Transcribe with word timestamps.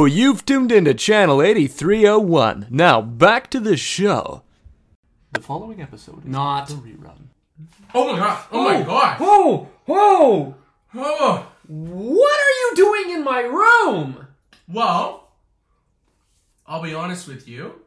Hello, 0.00 0.06
you've 0.06 0.46
tuned 0.46 0.72
into 0.72 0.94
channel 0.94 1.42
8301. 1.42 2.68
Now, 2.70 3.02
back 3.02 3.50
to 3.50 3.60
the 3.60 3.76
show. 3.76 4.42
The 5.32 5.42
following 5.42 5.82
episode 5.82 6.20
is 6.20 6.24
Not. 6.24 6.70
a 6.70 6.72
rerun. 6.72 7.26
Oh 7.92 8.10
my 8.10 8.18
god! 8.18 8.46
Oh 8.50 8.64
my 8.64 8.82
god! 8.82 9.20
Whoa! 9.20 9.68
Whoa! 9.84 10.54
Oh. 10.94 11.52
What 11.68 12.40
are 12.40 12.56
you 12.62 12.72
doing 12.76 13.10
in 13.10 13.22
my 13.22 13.40
room? 13.40 14.26
Well, 14.66 15.28
I'll 16.66 16.80
be 16.80 16.94
honest 16.94 17.28
with 17.28 17.46
you. 17.46 17.82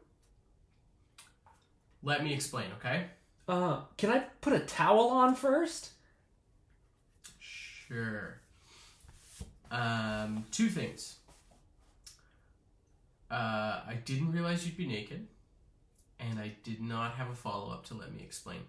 Let 2.04 2.23
me 2.23 2.32
explain, 2.32 2.68
okay? 2.77 3.05
Uh, 3.48 3.80
can 3.98 4.11
I 4.11 4.20
put 4.39 4.54
a 4.54 4.59
towel 4.59 5.09
on 5.09 5.34
first? 5.34 5.89
Sure. 7.39 8.39
Um, 9.71 10.45
two 10.52 10.70
things. 10.70 11.16
Uh, 13.33 13.82
I 13.87 13.96
didn't 14.05 14.32
realize 14.32 14.64
you'd 14.64 14.78
be 14.78 14.86
naked, 14.86 15.25
and 16.19 16.37
I 16.37 16.54
did 16.64 16.79
not 16.79 17.14
have 17.14 17.32
a 17.32 17.33
follow 17.33 17.73
up 17.73 17.83
to 17.87 17.96
let 17.96 18.14
me 18.14 18.21
explain. 18.21 18.59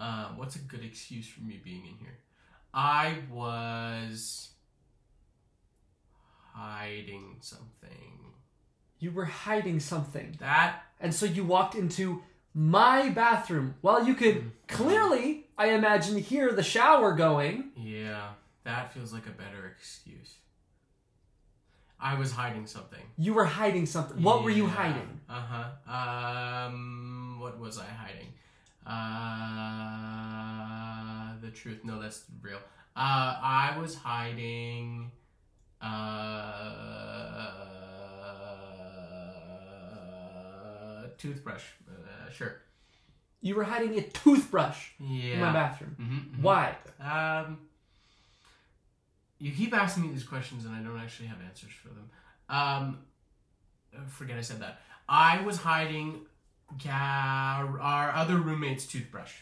Uh, 0.00 0.28
what's 0.36 0.56
a 0.56 0.60
good 0.60 0.82
excuse 0.82 1.28
for 1.28 1.42
me 1.42 1.60
being 1.62 1.84
in 1.84 1.94
here? 2.00 2.16
I 2.72 3.18
was 3.30 4.48
hiding 6.54 7.36
something. 7.40 8.32
You 8.98 9.10
were 9.10 9.26
hiding 9.26 9.78
something. 9.78 10.36
That 10.40 10.84
And 11.00 11.14
so 11.14 11.26
you 11.26 11.44
walked 11.44 11.74
into 11.74 12.22
my 12.54 13.10
bathroom. 13.10 13.74
Well, 13.82 14.06
you 14.06 14.14
could 14.14 14.52
clearly, 14.68 15.48
I 15.58 15.72
imagine, 15.72 16.16
hear 16.16 16.50
the 16.50 16.62
shower 16.62 17.12
going. 17.12 17.72
Yeah, 17.76 18.28
that 18.64 18.94
feels 18.94 19.12
like 19.12 19.26
a 19.26 19.30
better 19.32 19.66
excuse. 19.66 20.36
I 22.00 22.14
was 22.18 22.32
hiding 22.32 22.66
something. 22.66 23.00
You 23.16 23.32
were 23.34 23.44
hiding 23.44 23.86
something. 23.86 24.22
What 24.22 24.42
were 24.44 24.50
you 24.50 24.66
hiding? 24.66 25.20
Uh 25.28 25.40
huh. 25.86 26.66
Um, 26.68 27.38
what 27.40 27.58
was 27.58 27.78
I 27.78 27.86
hiding? 27.86 28.28
Uh, 31.34 31.40
the 31.40 31.50
truth. 31.50 31.80
No, 31.84 32.00
that's 32.00 32.24
real. 32.42 32.58
Uh, 32.96 33.36
I 33.42 33.76
was 33.80 33.94
hiding. 33.94 35.10
Uh, 39.74 41.06
toothbrush. 41.18 41.64
Uh, 41.88 42.30
sure. 42.30 42.56
You 43.40 43.54
were 43.56 43.64
hiding 43.64 43.98
a 43.98 44.02
toothbrush 44.02 44.90
Yeah. 44.98 45.34
in 45.34 45.40
my 45.40 45.52
bathroom. 45.52 45.96
Mhm, 46.00 46.36
mhm. 46.36 46.42
Why? 46.42 46.76
Um, 47.00 47.58
you 49.38 49.52
keep 49.52 49.74
asking 49.74 50.04
me 50.04 50.10
these 50.12 50.24
questions 50.24 50.64
and 50.64 50.74
I 50.74 50.80
don't 50.80 50.98
actually 50.98 51.28
have 51.28 51.38
answers 51.46 51.72
for 51.72 51.88
them. 51.88 52.10
Um, 52.48 52.98
forget 54.08 54.36
I 54.38 54.40
said 54.42 54.60
that. 54.60 54.80
I 55.08 55.40
was 55.42 55.58
hiding 55.58 56.26
Ga- 56.82 56.88
our 57.80 58.10
other 58.12 58.38
roommate's 58.38 58.86
toothbrush. 58.86 59.32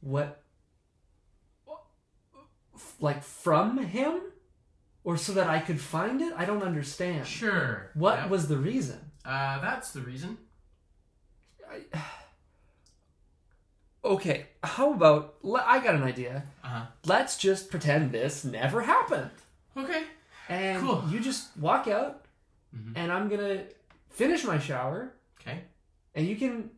What? 0.00 0.42
Like 2.98 3.22
from 3.22 3.78
him? 3.78 4.20
Or 5.04 5.16
so 5.16 5.32
that 5.32 5.48
I 5.48 5.60
could 5.60 5.80
find 5.80 6.20
it? 6.20 6.32
I 6.36 6.44
don't 6.44 6.62
understand. 6.62 7.26
Sure. 7.26 7.90
What 7.94 8.18
Yep. 8.18 8.30
was 8.30 8.48
the 8.48 8.58
reason? 8.58 8.98
Uh, 9.24 9.58
that's 9.60 9.92
the 9.92 10.00
reason. 10.00 10.36
Okay, 14.04 14.46
how 14.64 14.92
about. 14.94 15.34
I 15.44 15.80
got 15.80 15.94
an 15.94 16.02
idea. 16.02 16.44
Uh 16.64 16.68
huh. 16.68 16.86
Let's 17.04 17.36
just 17.36 17.70
pretend 17.70 18.12
this 18.12 18.44
never 18.44 18.80
happened. 18.82 19.30
Okay. 19.76 20.04
And 20.48 20.80
Cool. 20.82 21.04
you 21.10 21.20
just 21.20 21.56
walk 21.58 21.86
out, 21.86 22.24
Mhm. 22.74 22.92
and 22.96 23.12
I'm 23.12 23.28
gonna 23.28 23.64
finish 24.08 24.42
my 24.44 24.58
shower, 24.58 25.12
Okay. 25.40 25.64
and 26.14 26.26
you 26.26 26.36
can. 26.36 26.70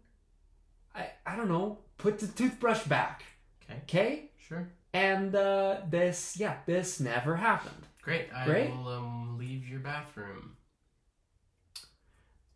I, 0.94 1.10
I 1.24 1.36
don't 1.36 1.48
know, 1.48 1.78
put 1.96 2.18
the 2.18 2.26
toothbrush 2.26 2.84
back. 2.84 3.22
Okay. 3.64 3.78
Okay? 3.84 4.30
Sure. 4.36 4.68
And 4.92 5.34
uh, 5.34 5.80
this, 5.88 6.36
yeah, 6.36 6.56
this 6.66 7.00
never 7.00 7.36
happened. 7.36 7.86
Great. 8.02 8.28
I 8.34 8.44
Great. 8.44 8.70
will 8.70 8.88
um, 8.88 9.38
leave 9.38 9.66
your 9.66 9.80
bathroom. 9.80 10.56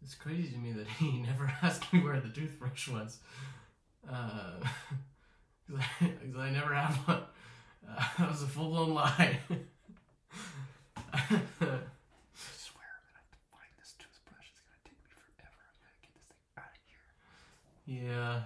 It's 0.02 0.14
crazy 0.14 0.50
to 0.52 0.58
me 0.58 0.72
that 0.72 0.86
he 0.98 1.12
never 1.22 1.46
asked 1.62 1.90
me 1.92 2.00
where 2.00 2.20
the 2.20 2.28
toothbrush 2.28 2.88
was. 2.88 3.18
Uh, 4.08 4.60
'cause 5.68 5.78
I, 6.00 6.06
'cause 6.06 6.36
I 6.38 6.50
never 6.50 6.74
had 6.74 6.94
one. 7.06 7.22
Uh, 7.88 8.04
that 8.18 8.28
was 8.30 8.42
a 8.42 8.46
full 8.46 8.70
blown 8.70 8.94
lie. 8.94 9.38
I 11.12 11.18
swear 11.28 11.38
that 11.38 11.52
I 11.52 13.18
have 13.18 13.30
to 13.30 13.38
find 13.50 13.72
this 13.78 13.94
toothbrush. 13.98 14.48
It's 14.50 14.60
gonna 14.60 14.82
take 14.84 14.98
me 15.00 15.06
forever. 15.08 15.62
I 15.66 15.74
gotta 15.82 15.98
get 16.02 16.12
this 16.14 16.26
thing 16.28 16.44
out 16.58 16.70
of 16.70 16.80
here. 16.86 18.12
yeah. 18.12 18.42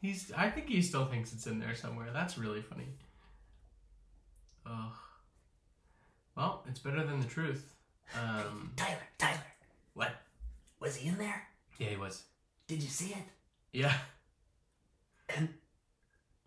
He's. 0.00 0.32
I 0.36 0.50
think 0.50 0.68
he 0.68 0.82
still 0.82 1.06
thinks 1.06 1.32
it's 1.32 1.46
in 1.46 1.58
there 1.58 1.74
somewhere. 1.74 2.08
That's 2.12 2.36
really 2.38 2.62
funny. 2.62 2.88
Ugh. 4.66 4.92
Well, 6.36 6.64
it's 6.68 6.78
better 6.80 7.04
than 7.04 7.20
the 7.20 7.26
truth. 7.26 7.74
Um, 8.14 8.72
Tyler, 8.76 8.96
Tyler, 9.18 9.40
what? 9.94 10.12
was 10.80 10.94
he 10.96 11.08
in 11.08 11.18
there? 11.18 11.42
Yeah, 11.78 11.88
he 11.88 11.96
was. 11.96 12.22
Did 12.68 12.80
you 12.82 12.88
see 12.88 13.08
it? 13.12 13.24
Yeah. 13.72 13.92
And 15.36 15.48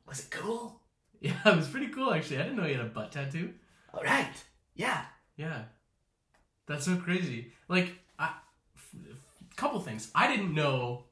was 0.07 0.19
it 0.21 0.29
cool? 0.31 0.81
Yeah, 1.19 1.33
it 1.45 1.55
was 1.55 1.67
pretty 1.67 1.87
cool 1.87 2.13
actually. 2.13 2.39
I 2.39 2.43
didn't 2.43 2.57
know 2.57 2.63
he 2.63 2.73
had 2.73 2.81
a 2.85 2.89
butt 2.89 3.11
tattoo. 3.11 3.53
All 3.93 4.03
right. 4.03 4.27
Yeah. 4.75 5.03
Yeah, 5.37 5.63
that's 6.67 6.85
so 6.85 6.97
crazy. 6.97 7.53
Like, 7.67 7.93
I, 8.19 8.25
f- 8.75 8.95
f- 9.09 9.55
couple 9.55 9.79
things. 9.79 10.11
I 10.13 10.27
didn't 10.27 10.53
know 10.53 11.05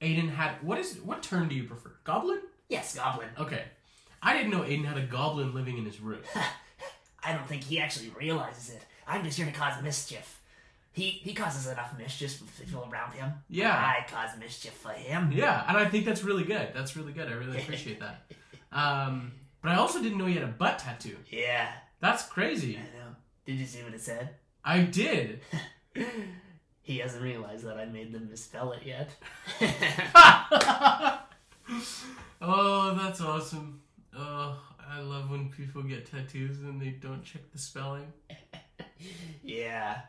Aiden 0.00 0.28
had. 0.30 0.62
What 0.62 0.78
is? 0.78 0.98
What 1.00 1.22
term 1.22 1.48
do 1.48 1.54
you 1.56 1.64
prefer? 1.64 1.92
Goblin? 2.04 2.38
Yes, 2.68 2.94
Goblin. 2.94 3.28
Okay. 3.38 3.62
I 4.22 4.36
didn't 4.36 4.52
know 4.52 4.60
Aiden 4.60 4.84
had 4.84 4.98
a 4.98 5.02
goblin 5.06 5.52
living 5.52 5.78
in 5.78 5.84
his 5.84 6.00
room. 6.00 6.20
I 7.24 7.32
don't 7.32 7.48
think 7.48 7.64
he 7.64 7.80
actually 7.80 8.10
realizes 8.10 8.70
it. 8.70 8.82
I'm 9.08 9.24
just 9.24 9.36
here 9.36 9.46
to 9.46 9.52
cause 9.52 9.82
mischief. 9.82 10.40
He 10.92 11.04
he 11.10 11.32
causes 11.32 11.66
enough 11.66 11.96
mischief 11.98 12.34
for 12.36 12.62
people 12.64 12.88
around 12.90 13.12
him. 13.12 13.32
Yeah. 13.48 13.74
I 13.74 14.06
cause 14.10 14.38
mischief 14.38 14.74
for 14.74 14.90
him. 14.90 15.32
Yeah, 15.32 15.64
and 15.66 15.76
I 15.76 15.86
think 15.86 16.04
that's 16.04 16.22
really 16.22 16.44
good. 16.44 16.68
That's 16.74 16.96
really 16.96 17.12
good. 17.12 17.28
I 17.28 17.32
really 17.32 17.58
appreciate 17.58 18.00
that. 18.00 18.24
Um, 18.74 19.32
but 19.60 19.72
I 19.72 19.74
also 19.74 20.02
didn't 20.02 20.16
know 20.16 20.24
he 20.24 20.32
had 20.32 20.44
a 20.44 20.46
butt 20.46 20.78
tattoo. 20.78 21.18
Yeah. 21.28 21.68
That's 22.00 22.24
crazy. 22.24 22.78
I 22.78 22.80
know. 22.98 23.14
Did 23.44 23.56
you 23.56 23.66
see 23.66 23.82
what 23.82 23.92
it 23.92 24.00
said? 24.00 24.30
I 24.64 24.80
did. 24.80 25.40
He 26.84 26.98
hasn't 26.98 27.22
realized 27.22 27.64
that 27.64 27.78
I 27.78 27.84
made 27.84 28.12
them 28.12 28.28
misspell 28.28 28.72
it 28.72 28.82
yet. 28.84 29.10
oh, 32.40 32.94
that's 33.00 33.20
awesome. 33.20 33.80
Oh, 34.16 34.60
I 34.90 35.00
love 35.00 35.30
when 35.30 35.48
people 35.50 35.84
get 35.84 36.10
tattoos 36.10 36.58
and 36.58 36.82
they 36.82 36.90
don't 36.90 37.22
check 37.22 37.42
the 37.52 37.58
spelling. 37.58 38.12
yeah. 39.44 40.00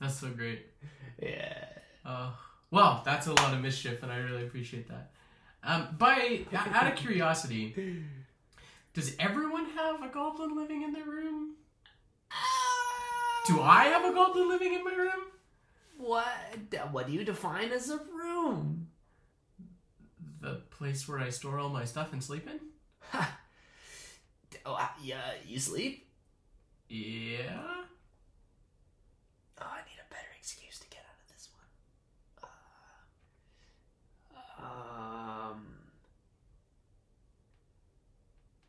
That's 0.00 0.18
so 0.18 0.28
great. 0.28 0.66
Yeah. 1.22 1.64
Uh, 2.04 2.30
well, 2.70 3.02
that's 3.04 3.26
a 3.26 3.32
lot 3.34 3.52
of 3.52 3.60
mischief, 3.60 4.02
and 4.02 4.10
I 4.10 4.18
really 4.18 4.44
appreciate 4.44 4.88
that. 4.88 5.10
Um, 5.62 5.88
by 5.98 6.40
out 6.54 6.86
of 6.90 6.96
curiosity, 6.96 8.04
does 8.94 9.14
everyone 9.18 9.66
have 9.70 10.02
a 10.02 10.08
goblin 10.08 10.56
living 10.56 10.82
in 10.82 10.92
their 10.92 11.04
room? 11.04 11.54
Do 13.46 13.60
I 13.60 13.84
have 13.84 14.04
a 14.04 14.14
goblin 14.14 14.48
living 14.48 14.74
in 14.74 14.84
my 14.84 14.94
room? 14.94 15.24
What? 15.98 16.26
What 16.92 17.06
do 17.06 17.12
you 17.12 17.24
define 17.24 17.72
as 17.72 17.90
a 17.90 17.98
room? 18.14 18.88
The 20.40 20.62
place 20.70 21.06
where 21.06 21.18
I 21.18 21.28
store 21.28 21.58
all 21.58 21.68
my 21.68 21.84
stuff 21.84 22.12
and 22.12 22.22
sleep 22.24 22.48
in? 22.48 22.58
Ha. 23.10 23.38
Oh, 24.64 24.74
uh, 24.74 24.88
yeah. 25.02 25.32
You 25.46 25.58
sleep? 25.58 26.06
Yeah. 26.88 27.60
Oh, 29.60 29.66
I 29.66 29.78
need 29.88 30.00
a 30.00 30.08
better 30.12 30.30
excuse 30.38 30.78
to 30.78 30.88
get 30.88 31.00
out 31.00 31.16
of 31.20 31.28
this 31.34 31.48
one. 31.52 32.48
Um. 35.52 35.66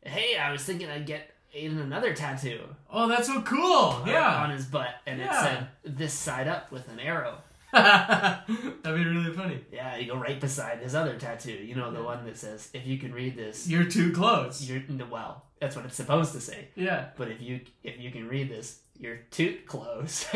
Hey, 0.04 0.36
I 0.36 0.50
was 0.52 0.62
thinking 0.64 0.88
I'd 0.88 1.06
get 1.06 1.30
Aiden 1.56 1.80
another 1.80 2.12
tattoo. 2.14 2.60
Oh, 2.90 3.08
that's 3.08 3.26
so 3.28 3.42
cool. 3.42 4.02
Yeah. 4.06 4.42
On 4.42 4.50
his 4.50 4.66
butt, 4.66 4.88
and 5.06 5.20
it 5.20 5.30
said 5.32 5.68
this 5.84 6.12
side 6.14 6.48
up 6.48 6.72
with 6.72 6.88
an 6.88 6.98
arrow. 6.98 7.38
That'd 7.72 8.44
be 8.84 8.90
really 9.04 9.32
funny. 9.32 9.60
Yeah, 9.72 9.96
you 9.96 10.06
go 10.06 10.16
right 10.16 10.38
beside 10.38 10.80
his 10.80 10.94
other 10.94 11.16
tattoo. 11.18 11.52
You 11.52 11.74
know 11.74 11.90
the 11.90 12.02
one 12.02 12.24
that 12.26 12.36
says, 12.36 12.68
"If 12.74 12.86
you 12.86 12.98
can 12.98 13.12
read 13.14 13.36
this, 13.36 13.66
You're 13.68 13.84
too 13.84 14.12
close. 14.12 14.62
you're 14.62 14.82
well." 15.10 15.44
That's 15.60 15.76
what 15.76 15.84
it's 15.86 15.94
supposed 15.96 16.32
to 16.32 16.40
say. 16.40 16.68
Yeah. 16.74 17.06
But 17.16 17.28
if 17.30 17.40
you 17.40 17.60
if 17.82 17.98
you 17.98 18.10
can 18.10 18.28
read 18.28 18.50
this, 18.50 18.80
you're 18.98 19.20
too 19.30 19.58
close. 19.66 20.26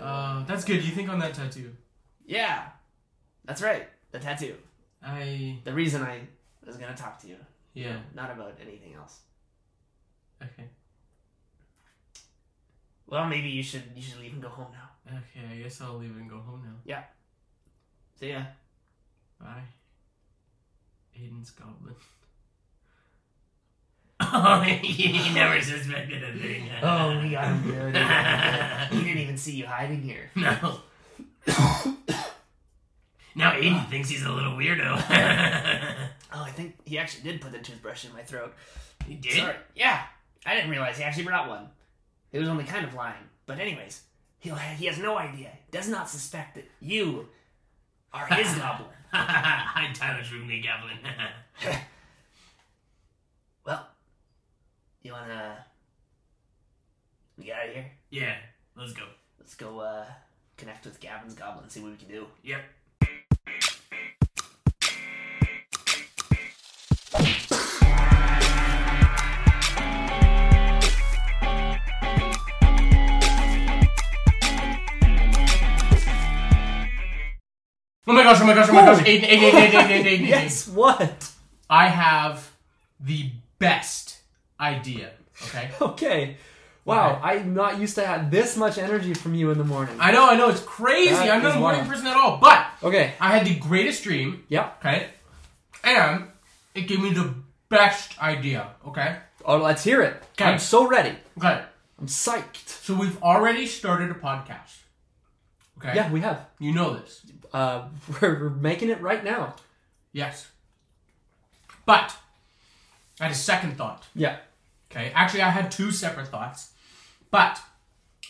Uh, 0.00 0.44
that's 0.44 0.64
good. 0.64 0.84
You 0.84 0.90
think 0.92 1.08
on 1.08 1.18
that 1.20 1.34
tattoo? 1.34 1.72
yeah, 2.26 2.64
that's 3.44 3.62
right. 3.62 3.88
The 4.12 4.18
tattoo. 4.18 4.54
I 5.02 5.58
The 5.64 5.72
reason 5.72 6.02
I 6.02 6.20
was 6.66 6.76
gonna 6.76 6.96
talk 6.96 7.20
to 7.22 7.28
you, 7.28 7.36
yeah. 7.74 7.98
not 8.14 8.30
about 8.30 8.58
anything 8.60 8.94
else. 8.94 9.20
Okay. 10.42 10.68
Well, 13.06 13.26
maybe 13.26 13.48
you 13.48 13.62
should 13.62 13.84
you 13.94 14.02
should 14.02 14.20
leave 14.20 14.32
and 14.32 14.42
go 14.42 14.48
home 14.48 14.72
now. 14.72 15.16
Okay, 15.18 15.46
I 15.52 15.62
guess 15.62 15.80
I'll 15.80 15.96
leave 15.96 16.16
and 16.16 16.28
go 16.28 16.38
home 16.38 16.62
now. 16.64 16.74
Yeah. 16.84 17.02
See 18.18 18.30
ya. 18.30 18.42
Bye. 19.40 19.62
Aiden's 21.16 21.50
goblin. 21.50 21.94
Oh, 24.18 24.60
he 24.82 25.34
never 25.34 25.60
suspected 25.60 26.22
a 26.24 26.32
thing. 26.38 26.68
Oh, 26.82 27.20
we 27.22 27.30
got 27.30 27.46
him 27.46 27.62
good. 27.62 27.96
he 28.98 29.04
didn't 29.04 29.22
even 29.22 29.36
see 29.36 29.52
you 29.56 29.66
hiding 29.66 30.02
here. 30.02 30.30
No. 30.34 30.80
Now 33.36 33.52
Aiden 33.52 33.88
thinks 33.88 34.08
he's 34.08 34.24
a 34.24 34.30
little 34.32 34.52
weirdo. 34.52 35.02
Oh, 36.34 36.42
I 36.42 36.50
think 36.50 36.76
he 36.84 36.98
actually 36.98 37.22
did 37.30 37.40
put 37.40 37.52
the 37.52 37.58
toothbrush 37.60 38.04
in 38.04 38.12
my 38.12 38.20
throat. 38.20 38.52
he 39.06 39.14
did? 39.14 39.32
Sorry. 39.38 39.54
Yeah, 39.74 40.02
I 40.44 40.54
didn't 40.54 40.68
realize 40.70 40.98
he 40.98 41.04
actually 41.04 41.24
brought 41.24 41.48
one. 41.48 41.68
It 42.32 42.38
was 42.40 42.48
only 42.48 42.64
kind 42.64 42.84
of 42.84 42.92
lying. 42.92 43.22
But 43.46 43.58
anyways, 43.58 44.02
he 44.38 44.50
he 44.76 44.84
has 44.86 44.98
no 44.98 45.16
idea. 45.16 45.50
Does 45.70 45.88
not 45.88 46.10
suspect 46.10 46.56
that 46.56 46.64
you 46.80 47.28
are 48.12 48.26
his 48.26 48.52
goblin. 48.58 48.90
Hi, 49.12 49.90
Tyler 49.94 50.22
Shrewdly 50.24 50.60
Goblin. 50.60 50.98
Well, 53.64 53.86
you 55.02 55.12
wanna 55.12 55.64
we 57.38 57.44
get 57.44 57.56
out 57.58 57.68
of 57.68 57.74
here? 57.74 57.90
yeah, 58.10 58.34
let's 58.76 58.92
go. 58.92 59.04
Let's 59.38 59.54
go 59.54 59.80
uh 59.80 60.04
connect 60.56 60.84
with 60.84 61.00
Gavin's 61.00 61.34
goblin, 61.34 61.68
see 61.70 61.80
what 61.80 61.92
we 61.92 61.96
can 61.96 62.08
do. 62.08 62.26
Yep. 62.42 62.60
Oh 78.06 78.12
my 78.12 78.22
gosh, 78.22 78.40
oh 78.40 78.46
my 78.46 78.54
gosh, 78.54 78.68
oh 78.68 78.72
my 78.72 78.82
gosh. 78.84 79.00
Aiden, 79.04 79.22
Aiden, 79.22 79.50
Aiden, 79.50 79.50
Aiden, 79.50 79.70
Aiden, 79.70 79.88
Aiden, 79.88 80.04
Aiden. 80.18 80.28
Yes. 80.28 80.68
What? 80.68 81.30
I 81.68 81.88
have 81.88 82.50
the 83.00 83.30
best 83.58 84.18
idea, 84.60 85.10
okay? 85.46 85.70
Okay. 85.80 86.36
Wow, 86.84 87.16
Okay. 87.16 87.20
I'm 87.40 87.52
not 87.52 87.80
used 87.80 87.96
to 87.96 88.06
have 88.06 88.30
this 88.30 88.56
much 88.56 88.78
energy 88.78 89.12
from 89.12 89.34
you 89.34 89.50
in 89.50 89.58
the 89.58 89.64
morning. 89.64 89.96
I 89.98 90.12
know, 90.12 90.24
I 90.30 90.36
know, 90.36 90.48
it's 90.50 90.60
crazy. 90.62 91.10
That 91.14 91.30
I'm 91.30 91.42
not 91.42 91.56
a 91.56 91.58
morning 91.58 91.80
wild. 91.80 91.90
person 91.90 92.06
at 92.06 92.16
all, 92.16 92.38
but 92.38 92.64
Okay. 92.84 93.14
I 93.20 93.36
had 93.36 93.44
the 93.44 93.56
greatest 93.56 94.04
dream, 94.04 94.44
Yep. 94.48 94.76
okay? 94.78 95.08
And 95.82 96.26
it 96.76 96.82
gave 96.82 97.00
me 97.02 97.10
the 97.12 97.34
best 97.68 98.16
idea, 98.22 98.68
okay? 98.86 99.16
Oh, 99.44 99.56
let's 99.56 99.82
hear 99.82 100.00
it. 100.02 100.22
Okay. 100.38 100.44
I'm 100.44 100.60
so 100.60 100.86
ready. 100.86 101.16
Okay, 101.38 101.60
I'm 101.98 102.06
psyched. 102.06 102.68
so 102.68 102.94
we've 102.94 103.20
already 103.20 103.66
started 103.66 104.12
a 104.12 104.14
podcast, 104.14 104.76
okay? 105.78 105.94
Yeah, 105.94 106.10
we 106.10 106.20
have. 106.20 106.46
You 106.58 106.72
know 106.72 106.94
this. 106.94 107.22
Uh, 107.52 107.88
we're, 108.20 108.40
we're 108.40 108.50
making 108.50 108.90
it 108.90 109.00
right 109.00 109.24
now. 109.24 109.56
Yes. 110.12 110.48
But 111.84 112.16
I 113.20 113.24
had 113.24 113.32
a 113.32 113.36
second 113.36 113.76
thought. 113.76 114.04
Yeah. 114.14 114.38
Okay. 114.90 115.12
Actually, 115.14 115.42
I 115.42 115.50
had 115.50 115.70
two 115.70 115.90
separate 115.90 116.28
thoughts, 116.28 116.72
but 117.30 117.60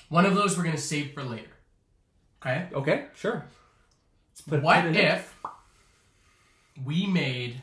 one 0.08 0.26
of 0.26 0.34
those 0.34 0.56
we're 0.56 0.64
gonna 0.64 0.78
save 0.78 1.12
for 1.12 1.22
later. 1.22 1.50
Okay. 2.42 2.68
Okay. 2.72 3.06
Sure. 3.14 3.44
Let's 4.30 4.40
put, 4.42 4.62
what 4.62 4.82
put 4.82 4.90
it 4.90 4.96
in. 4.96 5.04
if 5.04 5.34
we 6.84 7.06
made 7.06 7.62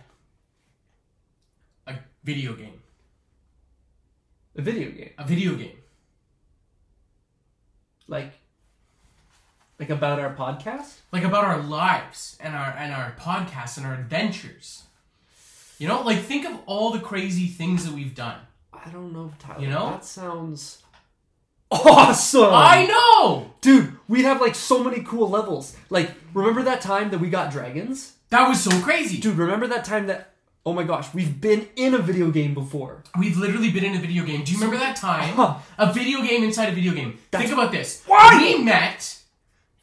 a 1.87 1.95
video 2.23 2.53
game? 2.53 2.81
a 4.55 4.61
video 4.61 4.91
game, 4.91 5.09
A 5.17 5.25
video 5.25 5.55
game. 5.55 5.77
like, 8.07 8.33
like 9.83 9.89
about 9.89 10.17
our 10.17 10.33
podcast? 10.33 10.99
Like 11.11 11.23
about 11.23 11.43
our 11.43 11.61
lives 11.61 12.37
and 12.39 12.55
our 12.55 12.73
and 12.77 12.93
our 12.93 13.13
podcasts 13.19 13.75
and 13.75 13.85
our 13.85 13.93
adventures. 13.93 14.83
You 15.77 15.89
know, 15.89 16.01
like 16.03 16.19
think 16.19 16.45
of 16.45 16.57
all 16.65 16.91
the 16.91 16.99
crazy 16.99 17.47
things 17.47 17.83
that 17.85 17.93
we've 17.93 18.15
done. 18.15 18.37
I 18.73 18.89
don't 18.91 19.11
know, 19.11 19.31
Tyler. 19.39 19.61
You 19.61 19.67
know? 19.67 19.89
that 19.91 20.05
sounds 20.05 20.81
awesome. 21.69 22.49
I 22.53 22.85
know! 22.85 23.51
Dude, 23.59 23.97
we'd 24.07 24.23
have 24.23 24.39
like 24.39 24.55
so 24.55 24.81
many 24.81 25.03
cool 25.03 25.29
levels. 25.29 25.75
Like, 25.89 26.11
remember 26.33 26.63
that 26.63 26.79
time 26.79 27.09
that 27.11 27.19
we 27.19 27.29
got 27.29 27.51
dragons? 27.51 28.13
That 28.29 28.47
was 28.47 28.63
so 28.63 28.71
crazy. 28.79 29.19
Dude, 29.19 29.37
remember 29.37 29.67
that 29.67 29.83
time 29.83 30.07
that 30.07 30.29
Oh 30.65 30.71
my 30.71 30.83
gosh, 30.83 31.13
we've 31.13 31.41
been 31.41 31.67
in 31.75 31.93
a 31.93 31.97
video 31.97 32.31
game 32.31 32.53
before. 32.53 33.03
We've 33.19 33.35
literally 33.35 33.69
been 33.69 33.83
in 33.83 33.95
a 33.95 33.99
video 33.99 34.23
game. 34.23 34.45
Do 34.45 34.53
you 34.53 34.57
remember 34.59 34.77
that 34.77 34.95
time? 34.95 35.33
Huh. 35.33 35.57
A 35.77 35.91
video 35.91 36.21
game 36.21 36.41
inside 36.41 36.69
a 36.69 36.71
video 36.71 36.93
game. 36.93 37.19
That's- 37.31 37.49
Think 37.49 37.59
about 37.59 37.73
this. 37.73 38.01
Why? 38.05 38.37
We 38.37 38.63
met 38.63 39.22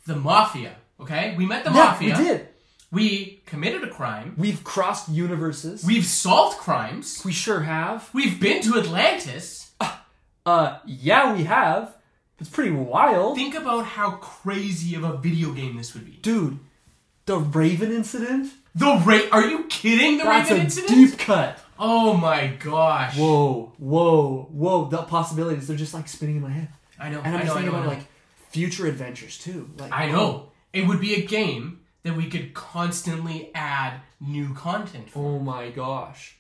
the 0.07 0.17
mafia. 0.17 0.77
Okay, 1.01 1.35
we 1.37 1.47
met 1.47 1.65
the 1.65 1.71
Yeah, 1.71 1.77
mafia. 1.85 2.17
we 2.19 2.25
did. 2.25 2.49
We 2.93 3.43
committed 3.47 3.85
a 3.85 3.89
crime. 3.91 4.35
We've 4.37 4.63
crossed 4.65 5.09
universes. 5.09 5.85
We've 5.85 6.05
solved 6.05 6.59
crimes. 6.59 7.23
we 7.25 7.33
sure 7.33 7.61
have. 7.61 8.11
We've 8.13 8.39
been 8.41 8.63
to 8.63 8.79
Atlantis. 8.79 9.71
Uh, 10.47 10.79
yeah, 10.87 11.35
we 11.37 11.45
have. 11.45 11.97
It's 12.41 12.49
pretty 12.51 12.71
wild. 12.73 13.37
Think 13.37 13.55
about 13.55 13.85
how 13.85 14.13
crazy 14.13 14.95
of 14.97 15.05
a 15.05 15.17
video 15.19 15.53
game 15.53 15.77
this 15.77 15.95
would 15.95 16.05
be. 16.07 16.13
Dude, 16.23 16.59
the 17.27 17.37
Raven 17.39 17.93
incident? 17.93 18.51
The 18.75 18.87
Ra- 19.05 19.29
Are 19.33 19.47
you 19.47 19.65
kidding? 19.65 20.19
The 20.19 20.25
That's 20.25 20.49
Raven 20.51 20.61
a 20.63 20.65
incident? 20.65 20.89
deep 21.11 21.19
cut. 21.19 21.59
Oh 21.79 22.15
my 22.15 22.49
gosh. 22.59 23.17
Whoa, 23.19 23.73
whoa, 23.79 24.49
whoa. 24.51 24.89
The 24.89 25.03
possibilities, 25.03 25.69
they're 25.69 25.77
just 25.77 25.95
like 25.95 26.09
spinning 26.09 26.37
in 26.37 26.43
my 26.43 26.51
head. 26.51 26.69
I 26.99 27.11
know. 27.11 27.19
And 27.23 27.29
I'm 27.29 27.43
I 27.43 27.45
just 27.45 27.49
know, 27.49 27.55
thinking 27.55 27.73
know, 27.73 27.79
about 27.79 27.89
like 27.97 28.07
future 28.51 28.87
adventures 28.87 29.39
too. 29.39 29.71
Like 29.79 29.93
I 29.93 30.09
oh. 30.09 30.13
know. 30.13 30.53
It 30.73 30.87
would 30.87 31.01
be 31.01 31.15
a 31.15 31.27
game 31.27 31.81
that 32.05 32.17
we 32.17 32.29
could 32.29 32.55
constantly 32.55 33.51
add 33.55 34.01
new 34.21 34.55
content 34.55 35.11
for. 35.11 35.25
Oh 35.25 35.39
my 35.39 35.71
gosh. 35.71 36.37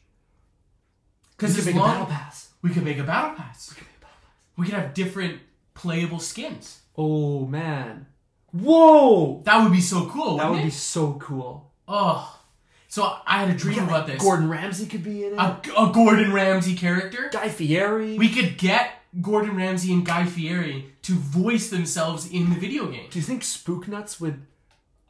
Because 1.36 1.58
as 1.58 1.64
could 1.64 1.74
make 1.74 1.82
a 1.82 1.84
long 1.84 1.90
battle 1.90 2.06
pass. 2.06 2.50
we 2.62 2.70
could 2.70 2.84
make 2.84 2.98
a 2.98 3.02
battle 3.02 3.34
pass. 3.34 3.70
We 3.70 3.76
could 3.76 3.86
make 3.86 3.96
a 3.96 4.00
battle 4.00 4.16
pass. 4.20 4.56
We 4.56 4.66
could 4.66 4.74
have 4.74 4.94
different 4.94 5.40
playable 5.74 6.20
skins. 6.20 6.80
Oh 6.96 7.46
man. 7.46 8.06
Whoa! 8.52 9.42
That 9.44 9.62
would 9.62 9.72
be 9.72 9.80
so 9.80 10.06
cool. 10.06 10.38
That 10.38 10.50
would 10.50 10.62
be 10.62 10.70
so 10.70 11.14
cool. 11.14 11.72
Oh, 11.86 12.40
so 12.88 13.04
I 13.24 13.38
had 13.38 13.50
a 13.50 13.54
dream 13.56 13.76
Yeah, 13.76 13.84
about 13.84 14.08
like 14.08 14.14
this. 14.14 14.22
Gordon 14.22 14.48
Ramsay 14.48 14.86
could 14.86 15.04
be 15.04 15.24
in 15.24 15.34
it. 15.34 15.38
a, 15.38 15.60
a 15.78 15.92
Gordon 15.92 16.32
Ramsay 16.32 16.74
character. 16.74 17.30
Guy 17.32 17.48
Fieri. 17.48 18.18
We 18.18 18.28
could 18.28 18.58
get 18.58 18.90
Gordon 19.20 19.56
Ramsay 19.56 19.92
and 19.92 20.04
Guy 20.04 20.26
Fieri 20.26 20.89
to 21.02 21.12
voice 21.14 21.70
themselves 21.70 22.30
in 22.30 22.50
the 22.50 22.58
video 22.58 22.86
game. 22.90 23.08
Do 23.10 23.18
you 23.18 23.24
think 23.24 23.42
Spooknuts 23.42 24.20
would 24.20 24.42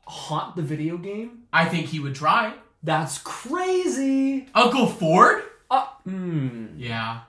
haunt 0.07 0.57
the 0.57 0.63
video 0.63 0.97
game? 0.97 1.45
I 1.53 1.65
think 1.67 1.87
he 1.87 2.01
would 2.01 2.15
try. 2.15 2.55
That's 2.83 3.19
crazy. 3.19 4.47
Uncle 4.55 4.87
Ford? 4.87 5.43
Uh, 5.71 5.87
hmm. 6.05 6.67
Yeah. 6.77 7.21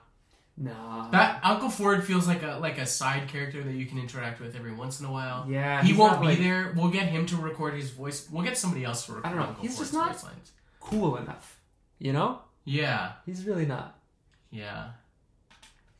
Nah. 0.56 1.10
That 1.10 1.40
Uncle 1.42 1.70
Ford 1.70 2.04
feels 2.04 2.26
like 2.28 2.42
a 2.42 2.58
like 2.60 2.78
a 2.78 2.86
side 2.86 3.28
character 3.28 3.62
that 3.62 3.72
you 3.72 3.86
can 3.86 3.98
interact 3.98 4.40
with 4.40 4.54
every 4.54 4.72
once 4.72 5.00
in 5.00 5.06
a 5.06 5.12
while. 5.12 5.46
Yeah, 5.48 5.82
He 5.82 5.92
won't 5.92 6.20
be 6.20 6.26
like- 6.28 6.38
there. 6.38 6.72
We'll 6.76 6.90
get 6.90 7.06
him 7.08 7.26
to 7.26 7.36
record 7.36 7.74
his 7.74 7.90
voice. 7.90 8.28
We'll 8.30 8.44
get 8.44 8.56
somebody 8.58 8.84
else 8.84 9.06
to 9.06 9.12
record 9.12 9.26
I 9.26 9.30
don't 9.30 9.38
know. 9.40 9.46
Uncle 9.48 9.62
He's 9.62 9.76
Ford's 9.76 9.90
just 9.92 9.94
not- 10.24 10.24
lines. 10.24 10.52
cool 10.80 11.16
enough. 11.16 11.58
You 11.98 12.12
know? 12.12 12.40
Yeah. 12.64 13.12
He's 13.26 13.44
really 13.44 13.66
not. 13.66 13.98
Yeah. 14.50 14.90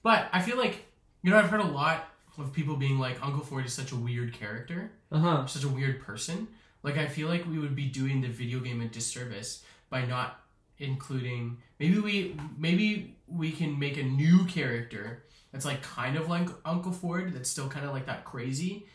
But 0.02 0.28
I 0.32 0.40
feel 0.42 0.56
like 0.58 0.84
you 1.22 1.30
know 1.30 1.38
I've 1.38 1.48
heard 1.50 1.60
a 1.60 1.64
lot 1.66 2.08
of 2.38 2.52
people 2.52 2.76
being 2.76 2.98
like 2.98 3.22
Uncle 3.24 3.42
Ford 3.44 3.64
is 3.66 3.72
such 3.72 3.92
a 3.92 3.96
weird 3.96 4.32
character, 4.32 4.90
Uh 5.10 5.18
huh. 5.18 5.46
such 5.46 5.64
a 5.64 5.68
weird 5.68 6.00
person. 6.00 6.48
Like 6.82 6.96
I 6.98 7.06
feel 7.06 7.28
like 7.28 7.46
we 7.46 7.58
would 7.58 7.76
be 7.76 7.86
doing 7.86 8.20
the 8.20 8.28
video 8.28 8.60
game 8.60 8.80
a 8.80 8.86
disservice 8.86 9.62
by 9.90 10.04
not 10.06 10.40
including 10.78 11.58
maybe 11.78 11.98
we 11.98 12.36
maybe 12.58 13.16
we 13.28 13.52
can 13.52 13.78
make 13.78 13.96
a 13.96 14.02
new 14.02 14.44
character 14.46 15.22
that's 15.52 15.64
like 15.66 15.82
kind 15.82 16.16
of 16.16 16.28
like 16.30 16.48
Uncle 16.64 16.92
Ford 16.92 17.34
that's 17.34 17.48
still 17.50 17.68
kind 17.68 17.84
of 17.84 17.92
like 17.92 18.06
that 18.06 18.24
crazy, 18.24 18.86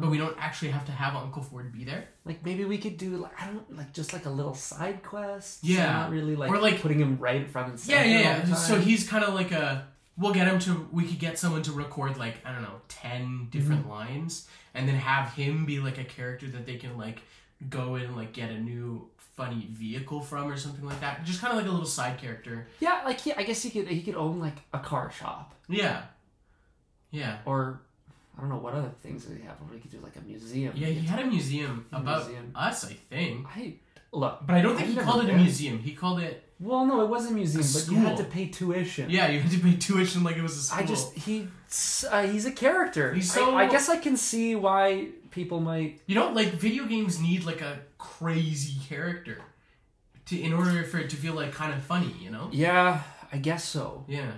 but 0.00 0.10
we 0.10 0.18
don't 0.18 0.36
actually 0.40 0.72
have 0.72 0.84
to 0.86 0.92
have 0.92 1.14
Uncle 1.14 1.40
Ford 1.42 1.72
be 1.72 1.84
there. 1.84 2.08
Like 2.24 2.44
maybe 2.44 2.64
we 2.64 2.78
could 2.78 2.98
do 2.98 3.16
like 3.18 3.40
I 3.40 3.46
don't 3.46 3.76
like 3.76 3.92
just 3.92 4.12
like 4.12 4.26
a 4.26 4.30
little 4.30 4.54
side 4.54 5.02
quest. 5.04 5.62
Yeah. 5.62 5.86
Not 5.92 6.10
really 6.10 6.34
like 6.34 6.50
Or, 6.50 6.58
like- 6.58 6.80
putting 6.82 6.98
him 6.98 7.16
right 7.18 7.36
in 7.36 7.46
front 7.48 7.72
of 7.72 7.86
Yeah, 7.86 8.04
yeah, 8.04 8.20
yeah. 8.48 8.54
So 8.54 8.78
he's 8.80 9.08
kind 9.08 9.24
of 9.24 9.34
like 9.34 9.52
a. 9.52 9.86
We'll 10.18 10.32
get 10.34 10.46
him 10.48 10.58
to. 10.60 10.88
We 10.92 11.04
could 11.06 11.18
get 11.18 11.38
someone 11.38 11.62
to 11.62 11.72
record 11.72 12.18
like 12.18 12.36
I 12.44 12.52
don't 12.52 12.62
know, 12.62 12.80
ten 12.88 13.48
different 13.50 13.82
Mm-hmm. 13.82 13.90
lines, 13.90 14.48
and 14.74 14.86
then 14.88 14.96
have 14.96 15.32
him 15.32 15.64
be 15.64 15.80
like 15.80 15.98
a 15.98 16.04
character 16.04 16.46
that 16.48 16.66
they 16.66 16.76
can 16.76 16.98
like 16.98 17.20
go 17.68 17.94
and 17.94 18.16
like 18.16 18.32
get 18.32 18.50
a 18.50 18.58
new 18.58 19.08
funny 19.36 19.68
vehicle 19.70 20.20
from 20.20 20.50
or 20.50 20.56
something 20.58 20.84
like 20.84 21.00
that. 21.00 21.24
Just 21.24 21.40
kind 21.40 21.52
of 21.52 21.58
like 21.58 21.66
a 21.66 21.70
little 21.70 21.86
side 21.86 22.18
character. 22.18 22.66
Yeah, 22.80 23.00
like 23.04 23.20
he, 23.20 23.32
I 23.32 23.44
guess 23.44 23.62
he 23.62 23.70
could 23.70 23.88
he 23.88 24.02
could 24.02 24.14
own 24.16 24.38
like 24.40 24.56
a 24.74 24.78
car 24.78 25.10
shop 25.10 25.54
Yeah, 25.68 26.02
yeah, 27.10 27.38
or 27.46 27.80
I 28.36 28.40
don't 28.42 28.50
know 28.50 28.56
what 28.58 28.74
other 28.74 28.92
things 29.02 29.26
he 29.26 29.42
have. 29.44 29.56
Or 29.62 29.72
he 29.74 29.80
could 29.80 29.90
do 29.90 30.00
like 30.02 30.16
a 30.16 30.20
museum. 30.20 30.72
yeah. 30.76 30.88
He 30.88 31.06
had 31.06 31.20
a 31.20 31.26
museum 31.26 31.86
about 31.92 32.26
museum. 32.26 32.52
us, 32.54 32.84
I 32.84 32.94
think. 33.08 33.46
I 33.56 33.74
look. 34.12 34.40
But 34.46 34.56
I 34.56 34.60
don't 34.62 34.76
think 34.76 34.88
I've 34.90 34.94
he 34.96 35.00
called 35.00 35.24
it 35.24 35.30
a 35.30 35.36
museum. 35.36 35.78
He 35.78 35.92
called 35.94 36.20
it 36.20 36.44
Well, 36.62 36.84
no, 36.84 37.00
it 37.00 37.08
was 37.08 37.26
a 37.26 37.30
museum, 37.30 37.64
A 37.64 37.72
but 37.72 37.90
you 37.90 37.96
had 38.06 38.16
to 38.18 38.22
school. 38.24 38.32
pay 38.32 38.46
tuition. 38.48 39.08
yeah. 39.08 39.28
You 39.28 39.40
had 39.40 39.50
to 39.52 39.58
pay 39.58 39.76
tuition 39.76 40.22
like 40.22 40.36
it 40.36 40.42
was 40.42 40.56
a 40.58 40.62
school. 40.62 40.78
I 40.78 40.86
just 40.86 41.14
he 41.14 41.48
uh, 42.10 42.26
he's 42.26 42.44
a 42.44 42.52
character. 42.52 43.14
He's 43.14 43.30
I- 43.30 43.34
so- 43.40 43.56
I, 43.56 43.66
guess 43.68 43.88
I 43.88 43.96
can 43.96 44.16
see 44.16 44.54
why 44.56 45.08
people 45.30 45.60
might. 45.60 46.00
you 46.06 46.14
know 46.14 46.30
like 46.32 46.48
video 46.52 46.84
games 46.84 47.18
need 47.20 47.44
like 47.44 47.62
a 47.62 47.78
crazy 47.96 48.78
character 48.88 49.38
to 50.26 50.38
in 50.38 50.52
order 50.52 50.82
for 50.84 50.98
it 50.98 51.08
to 51.10 51.16
feel 51.16 51.32
like 51.34 51.52
kind 51.52 51.72
of 51.72 51.82
funny. 51.82 52.14
You 52.20 52.30
know. 52.30 52.50
Yeah, 52.52 53.02
I 53.32 53.38
guess 53.38 53.64
so. 53.64 54.04
Yeah. 54.06 54.32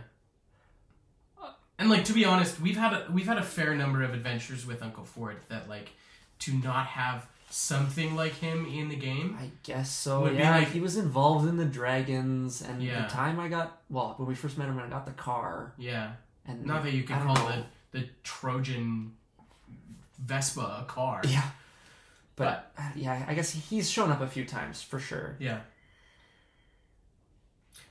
And 1.79 1.91
like 1.91 2.05
to 2.05 2.12
be 2.12 2.25
honest, 2.25 2.61
we've 2.61 2.76
had 2.76 2.93
a 2.93 3.07
we've 3.12 3.26
had 3.26 3.38
a 3.38 3.43
fair 3.43 3.75
number 3.75 4.02
of 4.05 4.14
adventures 4.14 4.64
with 4.64 4.83
Uncle 4.83 5.05
Ford 5.05 5.38
that 5.49 5.69
like 5.69 5.91
to 6.41 6.52
not 6.55 6.87
have 6.87 7.26
something 7.52 8.14
like 8.16 8.32
him 8.35 8.66
in 8.66 8.88
the 8.88 8.97
game. 8.97 9.37
I 9.40 9.50
guess 9.62 9.90
so. 9.90 10.23
Would 10.23 10.35
yeah, 10.37 10.56
like- 10.59 10.68
he 10.68 10.80
was 10.80 10.97
involved 10.97 11.49
in 11.49 11.56
the 11.56 11.64
dragons, 11.64 12.62
and 12.62 12.82
Yeah. 12.82 13.02
the 13.02 13.09
time 13.09 13.38
I 13.38 13.49
got 13.49 13.82
well, 13.90 14.14
when 14.16 14.26
we 14.28 14.35
first 14.35 14.56
met 14.59 14.68
him, 14.68 14.78
I 14.78 14.87
got 14.88 15.04
the 15.06 15.12
car, 15.12 15.75
Yeah. 15.78 16.12
and 16.47 16.64
Not 16.64 16.82
that 16.85 16.92
you 16.92 17.02
can 17.04 17.23
call 17.25 17.35
know. 17.35 17.64
the 17.92 18.00
the 18.00 18.09
Trojan 18.23 19.12
Vespa 20.18 20.78
a 20.80 20.85
car. 20.87 21.21
Yeah, 21.25 21.50
but, 22.37 22.73
uh, 22.78 22.88
yeah, 22.94 23.25
I 23.28 23.35
guess 23.35 23.50
he's 23.50 23.90
shown 23.90 24.11
up 24.11 24.21
a 24.23 24.26
few 24.26 24.44
times 24.47 24.80
for 24.80 24.99
sure. 24.99 25.37
Yeah. 25.38 25.61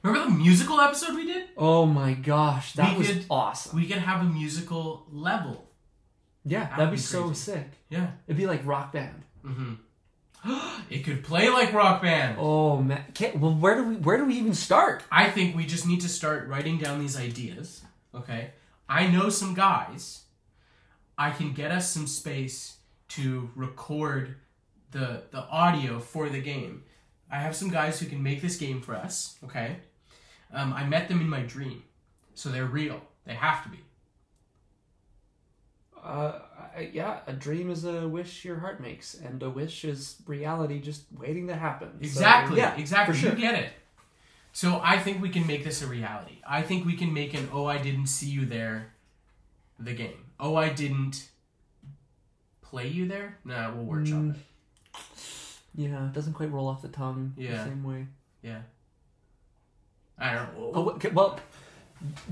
Remember 0.02 0.32
the 0.32 0.36
musical 0.36 0.80
episode 0.82 1.16
we 1.16 1.26
did? 1.28 1.50
Oh 1.56 1.86
my 1.86 2.14
gosh, 2.14 2.74
that 2.74 2.94
We 2.94 3.00
was 3.00 3.08
could- 3.10 3.26
awesome. 3.30 3.76
We 3.76 3.86
could 3.88 4.00
have 4.00 4.22
a 4.22 4.24
musical 4.24 5.06
level. 5.12 5.70
yeah, 6.44 6.62
that'd 6.64 6.78
that'd 6.80 6.90
be 6.92 6.96
be 6.96 7.02
so 7.02 7.34
sick. 7.34 7.70
Yeah. 7.90 8.12
It'd 8.26 8.38
be 8.38 8.48
like 8.48 8.66
rock 8.66 8.92
band. 8.94 9.22
Mm-hmm. 9.46 9.74
it 10.90 11.04
could 11.04 11.24
play 11.24 11.50
like 11.50 11.74
rock 11.74 12.02
band. 12.02 12.38
Oh 12.40 12.82
man, 12.82 13.06
okay, 13.10 13.32
well, 13.36 13.54
where 13.54 13.76
do 13.76 13.84
we 13.84 13.96
where 13.96 14.18
do 14.18 14.26
we 14.26 14.36
even 14.36 14.54
start? 14.54 15.04
I 15.12 15.30
think 15.30 15.56
we 15.56 15.66
just 15.66 15.88
need 15.88 16.02
to 16.02 16.10
start 16.10 16.48
writing 16.48 16.78
down 16.78 17.00
these 17.00 17.18
ideas. 17.18 17.82
Okay. 18.14 18.52
I 18.90 19.08
know 19.08 19.30
some 19.30 19.54
guys. 19.54 20.24
I 21.18 21.32
can 21.32 21.54
get 21.54 21.72
us 21.72 21.90
some 21.90 22.08
space 22.08 22.78
to 23.10 23.52
record 23.56 24.36
the 24.92 25.24
the 25.32 25.44
audio 25.44 26.00
for 26.00 26.30
the 26.30 26.42
game. 26.42 26.84
I 27.32 27.38
have 27.38 27.56
some 27.56 27.70
guys 27.70 28.00
who 28.00 28.08
can 28.08 28.22
make 28.22 28.42
this 28.42 28.58
game 28.58 28.82
for 28.82 28.96
us. 28.96 29.38
Okay. 29.44 29.78
Um, 30.54 30.74
I 30.74 30.86
met 30.86 31.08
them 31.08 31.22
in 31.22 31.30
my 31.30 31.42
dream, 31.42 31.84
so 32.34 32.50
they're 32.50 32.66
real. 32.66 33.02
They 33.26 33.36
have 33.36 33.64
to 33.64 33.70
be. 33.70 33.80
Uh, 36.04 36.40
yeah, 36.92 37.20
a 37.28 37.34
dream 37.34 37.70
is 37.70 37.86
a 37.86 38.08
wish 38.08 38.44
your 38.44 38.60
heart 38.60 38.82
makes, 38.82 39.14
and 39.14 39.42
a 39.44 39.50
wish 39.50 39.86
is 39.86 40.16
reality 40.26 40.80
just 40.82 41.04
waiting 41.18 41.48
to 41.48 41.56
happen. 41.56 41.90
So, 42.00 42.06
Exactly. 42.06 42.58
yeah, 42.58 42.76
exactly. 42.76 43.16
sure. 43.16 43.32
You 43.32 43.36
get 43.38 43.56
it. 43.56 43.74
So 44.54 44.82
I 44.84 44.98
think 44.98 45.22
we 45.22 45.30
can 45.30 45.46
make 45.48 45.64
this 45.64 45.82
a 45.82 45.88
reality. 45.88 46.38
I 46.48 46.62
think 46.64 46.86
we 46.86 46.94
can 46.98 47.14
make 47.14 47.34
an 47.34 47.48
"Oh, 47.54 47.66
I 47.66 47.78
didn't 47.78 48.08
see 48.08 48.30
you 48.30 48.46
there," 48.46 48.94
the 49.80 49.94
game. 49.94 50.26
Oh, 50.40 50.56
I 50.56 50.70
didn't 50.70 51.30
play 52.62 52.88
you 52.88 53.08
there. 53.08 53.38
Nah, 53.46 53.74
we'll 53.74 53.86
workshop 53.86 54.20
Mm, 54.20 54.36
it. 54.36 54.42
Yeah, 55.76 56.08
it 56.08 56.14
doesn't 56.14 56.34
quite 56.34 56.52
roll 56.52 56.68
off 56.68 56.82
the 56.82 56.90
tongue 56.90 57.34
Yeah. 57.38 57.52
the 57.64 57.70
same 57.70 57.84
way. 57.84 58.08
Yeah. 58.42 58.62
I 60.18 60.34
don't 60.34 60.54
know. 60.58 60.72
Oh, 60.74 61.10
well, 61.14 61.40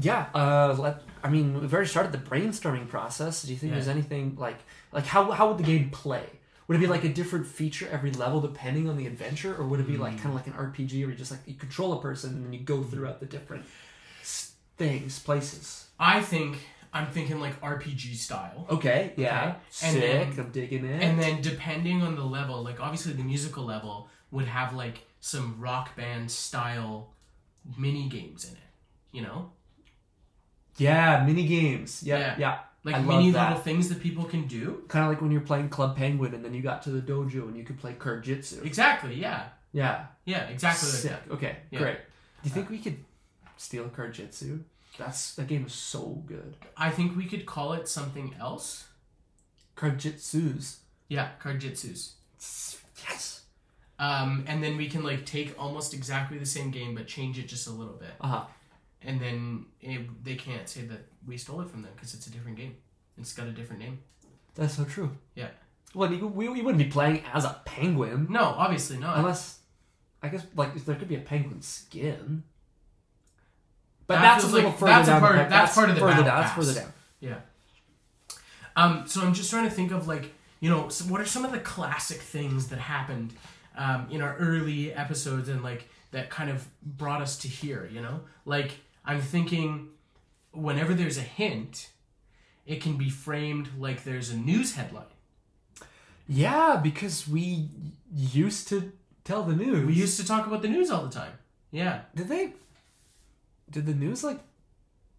yeah. 0.01 0.27
Uh, 0.33 0.75
let, 0.79 1.01
I 1.23 1.29
mean, 1.29 1.59
we've 1.59 1.73
already 1.73 1.89
started 1.89 2.11
the 2.11 2.17
brainstorming 2.17 2.87
process. 2.87 3.43
Do 3.43 3.51
you 3.51 3.57
think 3.57 3.71
Yeah. 3.71 3.75
there's 3.77 3.87
anything 3.87 4.35
like 4.37 4.59
like 4.91 5.05
how 5.05 5.31
how 5.31 5.47
would 5.49 5.57
the 5.57 5.63
game 5.63 5.89
play? 5.89 6.25
Would 6.67 6.75
it 6.77 6.81
be 6.81 6.87
like 6.87 7.03
a 7.03 7.09
different 7.09 7.47
feature 7.47 7.87
every 7.91 8.11
level 8.11 8.41
depending 8.41 8.87
on 8.89 8.95
the 8.97 9.07
adventure, 9.07 9.55
or 9.55 9.65
would 9.67 9.79
it 9.79 9.87
be 9.87 9.97
like 9.97 10.13
Hmm. 10.13 10.17
kind 10.19 10.29
of 10.29 10.35
like 10.35 10.47
an 10.47 10.53
RPG 10.53 11.01
where 11.01 11.11
you 11.11 11.15
just 11.15 11.31
like 11.31 11.41
you 11.45 11.55
control 11.55 11.93
a 11.93 12.01
person 12.01 12.33
and 12.35 12.45
then 12.45 12.53
you 12.53 12.59
go 12.59 12.83
throughout 12.83 13.19
the 13.19 13.25
different 13.25 13.65
things, 14.77 15.19
places? 15.19 15.87
I 15.99 16.21
think 16.21 16.57
I'm 16.93 17.07
thinking 17.11 17.39
like 17.39 17.59
RPG 17.61 18.15
style. 18.15 18.65
Okay, 18.69 19.13
yeah, 19.15 19.41
Okay, 19.41 19.55
and 19.87 19.93
sick. 19.93 20.01
then- 20.35 20.45
I'm 20.45 20.51
digging 20.51 20.85
it. 20.85 21.01
And 21.03 21.19
then 21.19 21.41
depending 21.41 22.01
on 22.01 22.15
the 22.15 22.23
level, 22.23 22.63
like 22.63 22.79
obviously 22.79 23.13
the 23.13 23.23
musical 23.23 23.63
level 23.63 24.09
would 24.31 24.45
have 24.47 24.73
like 24.73 25.05
some 25.19 25.55
rock 25.59 25.95
band 25.95 26.31
style 26.31 27.13
mini 27.77 28.07
games 28.09 28.45
in 28.45 28.53
it. 28.53 28.57
You 29.11 29.23
know? 29.23 29.51
Yeah, 30.79 31.23
mini 31.25 31.45
games. 31.47 32.01
Yeah, 32.03 32.17
Yeah. 32.19 32.35
yeah. 32.37 32.59
Like 32.83 32.95
I 32.95 33.01
mini 33.01 33.31
little 33.31 33.57
things 33.57 33.89
that 33.89 33.99
people 34.01 34.23
can 34.23 34.47
do. 34.47 34.83
Kind 34.87 35.03
of 35.05 35.11
like 35.11 35.21
when 35.21 35.31
you're 35.31 35.41
playing 35.41 35.69
Club 35.69 35.97
Penguin 35.97 36.33
and 36.33 36.43
then 36.45 36.53
you 36.53 36.61
got 36.61 36.81
to 36.83 36.89
the 36.91 37.01
dojo 37.01 37.43
and 37.49 37.57
you 37.57 37.63
could 37.65 37.77
play 37.77 37.93
Card-Jitsu. 37.93 38.61
Exactly, 38.63 39.15
yeah. 39.15 39.49
Yeah, 39.73 40.05
Yeah, 40.25 40.43
exactly 40.47 40.89
like 40.89 40.97
Sick. 40.99 41.11
that. 41.11 41.31
Okay, 41.33 41.57
Yeah. 41.71 41.79
great. 41.79 41.97
Do 42.41 42.49
you 42.49 42.51
think 42.51 42.69
we 42.69 42.79
could 42.79 42.97
steal 43.57 43.89
Card-Jitsu? 43.89 44.63
That's 44.97 45.35
that 45.35 45.47
game 45.47 45.65
is 45.65 45.73
so 45.73 46.23
good. 46.25 46.55
I 46.75 46.89
think 46.89 47.15
we 47.15 47.25
could 47.25 47.45
call 47.45 47.73
it 47.73 47.87
something 47.87 48.33
else. 48.39 48.85
Kurjitsu's. 49.75 50.79
Yeah, 51.07 51.29
Karjitsus. 51.41 52.13
Yes. 53.07 53.41
Um, 53.97 54.43
and 54.47 54.63
then 54.63 54.77
we 54.77 54.87
can 54.89 55.03
like 55.03 55.25
take 55.25 55.55
almost 55.61 55.93
exactly 55.93 56.37
the 56.37 56.45
same 56.45 56.71
game 56.71 56.95
but 56.95 57.07
change 57.07 57.37
it 57.37 57.47
just 57.47 57.67
a 57.67 57.71
little 57.71 57.93
bit. 57.95 58.11
Uh 58.21 58.27
huh. 58.27 58.43
And 59.01 59.19
then 59.19 59.65
it, 59.81 60.23
they 60.23 60.35
can't 60.35 60.67
say 60.67 60.81
that 60.81 61.05
we 61.25 61.37
stole 61.37 61.61
it 61.61 61.69
from 61.69 61.81
them 61.83 61.91
because 61.95 62.13
it's 62.13 62.27
a 62.27 62.31
different 62.31 62.57
game. 62.57 62.75
It's 63.17 63.33
got 63.33 63.47
a 63.47 63.51
different 63.51 63.81
name. 63.81 63.99
That's 64.55 64.73
so 64.75 64.83
true. 64.83 65.11
Yeah. 65.35 65.47
Well, 65.95 66.11
you- 66.13 66.27
we, 66.27 66.49
we 66.49 66.61
wouldn't 66.61 66.83
be 66.83 66.89
playing 66.89 67.23
as 67.33 67.45
a 67.45 67.61
penguin 67.65 68.27
No, 68.29 68.43
obviously 68.43 68.97
not. 68.97 69.17
unless, 69.17 69.59
I 70.21 70.27
guess, 70.27 70.45
like 70.55 70.73
there 70.85 70.95
could 70.95 71.07
be 71.07 71.15
a 71.15 71.19
penguin 71.21 71.61
skin. 71.61 72.43
But 74.07 74.15
That 74.15 74.21
that's 74.21 74.43
a 74.43 74.47
little 74.47 74.69
like- 74.71 74.79
further 74.79 74.91
that's 74.91 75.07
a 75.07 75.11
down. 75.11 75.21
part- 75.21 75.35
the, 75.37 75.49
that's 75.49 75.75
part 75.75 75.89
of 75.89 75.95
the 75.95 76.01
further 76.01 76.23
down. 76.23 76.41
That's 76.41 76.53
further 76.53 76.73
down. 76.73 76.93
Yeah. 77.21 77.35
Um, 78.75 79.07
so 79.07 79.21
I'm 79.21 79.33
just 79.33 79.49
trying 79.49 79.65
to 79.65 79.71
think 79.71 79.91
of 79.91 80.07
like 80.07 80.33
you 80.61 80.69
know 80.69 80.89
so 80.89 81.05
what 81.05 81.19
are 81.21 81.25
some 81.25 81.45
of 81.45 81.51
the 81.51 81.59
classic 81.59 82.17
things 82.17 82.67
that 82.67 82.79
happened 82.79 83.33
um, 83.77 84.07
in 84.09 84.21
our 84.21 84.35
early 84.37 84.93
episodes 84.93 85.49
and 85.49 85.63
like 85.63 85.87
that 86.11 86.29
kind 86.29 86.49
of 86.49 86.67
brought 86.83 87.21
us 87.21 87.37
to 87.39 87.47
here. 87.47 87.89
You 87.91 88.01
know, 88.01 88.21
like 88.45 88.71
I'm 89.09 89.21
thinking 89.21 89.89
whenever 90.51 90.93
there's 90.93 91.17
a 91.17 91.21
hint, 91.39 91.89
it 92.65 92.81
can 92.81 92.95
be 92.97 93.09
framed 93.09 93.69
like 93.77 94.03
there's 94.03 94.29
a 94.29 94.37
news 94.37 94.75
headline. 94.75 95.05
Yeah, 96.27 96.79
because 96.81 97.27
we 97.27 97.69
used 98.13 98.67
to 98.67 98.91
tell 99.23 99.43
the 99.43 99.55
news. 99.55 99.85
We 99.85 99.93
used 99.93 100.19
to 100.19 100.25
talk 100.27 100.45
about 100.45 100.61
the 100.61 100.67
news 100.67 100.91
all 100.91 101.03
the 101.03 101.09
time. 101.11 101.33
Yeah. 101.71 102.01
Did 102.15 102.27
they? 102.29 102.53
Did 103.71 103.85
the 103.87 103.93
news 103.95 104.23
like 104.23 104.39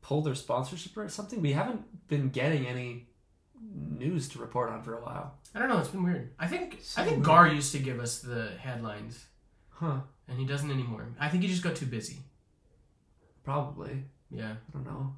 pull 0.03 0.23
their 0.23 0.37
sponsorship 0.37 0.97
or 0.97 1.09
something? 1.09 1.41
We 1.43 1.53
haven't 1.53 1.83
been 2.09 2.29
getting 2.29 2.67
any 2.67 3.09
news 3.99 4.29
to 4.31 4.39
report 4.39 4.71
on 4.71 4.83
for 4.83 4.95
a 4.97 5.01
while. 5.03 5.35
I 5.55 5.59
don't 5.59 5.69
know. 5.69 5.79
It's 5.79 5.89
been 5.89 6.05
weird. 6.05 6.31
I 6.39 6.47
think 6.47 6.79
So 6.83 7.03
I 7.03 7.05
think 7.05 7.17
weird. 7.19 7.27
Gar 7.27 7.49
used 7.49 7.73
to 7.73 7.81
give 7.81 7.99
us 7.99 8.21
the 8.21 8.51
headlines, 8.61 9.27
Huh? 9.71 9.99
and 10.29 10.39
he 10.39 10.47
doesn't 10.47 10.71
anymore. 10.71 11.07
I 11.19 11.29
think 11.29 11.43
he 11.43 11.49
just 11.49 11.63
got 11.65 11.75
too 11.75 11.87
busy. 11.87 12.19
Probably. 13.51 14.05
Yeah. 14.31 14.53
I 14.53 14.73
don't 14.73 14.85
know. 14.85 15.13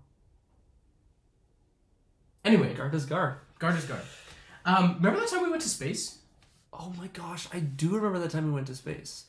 Anyway, 2.46 2.72
Guard 2.72 2.94
is 2.94 3.04
guard. 3.04 3.34
Guard 3.58 3.76
is 3.76 3.84
guard. 3.84 4.00
Um, 4.64 4.94
remember 4.94 5.20
that 5.20 5.28
time 5.28 5.42
we 5.42 5.50
went 5.50 5.60
to 5.62 5.68
space? 5.68 6.18
Oh 6.72 6.94
my 6.96 7.08
gosh, 7.08 7.46
I 7.52 7.58
do 7.58 7.94
remember 7.94 8.18
that 8.20 8.30
time 8.30 8.46
we 8.46 8.52
went 8.52 8.68
to 8.68 8.74
space. 8.74 9.26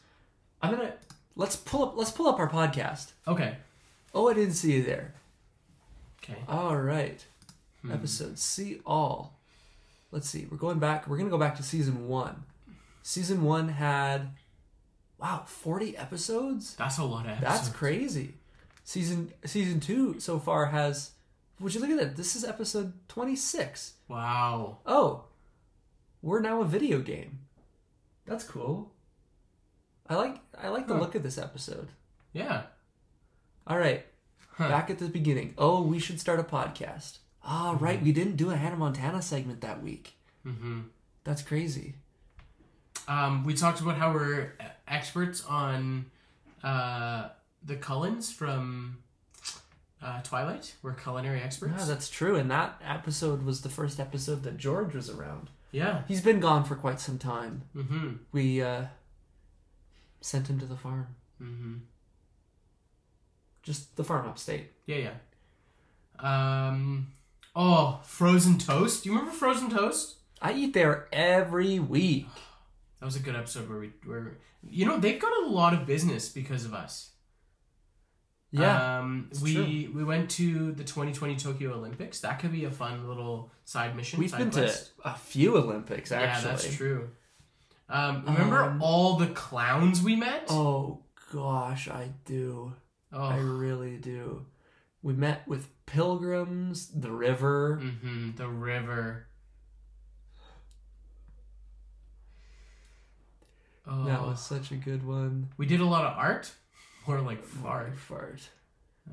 I'm 0.62 0.74
gonna 0.74 0.94
let's 1.36 1.58
pull 1.58 1.84
up 1.84 1.98
let's 1.98 2.12
pull 2.12 2.28
up 2.28 2.40
our 2.40 2.50
podcast. 2.50 3.12
Okay. 3.28 3.58
Oh, 4.14 4.30
I 4.30 4.34
didn't 4.34 4.54
see 4.54 4.74
you 4.74 4.84
there. 4.84 5.14
Okay. 6.24 6.40
All 6.48 6.78
right. 6.78 7.26
Hmm. 7.82 7.92
Episode 7.92 8.40
see 8.40 8.80
all. 8.86 9.38
Let's 10.12 10.30
see. 10.30 10.48
We're 10.50 10.58
going 10.58 10.80
back. 10.80 11.08
We're 11.10 11.18
gonna 11.18 11.30
go 11.30 11.38
back 11.38 11.58
to 11.58 11.64
season 11.64 12.08
one. 12.08 12.44
Season 13.02 13.44
one 13.44 13.68
had 13.68 14.30
wow, 15.20 15.44
40 15.46 15.98
episodes. 15.98 16.76
That's 16.76 17.00
a 17.00 17.04
lot 17.04 17.26
of 17.26 17.32
episodes. 17.32 17.60
That's 17.60 17.70
crazy. 17.70 18.36
Season 18.84 19.32
season 19.46 19.80
two 19.80 20.20
so 20.20 20.40
far 20.40 20.68
has. 20.68 21.12
Would 21.60 21.74
you 21.74 21.80
look 21.82 21.90
at 21.92 21.98
that? 22.00 22.16
This 22.18 22.36
is 22.36 22.44
episode 22.44 22.94
26. 23.08 23.94
Wow. 24.10 24.80
Oh, 24.86 25.26
we're 26.22 26.42
now 26.42 26.62
a 26.62 26.66
video 26.66 27.00
game. 27.00 27.40
That's 28.26 28.44
cool. 28.44 28.92
I 30.10 30.16
like 30.16 30.36
I 30.62 30.68
like 30.70 30.88
the 30.88 30.96
Huh. 30.96 31.00
look 31.00 31.16
of 31.16 31.24
this 31.24 31.38
episode. 31.38 31.90
Yeah. 32.34 32.64
All 33.66 33.78
right, 33.78 34.06
Huh. 34.58 34.68
back 34.68 34.90
at 34.90 35.00
the 35.00 35.08
beginning. 35.08 35.54
Oh, 35.58 35.82
we 35.82 36.00
should 36.00 36.20
start 36.20 36.40
a 36.40 36.44
podcast. 36.44 37.20
Ah, 37.46 37.78
right. 37.80 38.02
We 38.02 38.12
didn't 38.12 38.36
do 38.36 38.50
a 38.52 38.56
Hannah 38.58 38.76
Montana 38.76 39.22
segment 39.22 39.62
that 39.62 39.82
week. 39.82 40.16
Mm-hmm. 40.46 40.82
That's 41.24 41.42
crazy. 41.42 41.96
Um, 43.08 43.46
we 43.46 43.54
talked 43.54 43.80
about 43.82 43.98
how 43.98 44.14
we're 44.14 44.54
experts 44.88 45.44
on 45.46 46.06
uh, 46.64 47.30
the 47.66 47.76
Cullens 47.76 48.32
from 48.32 48.98
uh, 50.02 50.22
Twilight. 50.22 50.76
We're 50.82 50.94
culinary 50.94 51.42
experts. 51.42 51.74
Yeah, 51.78 51.86
that's 51.86 52.10
true. 52.10 52.36
And 52.36 52.50
that 52.52 52.82
episode 52.86 53.44
was 53.44 53.62
the 53.62 53.70
first 53.70 54.00
episode 54.00 54.44
that 54.44 54.58
George 54.58 54.94
was 54.94 55.10
around. 55.10 55.50
yeah. 55.72 56.02
He's 56.08 56.22
been 56.22 56.40
gone 56.40 56.64
for 56.66 56.76
quite 56.76 57.00
some 57.00 57.18
time. 57.18 57.64
Mm-hmm. 57.76 58.10
We 58.32 58.62
uh 58.62 58.86
Sent 60.22 60.48
him 60.50 60.58
to 60.60 60.66
the 60.66 60.78
farm. 60.78 61.08
Mm-hmm. 61.42 61.74
Just 63.62 63.96
the 63.98 64.04
farm 64.06 64.28
upstate. 64.28 64.72
Yeah, 64.86 64.98
yeah. 64.98 66.68
Um. 66.70 67.12
Oh, 67.56 68.00
frozen 68.06 68.58
toast. 68.58 69.04
Do 69.04 69.10
you 69.10 69.16
remember 69.16 69.36
frozen 69.36 69.70
toast? 69.70 70.16
I 70.42 70.54
eat 70.54 70.74
there 70.74 71.08
every 71.12 71.80
week. 71.80 72.28
That 73.00 73.08
was 73.08 73.18
a 73.18 73.20
good 73.20 73.36
episode 73.36 73.68
where 73.68 73.80
we 73.80 73.92
where 74.06 74.38
you 74.70 74.86
know 74.86 74.98
they've 74.98 75.20
got 75.20 75.44
a 75.44 75.50
lot 75.50 75.74
of 75.74 75.86
business 75.86 76.30
because 76.30 76.64
of 76.64 76.74
us. 76.74 77.10
Yeah. 78.56 79.00
Um, 79.00 79.30
we 79.42 79.90
we 79.94 80.04
went 80.04 80.30
to 80.32 80.74
the 80.74 80.84
2020 80.84 81.36
Tokyo 81.38 81.74
Olympics. 81.74 82.20
That 82.20 82.38
could 82.40 82.52
be 82.52 82.66
a 82.66 82.72
fun 82.72 83.08
little 83.08 83.52
side 83.66 83.96
mission. 83.96 84.20
We've 84.20 84.30
side 84.30 84.38
been 84.40 84.52
quest. 84.52 84.92
to 85.02 85.10
a 85.10 85.16
few 85.16 85.58
Olympics, 85.58 86.12
actually. 86.12 86.50
Yeah, 86.52 86.56
that's 86.56 86.76
true. 86.76 87.10
Um, 87.90 88.24
remember 88.26 88.64
Um, 88.64 88.82
all 88.82 89.18
the 89.18 89.28
clowns 89.28 90.02
we 90.04 90.16
met? 90.16 90.46
Oh, 90.50 91.02
gosh, 91.32 91.88
I 91.88 92.12
do. 92.26 92.74
Oh. 93.12 93.24
I 93.24 93.38
really 93.38 93.98
do. 93.98 94.46
We 95.02 95.14
met 95.14 95.48
with 95.48 95.68
pilgrims, 95.88 96.88
the 96.90 97.12
river. 97.12 97.78
hmm 97.78 98.32
the 98.36 98.48
river. 98.48 99.28
Oh, 103.86 104.06
That 104.06 104.22
was 104.22 104.40
such 104.40 104.72
a 104.72 104.76
good 104.76 105.06
one. 105.06 105.50
we 105.58 105.66
did 105.66 105.82
a 105.82 105.86
lot 105.86 106.06
of 106.06 106.18
art, 106.18 106.52
or 107.08 107.22
like 107.22 107.44
fart. 107.44 107.98
Fart. 107.98 108.42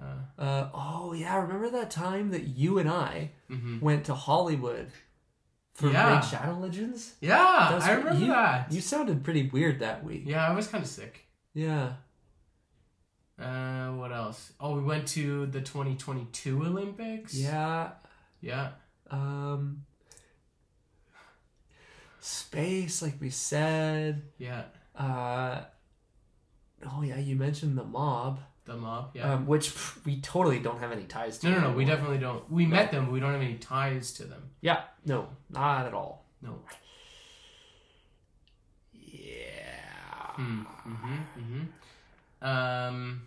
Uh, 0.01 0.41
Uh, 0.41 0.69
oh, 0.73 1.13
yeah, 1.13 1.37
remember 1.41 1.69
that 1.71 1.91
time 1.91 2.31
that 2.31 2.45
you 2.45 2.79
and 2.79 2.89
I 2.89 3.33
mhm. 3.51 3.81
went 3.81 4.05
to 4.07 4.15
Hollywood 4.15 4.91
for 5.75 5.91
Yeah. 5.91 6.15
Raid 6.15 6.25
Shadow 6.25 6.59
Legends? 6.59 7.15
Yeah, 7.21 7.81
I 7.83 7.93
remember 7.93 8.21
you, 8.21 8.27
that. 8.29 8.71
You 8.71 8.81
sounded 8.81 9.25
pretty 9.25 9.49
weird 9.49 9.81
that 9.81 10.05
week. 10.05 10.23
Yeah, 10.27 10.47
I 10.49 10.55
was 10.55 10.69
kind 10.69 10.85
of 10.85 10.89
sick. 10.91 11.27
Yeah. 11.55 11.95
Uh, 13.39 13.93
what 13.93 14.13
else? 14.13 14.53
Oh, 14.61 14.77
we 14.77 14.83
went 14.83 15.09
to 15.09 15.47
the 15.47 15.61
2022 15.61 16.63
Olympics. 16.63 17.35
Yeah. 17.35 17.93
Yeah. 18.41 18.73
Um, 19.11 19.87
space, 22.21 23.03
like 23.03 23.21
we 23.21 23.31
said. 23.31 24.23
Yeah. 24.39 24.65
Uh, 24.95 25.63
oh, 26.87 27.03
yeah, 27.03 27.19
you 27.19 27.37
mentioned 27.37 27.77
the 27.79 27.85
mob. 27.85 28.41
The 28.65 28.77
mob. 28.77 29.11
Yeah. 29.15 29.33
um, 29.35 29.47
which 29.47 29.71
pff, 29.71 30.05
we 30.05 30.21
totally 30.21 30.59
don't 30.61 30.79
have 30.81 30.93
any 30.93 31.05
ties 31.05 31.39
to. 31.39 31.49
no, 31.51 31.61
no, 31.61 31.71
no. 31.71 31.77
We 31.77 31.85
definitely 31.85 32.19
don't. 32.19 32.49
We 32.51 32.67
met 32.67 32.91
them, 32.93 33.07
but 33.07 33.13
we 33.13 33.21
don't 33.21 33.33
have 33.33 33.41
any 33.41 33.57
ties 33.57 34.13
to 34.15 34.25
them. 34.25 34.51
Yeah, 34.61 34.83
no, 35.05 35.29
not 35.49 35.87
at 35.87 35.95
all. 35.95 36.25
No. 36.43 36.61
Yeah. 38.93 40.33
Hmm. 40.37 40.61
Mm-hmm. 40.63 41.17
Mm-hmm. 41.39 42.47
Um, 42.47 43.23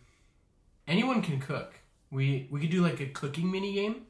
anyone 0.88 1.22
can 1.22 1.40
cook. 1.40 1.74
We 2.12 2.48
we 2.52 2.60
could 2.62 2.70
do 2.70 2.82
like 2.82 3.00
a 3.02 3.08
cooking 3.08 3.52
mini 3.52 3.74
game. 3.74 4.04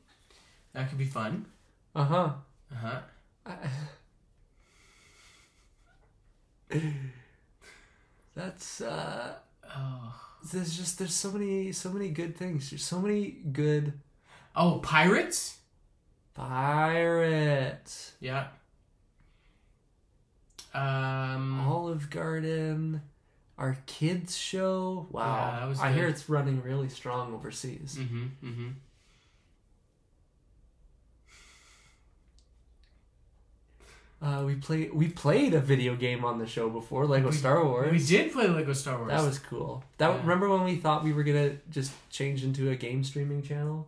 That 0.74 0.90
could 0.90 0.98
be 0.98 1.06
fun. 1.06 1.46
Uh 1.96 2.04
huh. 2.06 2.30
Uh 2.72 2.76
huh. 2.76 3.58
That's 8.36 8.82
uh. 8.82 9.34
Oh. 9.76 10.16
There's 10.52 10.76
just 10.76 11.00
there's 11.00 11.14
so 11.14 11.32
many 11.32 11.72
so 11.72 11.90
many 11.90 12.10
good 12.10 12.36
things. 12.38 12.70
There's 12.70 12.84
so 12.84 13.00
many 13.00 13.32
good 13.52 13.94
Oh, 14.56 14.80
pirates. 14.84 15.58
pirates. 16.34 18.14
Yeah. 18.20 18.48
Um. 20.74 21.62
Olive 21.62 22.10
Garden. 22.10 23.02
Our 23.58 23.78
kids 23.86 24.36
show. 24.36 25.08
Wow. 25.12 25.72
Yeah, 25.76 25.82
I 25.82 25.92
hear 25.94 26.08
it's 26.08 26.28
running 26.28 26.62
really 26.64 26.90
strong 26.90 27.34
overseas. 27.36 27.98
Mm-hmm. 28.00 28.24
Mm-hmm. 28.44 28.68
Uh, 34.24 34.44
we 34.46 34.56
play 34.56 34.90
we 34.94 35.10
played 35.10 35.54
a 35.54 35.60
video 35.60 35.96
game 35.98 36.24
on 36.24 36.40
the 36.40 36.48
show 36.48 36.70
before, 36.70 37.06
Lego 37.06 37.30
We- 37.30 37.36
Star 37.36 37.64
Wars. 37.66 37.92
We 37.92 38.00
did 38.04 38.32
play 38.32 38.48
Lego 38.48 38.72
Star 38.72 38.98
Wars. 38.98 39.10
That 39.12 39.22
was 39.24 39.38
cool. 39.38 39.84
That 39.98 40.10
Yeah. 40.12 40.22
remember 40.22 40.48
when 40.50 40.64
we 40.64 40.78
thought 40.78 41.04
we 41.04 41.12
were 41.12 41.24
gonna 41.24 41.56
just 41.70 41.92
change 42.10 42.44
into 42.44 42.70
a 42.72 42.76
game 42.78 43.04
streaming 43.04 43.42
channel? 43.44 43.88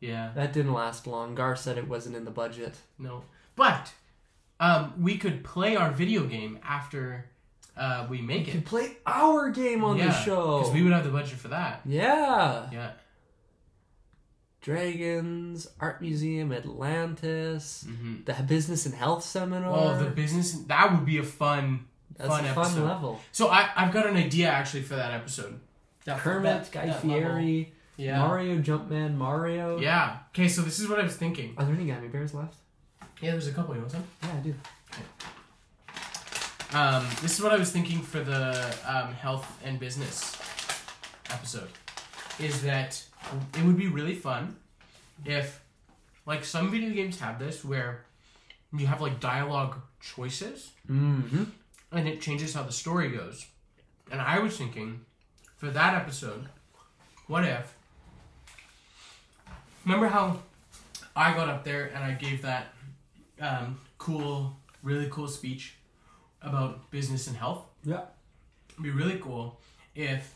Yeah. 0.00 0.32
That 0.34 0.52
didn't 0.52 0.72
last 0.72 1.06
long. 1.06 1.36
Gar 1.36 1.54
said 1.54 1.78
it 1.78 1.86
wasn't 1.88 2.16
in 2.16 2.24
the 2.24 2.30
budget. 2.32 2.74
No. 2.98 3.22
But 3.54 3.92
um, 4.58 4.92
we 5.00 5.18
could 5.18 5.44
play 5.44 5.76
our 5.76 5.90
video 5.92 6.24
game 6.24 6.58
after 6.64 7.26
uh, 7.76 8.06
we 8.10 8.16
We 8.18 8.22
make 8.22 8.46
can 8.48 8.58
it. 8.58 8.64
play 8.64 8.96
our 9.06 9.50
game 9.50 9.84
on 9.84 9.98
the 9.98 10.10
show. 10.10 10.58
Because 10.58 10.72
we 10.74 10.82
would 10.82 10.92
have 10.92 11.04
the 11.04 11.10
budget 11.10 11.38
for 11.38 11.48
that. 11.48 11.82
yeah. 11.84 12.68
Yeah. 12.72 12.90
Dragons, 14.66 15.68
Art 15.78 16.00
Museum, 16.02 16.52
Atlantis, 16.52 17.84
Mm-hmm. 17.88 18.24
the 18.24 18.34
Business 18.42 18.84
and 18.84 18.94
Health 18.96 19.22
Seminar. 19.22 19.70
Oh, 19.72 19.96
the 19.96 20.10
business. 20.10 20.52
That 20.66 20.90
would 20.90 21.06
be 21.06 21.18
a 21.18 21.22
fun. 21.22 21.86
That's 22.16 22.28
fun 22.28 22.44
a 22.44 22.52
fun 22.52 22.64
episode. 22.66 22.84
level. 22.84 23.20
So 23.30 23.46
I, 23.46 23.68
I've 23.76 23.92
got 23.92 24.06
an 24.08 24.16
idea 24.16 24.48
actually 24.48 24.82
for 24.82 24.96
that 24.96 25.12
episode. 25.12 25.60
That, 26.04 26.18
Kermit, 26.18 26.64
that- 26.64 26.72
Guy 26.72 26.86
that 26.86 27.00
Fieri, 27.00 27.58
level. 27.58 27.72
Yeah. 27.96 28.18
Mario 28.18 28.58
Jumpman, 28.58 29.14
Mario. 29.16 29.78
Yeah. 29.78 30.18
Okay, 30.34 30.48
so 30.48 30.62
this 30.62 30.80
is 30.80 30.88
what 30.88 30.98
I 30.98 31.04
was 31.04 31.14
thinking. 31.16 31.54
Are 31.56 31.64
there 31.64 31.74
any 31.74 31.86
Gummy 31.86 32.08
Bears 32.08 32.34
left? 32.34 32.56
Yeah, 33.20 33.30
there's 33.30 33.46
a 33.46 33.52
couple. 33.52 33.74
You 33.74 33.82
want 33.82 33.92
some? 33.92 34.04
Yeah, 34.24 34.30
I 34.32 34.40
do. 34.40 34.54
Um, 36.76 37.06
this 37.22 37.38
is 37.38 37.42
what 37.42 37.52
I 37.52 37.56
was 37.56 37.70
thinking 37.70 38.02
for 38.02 38.18
the 38.20 38.74
um, 38.84 39.12
health 39.14 39.46
and 39.64 39.78
business 39.78 40.36
episode. 41.30 41.68
Is 42.40 42.62
that 42.62 43.02
it 43.54 43.64
would 43.64 43.76
be 43.76 43.88
really 43.88 44.14
fun 44.14 44.56
if, 45.24 45.60
like, 46.26 46.44
some 46.44 46.70
video 46.70 46.90
games 46.90 47.18
have 47.20 47.38
this 47.38 47.64
where 47.64 48.04
you 48.72 48.86
have 48.86 49.00
like 49.00 49.20
dialogue 49.20 49.76
choices 50.00 50.70
Mm-hmm. 50.90 51.44
and 51.92 52.08
it 52.08 52.20
changes 52.20 52.52
how 52.54 52.62
the 52.64 52.72
story 52.72 53.08
goes. 53.10 53.46
And 54.10 54.20
I 54.20 54.38
was 54.38 54.56
thinking 54.56 55.00
for 55.56 55.70
that 55.70 55.94
episode, 55.94 56.46
what 57.26 57.44
if? 57.44 57.74
Remember 59.84 60.08
how 60.08 60.38
I 61.14 61.32
got 61.34 61.48
up 61.48 61.64
there 61.64 61.86
and 61.94 62.04
I 62.04 62.12
gave 62.12 62.42
that 62.42 62.66
um, 63.40 63.80
cool, 63.98 64.56
really 64.82 65.08
cool 65.10 65.28
speech 65.28 65.74
about 66.42 66.90
business 66.90 67.26
and 67.28 67.36
health? 67.36 67.64
Yeah. 67.84 68.02
It'd 68.70 68.82
be 68.82 68.90
really 68.90 69.18
cool 69.18 69.60
if 69.94 70.34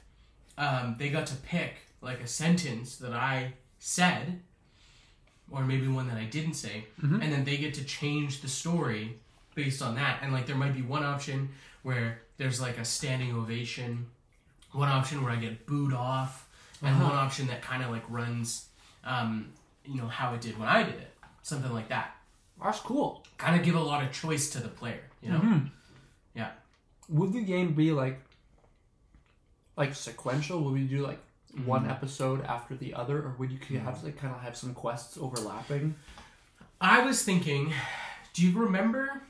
um, 0.57 0.96
they 0.98 1.11
got 1.11 1.26
to 1.26 1.35
pick 1.37 1.74
like 2.00 2.20
a 2.20 2.26
sentence 2.26 2.96
that 2.96 3.12
I 3.12 3.54
said, 3.78 4.40
or 5.50 5.64
maybe 5.64 5.88
one 5.88 6.08
that 6.08 6.16
I 6.16 6.24
didn't 6.24 6.54
say, 6.54 6.86
Mhm. 7.02 7.22
and 7.22 7.32
then 7.32 7.44
they 7.44 7.56
get 7.56 7.74
to 7.74 7.84
change 7.84 8.40
the 8.40 8.48
story 8.48 9.18
based 9.54 9.82
on 9.82 9.94
that. 9.96 10.22
And 10.22 10.32
like 10.32 10.46
there 10.46 10.56
might 10.56 10.74
be 10.74 10.82
one 10.82 11.02
option 11.04 11.50
where 11.82 12.22
there's 12.36 12.60
like 12.60 12.78
a 12.78 12.84
standing 12.84 13.34
ovation, 13.34 14.06
one 14.72 14.88
option 14.88 15.22
where 15.22 15.32
I 15.32 15.36
get 15.36 15.66
booed 15.66 15.92
off, 15.92 16.46
and 16.82 16.94
Uh-huh. 16.94 17.04
one 17.08 17.16
option 17.16 17.46
that 17.48 17.60
kind 17.62 17.82
of 17.82 17.90
like 17.90 18.04
runs, 18.08 18.68
um, 19.04 19.52
you 19.84 19.96
know, 19.96 20.08
how 20.08 20.32
it 20.34 20.40
did 20.40 20.56
when 20.58 20.68
I 20.68 20.82
did 20.82 20.94
it, 20.94 21.14
something 21.42 21.72
like 21.72 21.88
that. 21.88 22.16
That's 22.62 22.80
cool. 22.80 23.26
Kind 23.38 23.58
of 23.58 23.64
give 23.64 23.74
a 23.74 23.80
lot 23.80 24.04
of 24.04 24.12
choice 24.12 24.50
to 24.50 24.60
the 24.60 24.68
player, 24.68 25.02
you 25.22 25.30
know. 25.30 25.40
Mhm. 25.40 25.70
Yeah. 26.34 26.52
Would 27.08 27.32
the 27.32 27.42
game 27.42 27.74
be 27.74 27.92
like 27.92 28.22
like 29.76 29.94
sequential? 29.94 30.62
Would 30.64 30.74
we 30.74 30.84
do 30.84 31.04
like 31.06 31.18
one 31.64 31.82
Mm-hmm. 31.82 31.90
episode 31.90 32.44
after 32.44 32.76
the 32.76 32.94
other, 32.94 33.18
or 33.18 33.34
would 33.38 33.50
you 33.50 33.58
could 33.58 33.76
have 33.76 34.02
like 34.04 34.16
kind 34.16 34.34
of 34.34 34.40
have 34.42 34.56
some 34.56 34.72
quests 34.74 35.18
overlapping? 35.18 35.94
I 36.80 37.02
was 37.04 37.22
thinking, 37.22 37.72
do 38.32 38.46
you 38.46 38.58
remember 38.58 39.22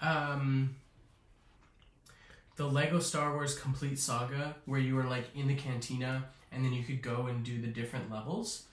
um, 0.00 0.76
the 2.56 2.66
Lego 2.66 3.00
Star 3.00 3.34
Wars 3.34 3.58
Complete 3.58 3.98
Saga 3.98 4.56
where 4.66 4.80
you 4.80 4.94
were 4.94 5.04
like 5.04 5.26
in 5.34 5.48
the 5.48 5.54
cantina 5.54 6.24
and 6.52 6.64
then 6.64 6.72
you 6.72 6.82
could 6.84 7.02
go 7.02 7.26
and 7.26 7.44
do 7.44 7.60
the 7.60 7.66
different 7.68 8.10
levels? 8.10 8.64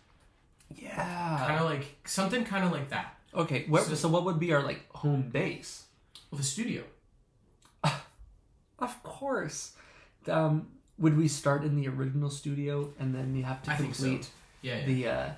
Yeah. 0.75 1.43
Kind 1.47 1.59
of 1.59 1.65
like 1.69 1.95
something 2.05 2.43
kind 2.45 2.63
of 2.65 2.71
like 2.71 2.89
that. 2.89 3.17
Okay. 3.33 3.65
What, 3.67 3.83
So- 3.83 3.95
so, 3.95 4.07
what 4.09 4.23
would 4.25 4.39
be 4.39 4.53
our 4.53 4.61
like 4.63 4.89
home 4.93 5.23
base? 5.29 5.83
Well, 6.31 6.37
the 6.37 6.43
studio. 6.43 6.83
Of 8.79 9.01
course. 9.03 9.71
Um, 10.27 10.67
would 10.97 11.17
we 11.17 11.27
start 11.27 11.63
in 11.63 11.75
the 11.75 11.87
original 11.87 12.29
studio 12.29 12.93
and 12.99 13.13
then 13.13 13.35
you 13.35 13.43
have 13.43 13.61
to 13.63 13.71
I 13.71 13.75
think 13.75 13.95
so. 13.95 14.03
complete 14.03 14.29
Yeah, 14.61 14.77
yeah. 14.77 14.85
the 14.85 15.07
uh, 15.07 15.29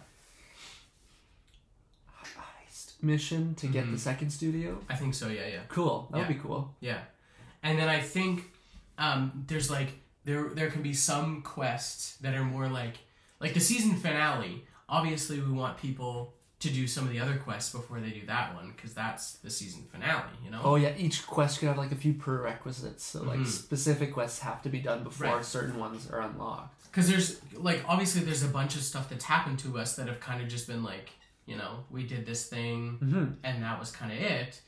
heist 2.23 2.93
mission 3.01 3.55
to 3.55 3.67
get 3.67 3.85
Mhm. 3.85 3.91
the 3.91 3.99
second 3.99 4.29
studio? 4.31 4.83
I 4.89 4.95
think 4.95 5.13
so. 5.13 5.27
Yeah, 5.27 5.47
yeah, 5.47 5.61
Cool. 5.69 6.07
That 6.11 6.17
would 6.19 6.27
Yeah. 6.29 6.33
be 6.33 6.39
cool. 6.39 6.75
yeah. 6.79 7.01
And 7.63 7.77
then 7.79 7.89
I 7.89 8.01
think 8.01 8.51
um, 8.99 9.43
there's 9.47 9.69
like 9.69 9.89
there 10.25 10.49
there 10.53 10.69
can 10.71 10.81
be 10.81 10.93
some 10.93 11.41
quests 11.43 12.17
that 12.17 12.33
are 12.33 12.43
more 12.43 12.67
like 12.67 12.97
like 13.39 13.53
the 13.53 13.59
season 13.59 13.95
finale. 13.95 14.65
Obviously, 14.89 15.39
we 15.39 15.51
want 15.51 15.77
people 15.77 16.33
to 16.59 16.69
do 16.69 16.87
some 16.87 17.05
of 17.05 17.11
the 17.13 17.19
other 17.19 17.37
quests 17.37 17.71
before 17.71 17.99
they 17.99 18.09
do 18.09 18.25
that 18.25 18.55
one 18.55 18.73
because 18.75 18.93
that's 18.93 19.33
the 19.43 19.49
season 19.49 19.83
finale. 19.91 20.23
You 20.43 20.49
know. 20.51 20.61
Oh 20.63 20.75
yeah, 20.75 20.93
each 20.97 21.27
quest 21.27 21.59
could 21.59 21.67
have 21.67 21.77
like 21.77 21.91
a 21.91 21.95
few 21.95 22.13
prerequisites. 22.13 23.03
So 23.03 23.21
like 23.23 23.39
Mhm. 23.39 23.45
specific 23.47 24.13
quests 24.13 24.39
have 24.39 24.61
to 24.63 24.69
be 24.69 24.79
done 24.79 25.03
before 25.03 25.27
Right. 25.27 25.45
certain 25.45 25.77
ones 25.77 26.09
are 26.09 26.21
unlocked. 26.21 26.83
Because 26.85 27.07
there's 27.09 27.39
like 27.53 27.83
obviously 27.87 28.21
there's 28.21 28.43
a 28.43 28.47
bunch 28.47 28.75
of 28.75 28.81
stuff 28.81 29.07
that's 29.09 29.25
happened 29.25 29.59
to 29.59 29.77
us 29.77 29.95
that 29.97 30.07
have 30.07 30.19
kind 30.19 30.41
of 30.41 30.47
just 30.47 30.67
been 30.67 30.83
like 30.83 31.11
you 31.45 31.55
know 31.55 31.83
we 31.91 32.03
did 32.03 32.25
this 32.25 32.47
thing 32.47 32.97
Mm-hmm. 33.03 33.25
and 33.43 33.63
that 33.63 33.79
was 33.79 33.91
kind 33.91 34.11
of 34.11 34.17
it. 34.17 34.61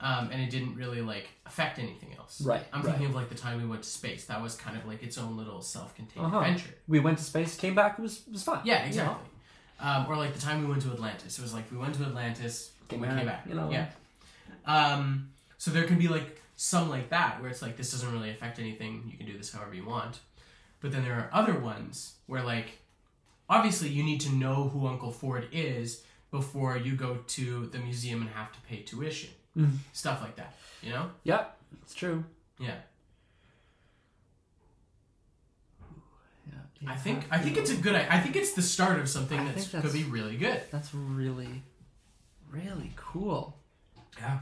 Um, 0.00 0.30
and 0.32 0.42
it 0.42 0.50
didn't 0.50 0.74
really 0.74 1.00
like 1.00 1.28
affect 1.46 1.78
anything 1.78 2.12
else. 2.18 2.40
Right, 2.40 2.64
I'm 2.72 2.82
right. 2.82 2.90
thinking 2.90 3.06
of 3.06 3.14
like 3.14 3.28
the 3.28 3.36
time 3.36 3.60
we 3.62 3.66
went 3.68 3.82
to 3.84 3.88
space. 3.88 4.24
That 4.26 4.42
was 4.42 4.56
kind 4.56 4.76
of 4.76 4.84
like 4.84 5.00
its 5.02 5.16
own 5.18 5.36
little 5.36 5.60
self-contained 5.62 6.24
Uh-huh. 6.26 6.38
adventure. 6.40 6.74
We 6.88 6.98
went 6.98 7.18
to 7.18 7.24
space, 7.24 7.56
came 7.56 7.74
back, 7.76 7.98
it 7.98 8.02
was 8.02 8.18
it 8.26 8.32
was 8.32 8.42
fun. 8.44 8.60
Yeah, 8.64 8.86
You 8.86 8.96
know? 8.96 9.18
Um, 9.82 10.06
or 10.08 10.16
like 10.16 10.32
the 10.32 10.40
time 10.40 10.60
we 10.62 10.66
went 10.70 10.82
to 10.82 10.90
Atlantis. 10.92 11.38
It 11.38 11.42
was 11.42 11.52
like 11.52 11.70
we 11.72 11.76
went 11.76 11.94
to 11.96 12.04
Atlantis, 12.04 12.70
Came 12.88 13.00
we 13.00 13.08
back, 13.08 13.16
came 13.18 13.26
back. 13.26 13.44
you 13.48 13.54
know. 13.54 13.68
Yeah. 13.70 13.88
Um, 14.64 15.30
so 15.58 15.70
there 15.72 15.84
can 15.84 15.98
be 15.98 16.06
like 16.08 16.40
some 16.56 16.88
like 16.88 17.08
that 17.10 17.40
where 17.40 17.50
it's 17.50 17.62
like 17.62 17.76
this 17.76 17.90
doesn't 17.90 18.12
really 18.12 18.30
affect 18.30 18.58
anything. 18.60 19.02
You 19.10 19.16
can 19.16 19.26
do 19.26 19.36
this 19.36 19.52
however 19.52 19.74
you 19.74 19.84
want. 19.84 20.20
But 20.80 20.92
then 20.92 21.02
there 21.04 21.14
are 21.14 21.28
other 21.32 21.58
ones 21.58 22.14
where 22.26 22.42
like 22.42 22.78
obviously 23.48 23.88
you 23.88 24.02
need 24.04 24.20
to 24.20 24.32
know 24.32 24.68
who 24.68 24.86
Uncle 24.86 25.10
Ford 25.10 25.48
is 25.52 26.02
before 26.30 26.76
you 26.76 26.94
go 26.94 27.16
to 27.26 27.66
the 27.66 27.78
museum 27.78 28.20
and 28.22 28.30
have 28.30 28.52
to 28.52 28.60
pay 28.62 28.82
tuition. 28.82 29.30
Mhm. 29.56 29.78
Stuff 29.92 30.22
like 30.22 30.36
that. 30.36 30.54
You 30.80 30.90
know? 30.90 31.10
Yep, 31.24 31.56
it's 31.82 31.94
true. 31.94 32.24
Yeah. 32.58 32.76
Yeah. 36.46 36.58
I 36.86 36.96
think 36.96 37.24
I 37.30 37.38
think 37.38 37.56
it's 37.56 37.70
a 37.70 37.76
good. 37.76 37.94
I 37.94 38.18
think 38.20 38.36
it's 38.36 38.52
the 38.54 38.62
start 38.62 38.98
of 38.98 39.08
something 39.08 39.38
I 39.38 39.52
that's, 39.52 39.68
could 39.68 39.92
be 39.92 40.04
really 40.04 40.36
good. 40.36 40.60
That's 40.70 40.92
really, 40.94 41.62
really 42.50 42.92
cool. 42.96 43.56
Yeah. 44.18 44.38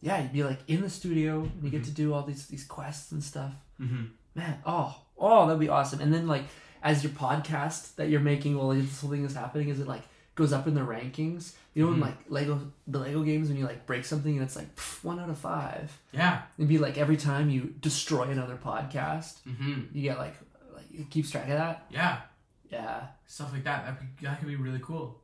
Yeah, 0.00 0.22
you'd 0.22 0.32
be 0.32 0.44
like 0.44 0.58
in 0.68 0.82
the 0.82 0.90
studio 0.90 1.40
and 1.40 1.62
you 1.64 1.70
get 1.70 1.84
to 1.84 1.90
do 1.90 2.12
all 2.12 2.22
these 2.22 2.46
these 2.46 2.64
quests 2.64 3.12
and 3.12 3.22
stuff. 3.22 3.52
Mm-hmm. 3.80 4.04
Man, 4.34 4.58
oh, 4.66 4.96
oh, 5.18 5.46
that'd 5.46 5.60
be 5.60 5.68
awesome. 5.68 6.00
And 6.00 6.12
then 6.12 6.26
like 6.26 6.44
as 6.82 7.02
your 7.02 7.12
podcast 7.12 7.94
that 7.96 8.08
you're 8.10 8.20
making 8.20 8.56
while 8.58 8.68
this 8.70 9.00
whole 9.00 9.10
thing 9.10 9.24
is 9.24 9.34
happening, 9.34 9.68
is 9.68 9.80
it 9.80 9.86
like 9.88 10.02
goes 10.34 10.52
up 10.52 10.66
in 10.66 10.74
the 10.74 10.80
rankings? 10.82 11.54
You 11.74 11.86
know, 11.86 11.90
Mhm. 11.92 11.94
in 11.94 12.00
like 12.00 12.16
Lego 12.28 12.60
the 12.86 12.98
Lego 12.98 13.22
games 13.22 13.48
when 13.48 13.56
you 13.56 13.64
like 13.64 13.86
break 13.86 14.04
something 14.04 14.34
and 14.34 14.42
it's 14.42 14.56
like 14.56 14.74
pff, 14.76 15.02
one 15.02 15.18
out 15.18 15.30
of 15.30 15.38
five. 15.38 15.96
Yeah. 16.12 16.42
It'd 16.58 16.68
be 16.68 16.78
like 16.78 16.98
every 16.98 17.16
time 17.16 17.48
you 17.50 17.74
destroy 17.80 18.24
another 18.24 18.58
podcast, 18.62 19.38
Mm-hmm. 19.48 19.80
you 19.96 20.02
get 20.02 20.18
like 20.18 20.34
it 21.00 21.10
keeps 21.10 21.30
track 21.30 21.44
of 21.44 21.50
that. 21.58 21.86
Yeah. 21.90 22.18
Yeah. 22.70 23.06
Stuff 23.26 23.52
like 23.52 23.64
that. 23.64 23.86
That 23.86 23.98
could, 23.98 24.08
that 24.22 24.38
could 24.38 24.48
be 24.48 24.56
really 24.56 24.80
cool. 24.82 25.20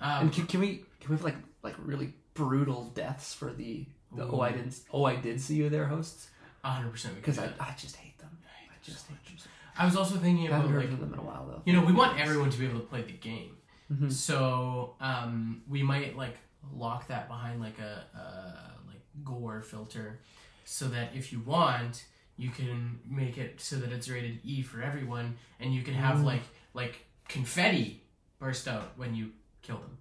Um, 0.00 0.22
And 0.22 0.32
can, 0.32 0.46
can 0.46 0.60
we 0.60 0.84
can 1.00 1.10
we 1.10 1.16
have 1.16 1.24
like 1.24 1.36
like 1.62 1.74
really 1.84 2.14
brutal 2.34 2.90
deaths 2.94 3.34
for 3.34 3.52
the 3.52 3.86
the 4.16 4.24
oh 4.26 4.40
I 4.40 4.52
didn't 4.52 4.78
oh 4.92 5.04
I 5.04 5.16
did 5.16 5.40
see 5.40 5.56
you 5.56 5.68
there 5.68 5.86
hosts 5.86 6.28
hundred 6.64 6.90
percent. 6.90 7.14
because 7.16 7.38
I, 7.38 7.46
I 7.60 7.74
just 7.78 7.96
hate 7.96 8.18
them. 8.18 8.30
I 8.44 8.74
just 8.82 9.06
hate 9.08 9.16
them. 9.24 9.36
I 9.78 9.84
was 9.84 9.96
also 9.96 10.16
thinking 10.16 10.44
I 10.44 10.48
about 10.48 10.56
haven't 10.62 10.72
heard 10.72 10.90
like 10.90 11.00
them 11.00 11.12
in 11.14 11.18
a 11.18 11.22
while 11.22 11.46
though. 11.48 11.62
you 11.64 11.72
know 11.72 11.84
we 11.84 11.92
want 11.92 12.18
everyone 12.20 12.50
to 12.50 12.58
be 12.58 12.66
able 12.66 12.80
to 12.80 12.86
play 12.86 13.02
the 13.02 13.12
game, 13.12 13.56
Mhm. 13.92 14.10
so 14.12 14.94
um, 15.00 15.62
we 15.68 15.82
might 15.82 16.16
like 16.16 16.36
lock 16.74 17.08
that 17.08 17.28
behind 17.28 17.60
like 17.60 17.78
a, 17.78 18.04
a 18.18 18.72
like 18.88 19.00
gore 19.24 19.62
filter, 19.62 20.18
so 20.64 20.88
that 20.88 21.10
if 21.14 21.32
you 21.32 21.40
want, 21.40 22.04
you 22.40 22.50
can 22.50 22.98
make 23.08 23.36
it 23.38 23.60
so 23.60 23.76
that 23.76 23.92
it's 23.92 24.08
rated 24.08 24.38
E 24.44 24.62
for 24.62 24.82
everyone, 24.82 25.36
and 25.60 25.74
you 25.74 25.82
can 25.82 25.94
have 25.94 26.20
Ooh. 26.20 26.26
like 26.26 26.42
like 26.74 26.94
confetti 27.28 28.02
burst 28.38 28.66
out 28.66 28.92
when 28.96 29.14
you 29.14 29.30
kill 29.62 29.76
them. 29.78 29.98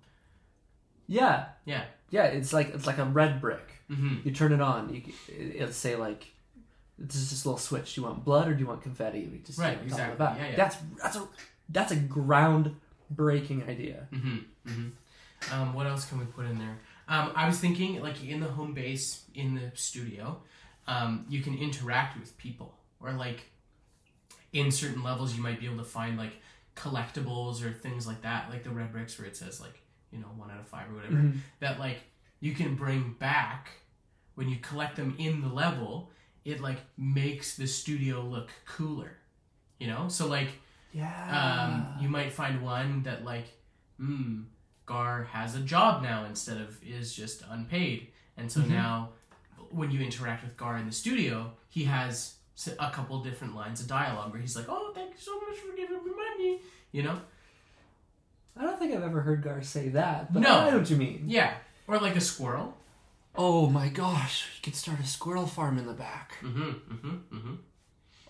Yeah, 1.08 1.46
Yeah. 1.66 1.84
yeah. 2.12 2.26
It's 2.26 2.54
like 2.54 2.74
it's 2.76 2.88
like 2.88 2.98
a 3.00 3.06
red 3.06 3.42
brick. 3.42 3.68
Mm-hmm. 3.92 4.16
You 4.28 4.32
turn 4.32 4.54
it 4.54 4.62
on. 4.62 4.94
You 4.94 5.02
c- 5.02 5.34
it'll 5.58 5.74
say 5.74 5.96
like. 5.96 6.28
This 7.02 7.16
is 7.16 7.30
just 7.30 7.46
a 7.46 7.48
little 7.48 7.60
switch. 7.60 7.96
Do 7.96 8.02
you 8.02 8.08
want 8.08 8.26
blood 8.26 8.50
or 8.50 8.54
do 8.54 8.60
you 8.60 8.68
want 8.68 8.82
confetti? 8.84 9.26
We 9.32 9.38
just 9.40 9.58
Right, 9.58 9.76
of 9.76 9.80
the 9.80 9.86
exactly. 9.86 10.26
Yeah, 10.26 10.50
yeah. 10.50 10.56
That's 10.58 10.76
that's 11.02 11.16
a 11.16 11.28
that's 11.70 11.92
a 11.94 11.96
groundbreaking 11.96 13.68
idea. 13.70 14.08
Mm-hmm. 14.14 14.38
Mm-hmm. 14.68 15.54
Um, 15.54 15.74
what 15.74 15.88
else 15.88 16.06
can 16.10 16.20
we 16.20 16.26
put 16.26 16.46
in 16.46 16.58
there? 16.60 16.78
Um, 17.08 17.32
I 17.36 17.48
was 17.48 17.58
thinking, 17.58 18.02
like 18.02 18.24
in 18.24 18.40
the 18.42 18.48
home 18.48 18.74
base 18.74 19.24
in 19.34 19.56
the 19.56 19.72
studio, 19.76 20.42
um, 20.92 21.26
you 21.30 21.42
can 21.42 21.56
interact 21.58 22.20
with 22.20 22.38
people, 22.38 22.72
or 23.00 23.12
like 23.14 23.40
in 24.54 24.72
certain 24.72 25.04
levels, 25.04 25.36
you 25.36 25.42
might 25.44 25.60
be 25.60 25.66
able 25.68 25.78
to 25.78 25.84
find 26.00 26.18
like 26.18 26.34
collectibles 26.76 27.64
or 27.64 27.72
things 27.72 28.08
like 28.08 28.22
that, 28.24 28.50
like 28.50 28.64
the 28.64 28.70
red 28.70 28.92
bricks 28.92 29.18
where 29.20 29.28
it 29.28 29.38
says 29.38 29.60
like 29.62 29.78
you 30.12 30.20
know 30.20 30.28
one 30.38 30.50
out 30.52 30.60
of 30.60 30.68
five 30.68 30.90
or 30.92 30.96
whatever. 30.96 31.16
Mhm. 31.16 31.38
That 31.60 31.80
like 31.80 32.00
you 32.40 32.54
can 32.54 32.76
bring 32.76 33.14
back 33.20 33.70
when 34.36 34.50
you 34.50 34.58
collect 34.58 34.96
them 34.96 35.16
in 35.20 35.42
the 35.42 35.50
level. 35.50 36.10
It 36.46 36.62
like 36.62 36.80
makes 36.98 37.56
the 37.58 37.68
studio 37.68 38.22
look 38.22 38.50
cooler, 38.66 39.12
you 39.80 39.88
know. 39.88 40.08
So 40.10 40.28
like 40.28 40.50
Yeah. 40.94 41.28
um, 41.30 42.02
you 42.02 42.10
might 42.10 42.32
find 42.34 42.64
one 42.64 43.04
that 43.04 43.24
like, 43.24 43.46
hmm, 43.98 44.44
Gar 44.88 45.26
has 45.26 45.56
a 45.56 45.60
job 45.60 46.02
now 46.02 46.26
instead 46.26 46.58
of 46.60 46.82
is 46.84 47.14
just 47.14 47.44
unpaid, 47.50 48.08
and 48.38 48.52
so 48.52 48.62
Mhm. 48.62 48.70
now 48.70 49.10
when 49.72 49.92
you 49.92 50.02
interact 50.02 50.44
with 50.44 50.58
Gar 50.58 50.78
in 50.78 50.86
the 50.86 50.92
studio, 50.92 51.52
he 51.70 51.84
has 51.86 52.36
a 52.78 52.92
couple 52.92 53.22
different 53.24 53.56
lines 53.56 53.80
of 53.82 53.88
dialogue 53.88 54.32
where 54.32 54.42
he's 54.42 54.56
like, 54.56 54.66
"Oh, 54.68 54.92
thank 54.94 55.12
you 55.12 55.20
so 55.20 55.40
much 55.40 55.58
for 55.60 55.76
giving 55.76 56.04
me 56.04 56.12
money," 56.16 56.60
you 56.92 57.04
know? 57.04 57.20
I 58.58 58.64
don't 58.64 58.78
think 58.78 58.94
I've 58.94 59.04
ever 59.04 59.22
heard 59.22 59.42
Gar 59.44 59.62
say 59.62 59.90
that. 59.90 60.34
But 60.34 60.42
No. 60.42 60.60
I 60.60 60.70
know 60.72 60.80
what 60.80 60.90
you 60.90 60.98
mean. 60.98 61.24
Yeah, 61.28 61.54
or 61.88 61.98
like 62.00 62.16
a 62.16 62.22
squirrel. 62.22 62.76
Oh 63.36 63.68
my 63.70 63.88
gosh, 63.88 64.48
you 64.58 64.62
could 64.64 64.76
start 64.76 65.00
a 65.00 65.06
squirrel 65.08 65.48
farm 65.48 65.78
in 65.78 65.86
the 65.86 65.94
back. 65.94 66.34
Mm-hmm. 66.42 66.62
Mm-hmm. 66.62 67.36
Mm-hmm. 67.38 67.56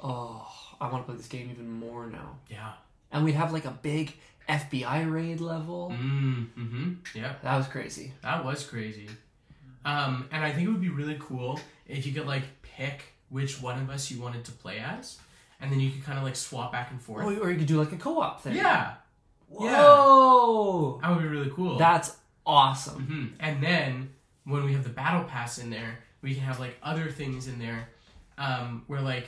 Oh, 0.04 0.47
I 0.80 0.89
want 0.89 1.04
to 1.04 1.12
play 1.12 1.17
this 1.17 1.28
game 1.28 1.49
even 1.52 1.71
more 1.71 2.06
now. 2.08 2.38
Yeah. 2.49 2.73
And 3.12 3.25
we'd 3.25 3.34
have 3.34 3.52
like 3.52 3.65
a 3.65 3.71
big 3.71 4.13
FBI 4.47 5.12
raid 5.12 5.39
level. 5.41 5.91
Mm-hmm. 5.95 6.93
Yeah. 7.15 7.34
That 7.43 7.58
was 7.58 7.67
crazy. 7.67 8.13
That 8.21 8.45
was 8.45 8.63
crazy. 8.63 9.10
Um, 9.85 10.27
and 10.31 10.43
I 10.43 10.51
think 10.51 10.67
it 10.67 10.71
would 10.71 10.81
be 10.81 10.89
really 10.89 11.17
cool 11.19 11.59
if 11.87 12.05
you 12.05 12.11
could 12.13 12.27
like 12.27 12.43
pick 12.61 13.13
which 13.29 13.61
one 13.61 13.79
of 13.79 13.89
us 13.89 14.09
you 14.11 14.21
wanted 14.21 14.43
to 14.45 14.51
play 14.51 14.79
as, 14.79 15.17
and 15.61 15.71
then 15.71 15.79
you 15.79 15.89
could 15.91 16.03
kind 16.03 16.17
of 16.17 16.23
like 16.23 16.35
swap 16.35 16.71
back 16.71 16.91
and 16.91 17.01
forth. 17.01 17.25
Oh, 17.25 17.37
or 17.39 17.51
you 17.51 17.57
could 17.57 17.67
do 17.67 17.79
like 17.79 17.91
a 17.91 17.97
co-op 17.97 18.41
thing. 18.41 18.55
yeah, 18.55 18.93
Whoa! 19.47 20.99
that 21.01 21.09
would 21.11 21.21
be 21.21 21.27
really 21.27 21.51
cool. 21.55 21.77
That's 21.77 22.15
awesome. 22.45 23.03
hmm 23.03 23.25
And 23.39 23.61
then 23.63 24.09
when 24.45 24.63
we 24.65 24.73
have 24.73 24.83
the 24.83 24.89
battle 24.89 25.23
pass 25.23 25.57
in 25.57 25.69
there, 25.69 25.99
we 26.21 26.33
can 26.33 26.43
have 26.43 26.59
like 26.59 26.77
other 26.83 27.09
things 27.09 27.47
in 27.47 27.59
there, 27.59 27.87
um, 28.37 28.83
where 28.87 29.01
like 29.01 29.27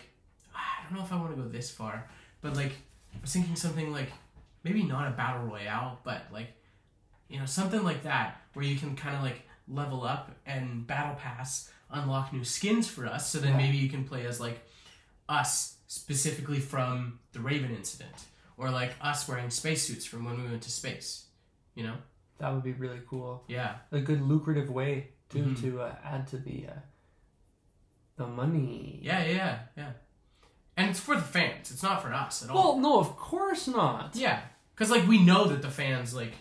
I 0.55 0.83
don't 0.83 0.97
know 0.97 1.03
if 1.05 1.11
I 1.13 1.15
want 1.17 1.35
to 1.35 1.41
go 1.41 1.47
this 1.47 1.69
far, 1.71 2.09
but 2.41 2.55
like 2.55 2.73
I 3.15 3.17
was 3.21 3.31
thinking 3.33 3.55
something 3.55 3.91
like 3.91 4.11
maybe 4.63 4.83
not 4.83 5.07
a 5.07 5.11
battle 5.11 5.45
royale, 5.47 5.99
but 6.03 6.23
like 6.33 6.47
you 7.29 7.39
know 7.39 7.45
something 7.45 7.83
like 7.83 8.03
that 8.03 8.41
where 8.53 8.65
you 8.65 8.75
can 8.75 8.95
kind 8.95 9.15
of 9.15 9.21
like 9.23 9.41
level 9.71 10.03
up 10.03 10.31
and 10.45 10.85
battle 10.85 11.15
pass 11.15 11.71
unlock 11.89 12.31
new 12.33 12.43
skins 12.43 12.87
for 12.87 13.05
us. 13.05 13.29
So 13.29 13.39
then 13.39 13.51
Yeah. 13.51 13.57
maybe 13.57 13.77
you 13.77 13.89
can 13.89 14.03
play 14.05 14.25
as 14.25 14.39
like 14.39 14.65
us 15.29 15.77
specifically 15.87 16.59
from 16.59 17.19
the 17.33 17.39
Raven 17.39 17.75
incident, 17.75 18.15
or 18.57 18.69
like 18.69 18.93
us 19.01 19.27
wearing 19.27 19.49
spacesuits 19.49 20.05
from 20.05 20.23
when 20.25 20.41
we 20.41 20.49
went 20.49 20.63
to 20.63 20.71
space. 20.71 21.25
You 21.75 21.83
know? 21.83 21.97
That 22.37 22.53
would 22.53 22.63
be 22.63 22.73
really 22.73 23.01
cool. 23.07 23.43
Yeah. 23.47 23.75
A 23.91 23.99
good 23.99 24.21
lucrative 24.21 24.69
way 24.69 25.11
too 25.29 25.43
Mhm. 25.43 25.61
to 25.61 25.81
uh, 25.81 25.95
add 26.03 26.27
to 26.29 26.37
the 26.37 26.67
uh, 26.67 26.79
the 28.17 28.27
money. 28.27 28.99
Yeah, 29.01 29.23
yeah, 29.23 29.31
yeah, 29.35 29.59
yeah. 29.77 29.91
And 30.77 30.89
it's 30.89 30.99
for 30.99 31.15
the 31.15 31.21
fans. 31.21 31.71
It's 31.71 31.83
not 31.83 32.01
for 32.01 32.13
us 32.13 32.43
at 32.43 32.49
all. 32.49 32.73
Well, 32.73 32.79
no, 32.79 32.99
of 32.99 33.15
course 33.17 33.67
not. 33.67 34.15
yeah, 34.15 34.41
because 34.73 34.89
like 34.89 35.07
we 35.07 35.23
know 35.23 35.45
that 35.47 35.61
the 35.61 35.69
fans 35.69 36.13
like 36.13 36.33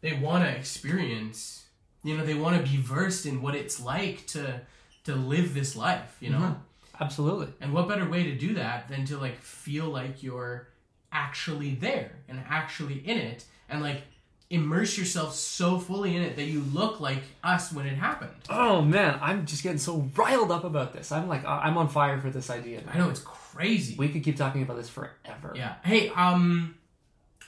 they 0.00 0.12
want 0.14 0.44
to 0.44 0.50
experience. 0.56 1.64
You 2.02 2.16
know, 2.16 2.24
they 2.24 2.34
want 2.34 2.56
to 2.56 2.62
be 2.70 2.76
versed 2.78 3.26
in 3.26 3.42
what 3.42 3.54
it's 3.54 3.80
like 3.80 4.26
to 4.28 4.60
to 5.04 5.14
live 5.14 5.54
this 5.54 5.76
life. 5.76 6.16
You 6.20 6.30
know, 6.30 6.38
Mhm. 6.38 6.56
Absolutely. 7.00 7.48
and 7.60 7.72
what 7.72 7.88
better 7.88 8.08
way 8.08 8.22
to 8.24 8.34
do 8.36 8.54
that 8.54 8.88
than 8.88 9.04
to 9.06 9.18
like 9.18 9.40
feel 9.40 9.86
like 9.86 10.22
you're 10.22 10.68
actually 11.12 11.74
there 11.74 12.12
and 12.28 12.42
actually 12.48 12.98
in 13.06 13.18
it, 13.18 13.44
and 13.68 13.82
like 13.82 14.02
immerse 14.50 14.98
yourself 14.98 15.32
so 15.34 15.78
fully 15.78 16.16
in 16.16 16.22
it 16.22 16.34
that 16.36 16.44
you 16.46 16.60
look 16.72 16.98
like 17.00 17.22
us 17.44 17.72
when 17.72 17.86
it 17.86 17.94
happened. 17.94 18.32
Oh 18.48 18.82
man, 18.82 19.18
I'm 19.22 19.46
just 19.46 19.62
getting 19.62 19.78
so 19.78 20.08
riled 20.16 20.50
up 20.50 20.64
about 20.64 20.92
this. 20.92 21.12
I'm 21.12 21.28
like, 21.28 21.44
I'm 21.44 21.76
on 21.78 21.88
fire 21.88 22.18
for 22.20 22.30
this 22.30 22.50
idea. 22.50 22.82
I 22.92 22.98
know 22.98 23.08
it's 23.10 23.20
crazy. 23.20 23.94
We 23.96 24.08
could 24.08 24.24
keep 24.24 24.36
talking 24.36 24.62
about 24.62 24.76
this 24.76 24.88
forever. 24.88 25.52
Yeah. 25.54 25.74
Hey, 25.84 26.08
um, 26.10 26.74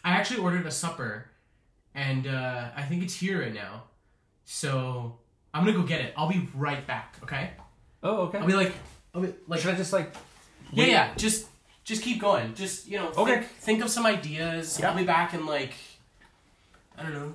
I 0.05 0.11
actually 0.13 0.41
ordered 0.41 0.65
a 0.67 0.71
supper, 0.71 1.27
and 1.95 2.27
uh, 2.27 2.69
I 2.77 2.83
think 2.83 3.03
it's 3.03 3.15
here 3.15 3.41
right 3.43 3.53
now. 3.55 3.85
So 4.45 5.19
I'm 5.55 5.65
gonna 5.65 5.77
go 5.77 5.83
get 5.85 6.01
it. 6.01 6.15
I'll 6.17 6.29
be 6.29 6.49
right 6.55 6.87
back. 6.87 7.17
Okay. 7.23 7.51
Oh, 8.03 8.23
okay. 8.23 8.39
I'll 8.39 8.47
be 8.47 8.55
like, 8.55 8.73
I'll 9.15 9.21
be 9.21 9.29
like, 9.29 9.39
like, 9.49 9.61
should 9.61 9.75
I 9.75 9.77
just 9.77 9.93
like? 9.93 10.13
yeah, 10.73 10.85
wait? 10.85 10.91
yeah. 10.91 11.15
Just, 11.17 11.47
just 11.85 12.03
keep 12.03 12.21
going. 12.21 12.55
Just 12.55 12.89
you 12.89 12.99
know, 12.99 13.09
Okay. 13.17 13.37
think, 13.37 13.47
think 13.47 13.83
of 13.85 13.91
some 13.91 14.07
ideas. 14.07 14.79
Yeah. 14.81 14.91
I'll 14.91 14.97
be 14.97 15.05
back 15.05 15.35
in 15.35 15.47
like, 15.47 15.75
I 16.99 17.03
don't 17.03 17.13
know, 17.15 17.35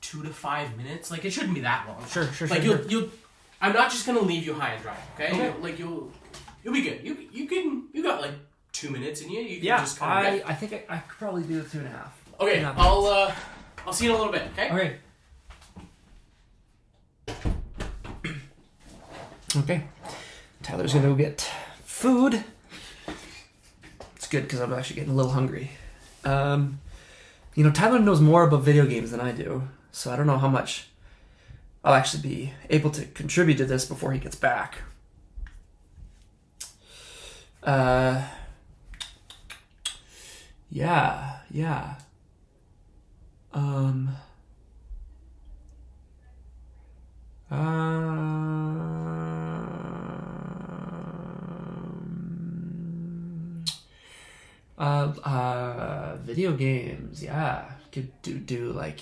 two 0.00 0.22
to 0.22 0.30
five 0.30 0.76
minutes. 0.76 1.10
Like 1.10 1.24
it 1.24 1.30
shouldn't 1.30 1.54
be 1.54 1.60
that 1.60 1.86
long. 1.88 2.04
Sure, 2.08 2.26
sure, 2.32 2.48
Like 2.48 2.62
sure. 2.62 2.78
you'll 2.82 2.86
you'll. 3.02 3.08
I'm 3.60 3.72
not 3.72 3.90
just 3.90 4.06
gonna 4.06 4.20
leave 4.20 4.46
you 4.46 4.54
high 4.54 4.74
and 4.74 4.82
dry. 4.82 4.96
Okay. 5.14 5.32
Okay. 5.32 5.44
You'll- 5.44 5.60
like 5.62 5.78
you'll 5.78 6.12
you'll 6.64 6.74
be 6.74 6.82
good. 6.82 7.00
You 7.04 7.16
you 7.32 7.46
can 7.46 7.84
you 7.92 8.02
got 8.02 8.20
like 8.20 8.32
two 8.72 8.90
minutes 8.90 9.20
in 9.20 9.30
you. 9.30 9.40
You 9.40 9.56
can 9.56 9.64
yeah, 9.66 9.78
just 9.80 9.98
kind 9.98 10.40
of. 10.40 10.46
I, 10.46 10.50
I 10.52 10.54
think 10.54 10.72
I, 10.72 10.84
I 10.94 10.98
could 10.98 11.18
probably 11.18 11.42
do 11.42 11.60
the 11.60 11.68
two 11.68 11.78
and 11.78 11.88
a 11.88 11.90
half. 11.90 12.22
Okay. 12.40 12.64
I'll 12.64 13.04
uh 13.06 13.34
I'll 13.86 13.92
see 13.92 14.04
you 14.06 14.10
in 14.12 14.16
a 14.16 14.18
little 14.18 14.32
bit. 14.32 14.42
Okay. 14.52 14.70
Okay. 14.70 14.96
Okay. 19.58 19.82
Tyler's 20.62 20.94
gonna 20.94 21.08
go 21.08 21.14
get 21.14 21.50
food. 21.84 22.44
It's 24.16 24.26
good 24.28 24.42
because 24.42 24.60
I'm 24.60 24.72
actually 24.72 24.96
getting 24.96 25.12
a 25.12 25.16
little 25.16 25.32
hungry. 25.32 25.72
Um, 26.24 26.80
you 27.54 27.64
know, 27.64 27.70
Tyler 27.70 27.98
knows 27.98 28.20
more 28.20 28.44
about 28.44 28.62
video 28.62 28.86
games 28.86 29.10
than 29.10 29.20
I 29.20 29.32
do, 29.32 29.68
so 29.90 30.12
I 30.12 30.16
don't 30.16 30.26
know 30.26 30.38
how 30.38 30.48
much 30.48 30.88
I'll 31.84 31.94
actually 31.94 32.22
be 32.22 32.52
able 32.70 32.90
to 32.90 33.04
contribute 33.06 33.56
to 33.58 33.64
this 33.64 33.84
before 33.84 34.12
he 34.12 34.18
gets 34.18 34.36
back. 34.36 34.78
Uh, 37.62 38.22
yeah, 40.70 41.38
yeah. 41.50 41.94
Um. 43.52 44.10
Um, 47.50 49.27
uh, 54.78 55.12
uh, 55.24 56.16
video 56.22 56.52
games, 56.52 57.22
yeah. 57.22 57.64
Could 57.90 58.10
do 58.22 58.38
do 58.38 58.72
like 58.72 59.00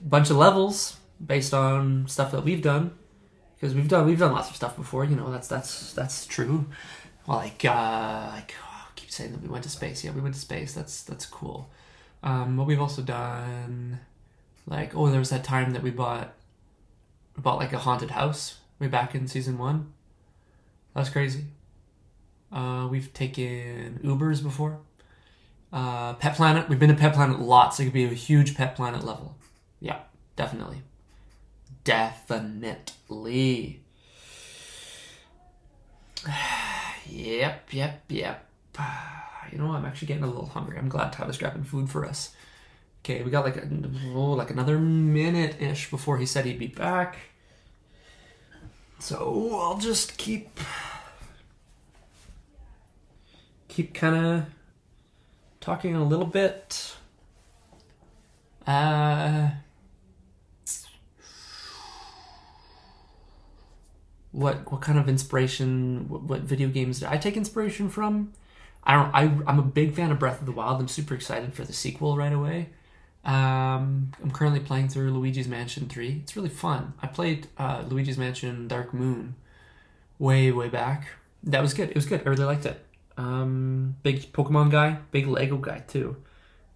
a 0.00 0.08
bunch 0.08 0.30
of 0.30 0.36
levels 0.36 0.96
based 1.24 1.52
on 1.52 2.06
stuff 2.06 2.30
that 2.30 2.44
we've 2.44 2.62
done 2.62 2.92
because 3.56 3.74
we've 3.74 3.88
done 3.88 4.06
we've 4.06 4.18
done 4.18 4.32
lots 4.32 4.48
of 4.48 4.56
stuff 4.56 4.76
before. 4.76 5.04
You 5.04 5.16
know, 5.16 5.30
that's 5.30 5.48
that's 5.48 5.92
that's 5.92 6.26
true. 6.26 6.66
Well, 7.26 7.38
like 7.38 7.64
uh, 7.64 8.30
like 8.32 8.54
oh, 8.62 8.86
I 8.86 8.90
keep 8.94 9.10
saying 9.10 9.32
that 9.32 9.42
we 9.42 9.48
went 9.48 9.64
to 9.64 9.70
space. 9.70 10.04
Yeah, 10.04 10.12
we 10.12 10.20
went 10.20 10.34
to 10.34 10.40
space. 10.40 10.72
That's 10.72 11.02
that's 11.02 11.26
cool. 11.26 11.68
Um, 12.22 12.56
but 12.56 12.64
we've 12.64 12.80
also 12.80 13.02
done 13.02 14.00
like 14.66 14.94
oh, 14.94 15.10
there 15.10 15.18
was 15.18 15.30
that 15.30 15.44
time 15.44 15.72
that 15.72 15.82
we 15.82 15.90
bought 15.90 16.32
bought 17.36 17.58
like 17.58 17.72
a 17.72 17.78
haunted 17.78 18.12
house 18.12 18.58
way 18.78 18.86
back 18.86 19.14
in 19.14 19.26
season 19.26 19.58
one. 19.58 19.92
That's 20.94 21.10
crazy. 21.10 21.44
Uh, 22.52 22.88
we've 22.90 23.12
taken 23.12 24.00
Ubers 24.02 24.42
before. 24.42 24.80
Uh, 25.72 26.14
Pet 26.14 26.34
Planet. 26.34 26.68
We've 26.68 26.78
been 26.78 26.88
to 26.88 26.94
Pet 26.94 27.14
Planet 27.14 27.40
lots. 27.40 27.78
It 27.78 27.84
could 27.84 27.92
be 27.92 28.04
a 28.04 28.08
huge 28.08 28.56
Pet 28.56 28.74
Planet 28.76 29.04
level. 29.04 29.36
Yeah, 29.80 30.00
definitely. 30.36 30.82
Definitely. 31.84 33.82
yep, 37.06 37.68
yep, 37.72 38.04
yep. 38.08 38.46
You 39.50 39.56
know, 39.56 39.72
I'm 39.72 39.86
actually 39.86 40.08
getting 40.08 40.24
a 40.24 40.26
little 40.26 40.44
hungry. 40.44 40.76
I'm 40.76 40.90
glad 40.90 41.10
Tyler's 41.10 41.38
grabbing 41.38 41.64
food 41.64 41.88
for 41.88 42.04
us. 42.04 42.34
Okay, 43.02 43.22
we 43.22 43.30
got 43.30 43.46
like 43.46 43.56
a, 43.56 43.66
oh, 44.14 44.32
like 44.32 44.50
another 44.50 44.78
minute 44.78 45.56
ish 45.58 45.90
before 45.90 46.18
he 46.18 46.26
said 46.26 46.44
he'd 46.44 46.58
be 46.58 46.66
back. 46.66 47.16
So 48.98 49.58
I'll 49.58 49.78
just 49.78 50.18
keep 50.18 50.60
keep 53.78 53.94
kind 53.94 54.16
of 54.16 54.44
talking 55.60 55.94
a 55.94 56.02
little 56.02 56.26
bit. 56.26 56.96
Uh, 58.66 59.50
what 64.32 64.72
what 64.72 64.80
kind 64.80 64.98
of 64.98 65.08
inspiration? 65.08 66.08
What, 66.08 66.22
what 66.22 66.40
video 66.40 66.68
games 66.68 66.98
did 66.98 67.08
I 67.08 67.18
take 67.18 67.36
inspiration 67.36 67.88
from? 67.88 68.32
I 68.82 68.94
don't. 68.96 69.14
I 69.14 69.22
I'm 69.48 69.60
a 69.60 69.62
big 69.62 69.94
fan 69.94 70.10
of 70.10 70.18
Breath 70.18 70.40
of 70.40 70.46
the 70.46 70.52
Wild. 70.52 70.80
I'm 70.80 70.88
super 70.88 71.14
excited 71.14 71.54
for 71.54 71.62
the 71.64 71.72
sequel 71.72 72.16
right 72.16 72.32
away. 72.32 72.70
Um, 73.24 74.10
I'm 74.20 74.32
currently 74.32 74.60
playing 74.60 74.88
through 74.88 75.12
Luigi's 75.12 75.46
Mansion 75.46 75.88
3. 75.88 76.22
It's 76.22 76.34
really 76.34 76.48
fun. 76.48 76.94
I 77.00 77.06
played 77.06 77.46
uh, 77.58 77.84
Luigi's 77.86 78.18
Mansion 78.18 78.66
Dark 78.66 78.92
Moon 78.92 79.36
way, 80.18 80.50
way 80.50 80.68
back. 80.68 81.08
That 81.44 81.60
was 81.62 81.74
good. 81.74 81.90
It 81.90 81.94
was 81.94 82.06
good. 82.06 82.22
I 82.26 82.30
really 82.30 82.44
liked 82.44 82.66
it. 82.66 82.84
Um, 83.18 83.96
big 84.04 84.32
Pokemon 84.32 84.70
guy, 84.70 84.98
big 85.10 85.26
Lego 85.26 85.56
guy 85.56 85.80
too. 85.80 86.16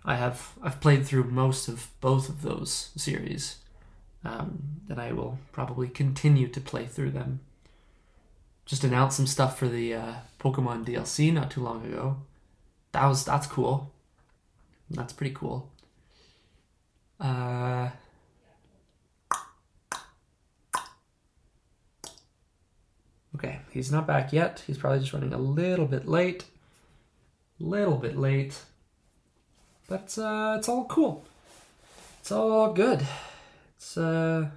I 0.04 0.16
have 0.16 0.54
I've 0.60 0.80
played 0.80 1.06
through 1.06 1.24
most 1.24 1.68
of 1.68 1.88
both 2.00 2.28
of 2.28 2.42
those 2.42 2.90
series, 2.96 3.58
um, 4.24 4.80
and 4.90 5.00
I 5.00 5.12
will 5.12 5.38
probably 5.52 5.88
continue 5.88 6.48
to 6.48 6.60
play 6.60 6.86
through 6.86 7.12
them. 7.12 7.40
Just 8.66 8.82
announced 8.82 9.16
some 9.16 9.28
stuff 9.28 9.56
for 9.56 9.68
the 9.68 9.94
uh, 9.94 10.14
Pokemon 10.40 10.84
DLC 10.84 11.32
not 11.32 11.52
too 11.52 11.62
long 11.62 11.86
ago. 11.86 12.16
That 12.90 13.06
was 13.06 13.24
that's 13.24 13.46
cool. 13.46 13.92
That's 14.90 15.12
pretty 15.12 15.34
cool. 15.34 15.70
Uh, 17.20 17.90
okay, 23.42 23.60
he's 23.70 23.90
not 23.90 24.06
back 24.06 24.32
yet. 24.32 24.62
He's 24.66 24.78
probably 24.78 25.00
just 25.00 25.12
running 25.12 25.32
a 25.32 25.38
little 25.38 25.86
bit 25.86 26.06
late. 26.06 26.44
Little 27.58 27.96
bit 27.96 28.16
late. 28.16 28.58
But 29.88 30.16
uh, 30.18 30.56
it's 30.58 30.68
all 30.68 30.84
cool. 30.84 31.24
It's 32.20 32.30
all 32.30 32.72
good. 32.72 33.04
It's 33.76 33.96
uh, 33.96 34.48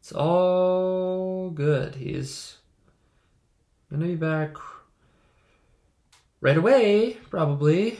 it's 0.00 0.12
all 0.12 1.50
good. 1.50 1.96
He's 1.96 2.58
gonna 3.90 4.06
be 4.06 4.14
back 4.14 4.56
right 6.40 6.56
away, 6.56 7.18
probably. 7.30 7.98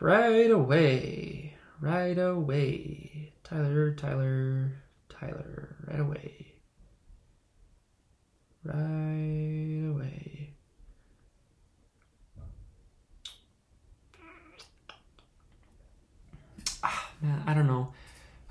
Right 0.00 0.50
away. 0.50 1.54
Right 1.80 2.18
away. 2.18 3.32
Tyler, 3.44 3.94
Tyler, 3.94 4.72
Tyler. 5.08 5.76
Right 5.86 6.00
away. 6.00 6.49
Right 8.64 9.88
away. 9.88 10.50
Ah, 16.82 17.10
man, 17.22 17.42
I 17.46 17.54
don't 17.54 17.66
know. 17.66 17.92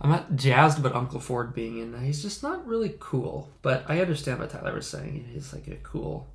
I'm 0.01 0.09
not 0.09 0.35
jazzed 0.35 0.79
about 0.79 0.95
Uncle 0.95 1.19
Ford 1.19 1.53
being 1.53 1.77
in. 1.77 1.99
He's 2.03 2.21
just 2.21 2.41
not 2.41 2.65
really 2.65 2.95
cool. 2.99 3.49
But 3.61 3.85
I 3.87 3.99
understand 3.99 4.39
what 4.39 4.49
Tyler 4.49 4.73
was 4.73 4.87
saying. 4.87 5.29
He's 5.33 5.53
like 5.53 5.67
a 5.67 5.75
cool, 5.75 6.27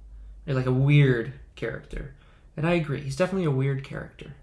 like 0.46 0.66
a 0.66 0.72
weird 0.72 1.32
character. 1.56 2.14
And 2.56 2.66
I 2.66 2.74
agree. 2.74 3.00
He's 3.00 3.16
definitely 3.16 3.46
a 3.46 3.50
weird 3.50 3.82
character. 3.82 4.34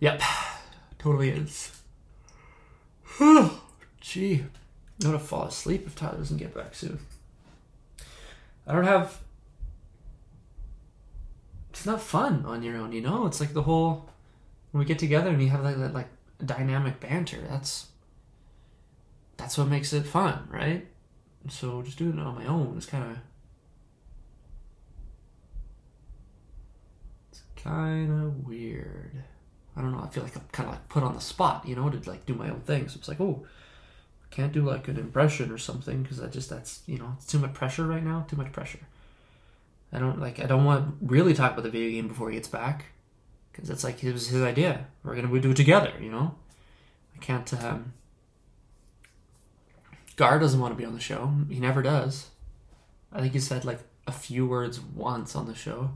Yep, 0.00 0.20
totally 0.98 1.30
is. 1.30 1.70
Gee, 4.00 4.44
I'm 5.04 5.12
gonna 5.12 5.22
fall 5.22 5.44
asleep 5.44 5.86
if 5.86 5.94
Tyler 5.94 6.18
doesn't 6.18 6.36
get 6.36 6.54
back 6.54 6.74
soon. 6.74 6.98
I 8.66 8.72
don't 8.72 8.84
have. 8.84 9.18
It's 11.70 11.86
not 11.86 12.00
fun 12.00 12.44
on 12.46 12.62
your 12.62 12.76
own, 12.76 12.92
you 12.92 13.00
know. 13.00 13.26
It's 13.26 13.40
like 13.40 13.54
the 13.54 13.62
whole 13.62 14.08
when 14.70 14.80
we 14.80 14.84
get 14.84 14.98
together 14.98 15.30
and 15.30 15.42
you 15.42 15.48
have 15.48 15.64
like 15.64 15.78
that 15.78 15.94
like 15.94 16.08
dynamic 16.44 17.00
banter. 17.00 17.38
That's 17.48 17.86
that's 19.36 19.58
what 19.58 19.68
makes 19.68 19.92
it 19.92 20.04
fun, 20.04 20.48
right? 20.50 20.86
So 21.48 21.82
just 21.82 21.98
doing 21.98 22.18
it 22.18 22.22
on 22.22 22.36
my 22.36 22.46
own 22.46 22.78
is 22.78 22.86
kind 22.86 23.10
of 23.10 23.18
it's 27.30 27.42
kind 27.56 28.10
of 28.24 28.46
weird. 28.46 29.24
I 29.76 29.80
don't 29.80 29.92
know. 29.92 30.02
I 30.02 30.08
feel 30.08 30.22
like 30.22 30.36
I'm 30.36 30.44
kind 30.52 30.68
of 30.68 30.74
like 30.74 30.88
put 30.88 31.02
on 31.02 31.14
the 31.14 31.20
spot, 31.20 31.66
you 31.66 31.74
know, 31.74 31.88
to 31.88 32.10
like 32.10 32.26
do 32.26 32.34
my 32.34 32.50
own 32.50 32.60
thing. 32.60 32.88
So 32.88 32.98
it's 32.98 33.08
like, 33.08 33.20
oh, 33.20 33.44
can't 34.32 34.52
do 34.52 34.62
like 34.62 34.88
an 34.88 34.98
impression 34.98 35.52
or 35.52 35.58
something 35.58 36.02
because 36.02 36.20
I 36.20 36.26
just 36.26 36.48
that's 36.50 36.82
you 36.86 36.98
know 36.98 37.12
it's 37.16 37.26
too 37.26 37.38
much 37.38 37.52
pressure 37.54 37.86
right 37.86 38.02
now. 38.02 38.26
Too 38.28 38.36
much 38.36 38.50
pressure. 38.50 38.80
I 39.92 39.98
don't 39.98 40.18
like. 40.18 40.40
I 40.40 40.46
don't 40.46 40.64
want 40.64 41.00
to 41.00 41.06
really 41.06 41.34
talk 41.34 41.52
about 41.52 41.62
the 41.62 41.70
video 41.70 41.90
game 41.90 42.08
before 42.08 42.30
he 42.30 42.36
gets 42.36 42.48
back 42.48 42.86
because 43.52 43.68
it's 43.68 43.84
like 43.84 44.02
it 44.02 44.12
was 44.12 44.28
his 44.28 44.42
idea. 44.42 44.86
We're 45.04 45.14
gonna 45.14 45.40
do 45.40 45.50
it 45.50 45.56
together, 45.56 45.92
you 46.00 46.10
know. 46.10 46.34
I 47.14 47.18
can't. 47.18 47.52
Um, 47.62 47.92
Gar 50.16 50.38
doesn't 50.38 50.60
want 50.60 50.72
to 50.72 50.78
be 50.78 50.84
on 50.84 50.94
the 50.94 51.00
show. 51.00 51.32
He 51.50 51.60
never 51.60 51.82
does. 51.82 52.30
I 53.12 53.20
think 53.20 53.34
he 53.34 53.40
said 53.40 53.64
like 53.64 53.80
a 54.06 54.12
few 54.12 54.46
words 54.46 54.80
once 54.80 55.36
on 55.36 55.46
the 55.46 55.54
show. 55.54 55.90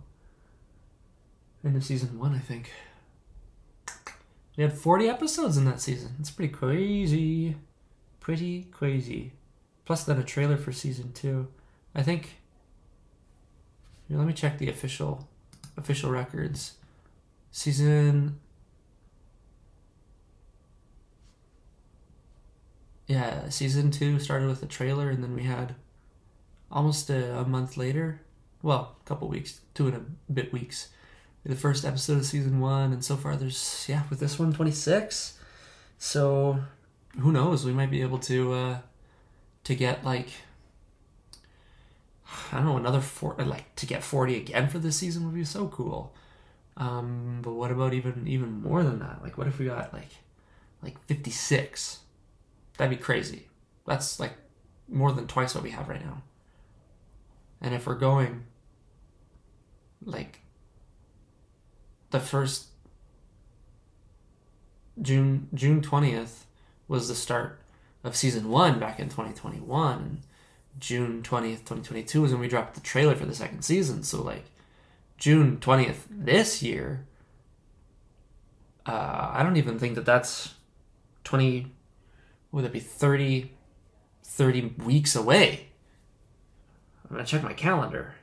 End 1.64 1.74
of 1.74 1.84
season 1.84 2.18
one, 2.18 2.34
I 2.34 2.38
think. 2.38 2.70
We 4.56 4.62
had 4.62 4.72
40 4.72 5.08
episodes 5.08 5.56
in 5.56 5.64
that 5.66 5.80
season. 5.80 6.14
It's 6.18 6.30
pretty 6.30 6.52
crazy. 6.52 7.56
Pretty 8.26 8.64
crazy. 8.72 9.34
Plus, 9.84 10.02
then 10.02 10.18
a 10.18 10.24
trailer 10.24 10.56
for 10.56 10.72
season 10.72 11.12
two. 11.12 11.46
I 11.94 12.02
think. 12.02 12.38
Here, 14.08 14.18
let 14.18 14.26
me 14.26 14.32
check 14.32 14.58
the 14.58 14.68
official 14.68 15.28
official 15.76 16.10
records. 16.10 16.72
Season. 17.52 18.40
yeah, 23.06 23.48
season 23.48 23.92
two 23.92 24.18
started 24.18 24.48
with 24.48 24.60
a 24.60 24.66
trailer, 24.66 25.08
and 25.08 25.22
then 25.22 25.36
we 25.36 25.44
had 25.44 25.76
almost 26.68 27.08
a, 27.08 27.38
a 27.38 27.44
month 27.44 27.76
later, 27.76 28.22
well, 28.60 28.96
a 29.00 29.08
couple 29.08 29.28
weeks, 29.28 29.60
two 29.72 29.86
and 29.86 29.96
a 29.96 30.32
bit 30.32 30.52
weeks, 30.52 30.88
the 31.44 31.54
first 31.54 31.84
episode 31.84 32.18
of 32.18 32.26
season 32.26 32.58
one, 32.58 32.92
and 32.92 33.04
so 33.04 33.14
far 33.14 33.36
there's 33.36 33.86
yeah 33.88 34.02
with 34.10 34.18
this 34.18 34.36
one 34.36 34.52
26. 34.52 35.38
So 35.96 36.58
who 37.20 37.32
knows? 37.32 37.64
We 37.64 37.72
might 37.72 37.90
be 37.90 38.02
able 38.02 38.18
to 38.20 38.52
uh, 38.52 38.78
to 39.64 39.74
get 39.74 40.04
like 40.04 40.28
I 42.52 42.56
don't 42.56 42.66
know 42.66 42.76
another 42.76 43.00
four 43.00 43.34
like 43.38 43.74
to 43.76 43.86
get 43.86 44.02
40 44.02 44.36
again 44.36 44.68
for 44.68 44.78
this 44.78 44.96
season 44.96 45.24
would 45.24 45.34
be 45.34 45.44
so 45.44 45.68
cool. 45.68 46.14
Um, 46.76 47.40
but 47.42 47.52
what 47.52 47.70
about 47.70 47.94
even 47.94 48.26
even 48.26 48.62
more 48.62 48.82
than 48.82 48.98
that? 49.00 49.22
Like 49.22 49.38
what 49.38 49.46
if 49.46 49.58
we 49.58 49.66
got 49.66 49.92
like 49.92 50.10
like 50.82 51.00
56? 51.06 52.00
That'd 52.76 52.96
be 52.96 53.02
crazy. 53.02 53.48
That's 53.86 54.20
like 54.20 54.34
more 54.88 55.12
than 55.12 55.26
twice 55.26 55.54
what 55.54 55.64
we 55.64 55.70
have 55.70 55.88
right 55.88 56.04
now. 56.04 56.22
And 57.60 57.74
if 57.74 57.86
we're 57.86 57.94
going 57.94 58.44
like 60.04 60.40
the 62.10 62.20
first 62.20 62.66
June 65.00 65.48
June 65.54 65.80
20th 65.80 66.45
was 66.88 67.08
the 67.08 67.14
start 67.14 67.58
of 68.04 68.16
season 68.16 68.48
1 68.48 68.78
back 68.78 69.00
in 69.00 69.08
2021 69.08 69.98
and 69.98 70.20
June 70.78 71.22
20th 71.22 71.60
2022 71.60 72.22
was 72.22 72.32
when 72.32 72.40
we 72.40 72.48
dropped 72.48 72.74
the 72.74 72.80
trailer 72.80 73.14
for 73.14 73.26
the 73.26 73.34
second 73.34 73.62
season. 73.62 74.02
So 74.02 74.22
like 74.22 74.44
June 75.16 75.58
20th 75.58 76.04
this 76.10 76.62
year 76.62 77.06
uh, 78.86 79.30
I 79.32 79.42
don't 79.42 79.56
even 79.56 79.78
think 79.78 79.96
that 79.96 80.04
that's 80.04 80.54
20 81.24 81.72
would 82.52 82.64
it 82.64 82.72
be 82.72 82.80
30 82.80 83.50
30 84.22 84.74
weeks 84.84 85.16
away. 85.16 85.68
I'm 87.04 87.16
gonna 87.16 87.26
check 87.26 87.42
my 87.42 87.52
calendar 87.52 88.14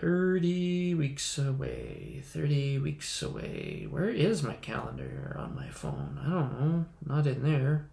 30 0.00 0.94
weeks 0.94 1.38
away 1.38 2.08
30 2.24 2.78
weeks 2.78 3.22
away. 3.22 3.86
Where 3.88 4.08
is 4.10 4.42
my 4.42 4.54
calendar 4.54 5.36
on 5.38 5.54
my 5.54 5.68
phone? 5.68 6.20
I 6.24 6.30
don't 6.30 6.60
know. 6.60 6.84
Not 7.06 7.26
in 7.26 7.42
there. 7.42 7.88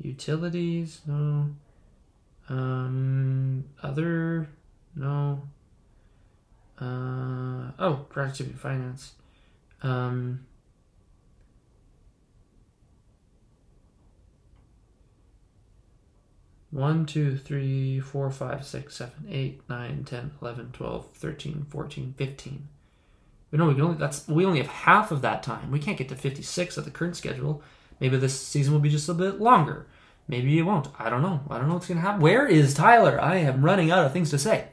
Utilities? 0.00 1.00
No. 1.06 1.50
Um 2.48 3.64
other? 3.82 4.48
No. 4.96 5.42
Uh 6.80 7.70
oh 7.78 8.06
productivity 8.08 8.56
finance. 8.56 9.12
Um 9.82 10.46
One, 16.72 17.04
two, 17.04 17.36
three, 17.36 18.00
four, 18.00 18.30
five, 18.30 18.64
six, 18.64 18.96
seven, 18.96 19.26
eight, 19.28 19.60
nine, 19.68 20.04
ten, 20.04 20.30
eleven, 20.40 20.70
twelve, 20.72 21.12
thirteen, 21.12 21.66
fourteen, 21.68 22.14
fifteen. 22.16 22.68
But 23.50 23.60
no, 23.60 23.68
we 23.68 23.78
only 23.82 23.98
that's 23.98 24.26
we 24.26 24.46
only 24.46 24.58
have 24.58 24.68
half 24.68 25.12
of 25.12 25.20
that 25.20 25.42
time. 25.42 25.70
We 25.70 25.78
can't 25.78 25.98
get 25.98 26.08
to 26.08 26.16
fifty 26.16 26.42
six 26.42 26.78
at 26.78 26.84
the 26.84 26.90
current 26.90 27.14
schedule. 27.14 27.62
Maybe 28.00 28.16
this 28.16 28.40
season 28.40 28.72
will 28.72 28.80
be 28.80 28.88
just 28.88 29.10
a 29.10 29.14
bit 29.14 29.38
longer. 29.38 29.86
Maybe 30.26 30.58
it 30.58 30.62
won't. 30.62 30.88
I 30.98 31.10
don't 31.10 31.20
know. 31.20 31.42
I 31.50 31.58
don't 31.58 31.68
know 31.68 31.74
what's 31.74 31.88
gonna 31.88 32.00
happen. 32.00 32.22
Where 32.22 32.46
is 32.46 32.72
Tyler? 32.72 33.20
I 33.20 33.36
am 33.36 33.62
running 33.62 33.90
out 33.90 34.06
of 34.06 34.14
things 34.14 34.30
to 34.30 34.38
say. 34.38 34.68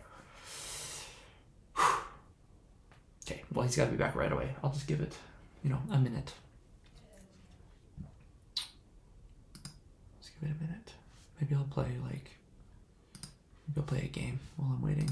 okay, 3.27 3.43
well 3.53 3.65
he's 3.65 3.75
gotta 3.75 3.91
be 3.91 3.97
back 3.97 4.15
right 4.15 4.31
away. 4.31 4.55
I'll 4.63 4.71
just 4.71 4.87
give 4.87 5.01
it, 5.01 5.17
you 5.65 5.69
know, 5.69 5.81
a 5.91 5.97
minute. 5.97 6.31
Just 10.21 10.39
give 10.39 10.49
it 10.49 10.55
a 10.57 10.63
minute. 10.63 10.93
Maybe 11.41 11.55
I'll 11.55 11.63
play 11.63 11.87
like 12.03 12.31
maybe 13.67 13.77
I'll 13.77 13.83
play 13.83 13.99
a 14.03 14.07
game 14.07 14.39
while 14.57 14.71
I'm 14.73 14.81
waiting. 14.81 15.09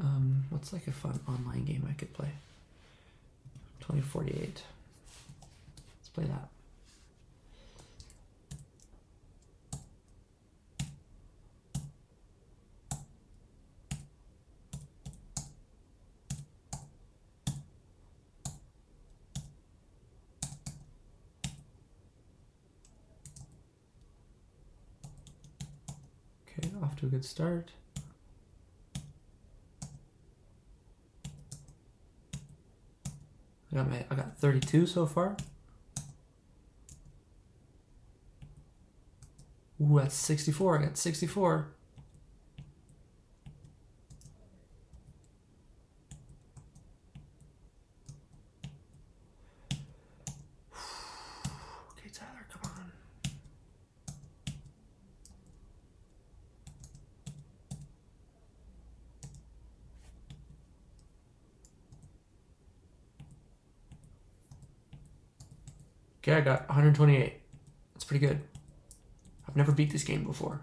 Um, 0.00 0.44
what's 0.50 0.72
like 0.72 0.86
a 0.86 0.92
fun 0.92 1.18
online 1.28 1.64
game 1.64 1.86
I 1.88 1.92
could 1.92 2.12
play? 2.14 2.30
2048. 3.80 4.62
Let's 5.96 6.08
play 6.14 6.24
that. 6.24 6.48
Okay, 26.60 26.68
off 26.82 26.96
a 27.08 27.10
good 27.10 27.24
start. 27.24 27.70
I 33.72 33.76
got 33.76 33.90
my 33.90 34.04
I 34.10 34.14
got 34.14 34.36
32 34.38 34.86
so 34.86 35.06
far. 35.06 35.36
Ooh, 39.80 39.98
that's 40.00 40.14
64. 40.14 40.78
I 40.78 40.82
got 40.84 40.96
64. 40.98 41.68
Okay, 51.92 52.10
Tyler, 52.12 52.46
come 52.50 52.70
on. 52.70 52.92
Okay, 66.20 66.27
I 66.38 66.40
got 66.40 66.68
128. 66.68 67.32
That's 67.94 68.04
pretty 68.04 68.24
good. 68.24 68.40
I've 69.48 69.56
never 69.56 69.72
beat 69.72 69.90
this 69.90 70.04
game 70.04 70.22
before. 70.22 70.60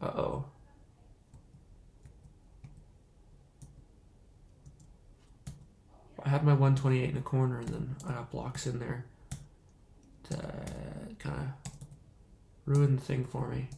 Uh 0.00 0.06
oh. 0.06 0.44
I 6.24 6.30
had 6.30 6.42
my 6.42 6.52
128 6.52 7.06
in 7.10 7.14
the 7.14 7.20
corner 7.20 7.58
and 7.58 7.68
then 7.68 7.96
I 8.08 8.12
got 8.12 8.30
blocks 8.30 8.66
in 8.66 8.78
there 8.78 9.04
to 10.30 10.36
kind 11.18 11.36
of 11.36 11.72
ruin 12.64 12.96
the 12.96 13.02
thing 13.02 13.26
for 13.26 13.46
me. 13.48 13.68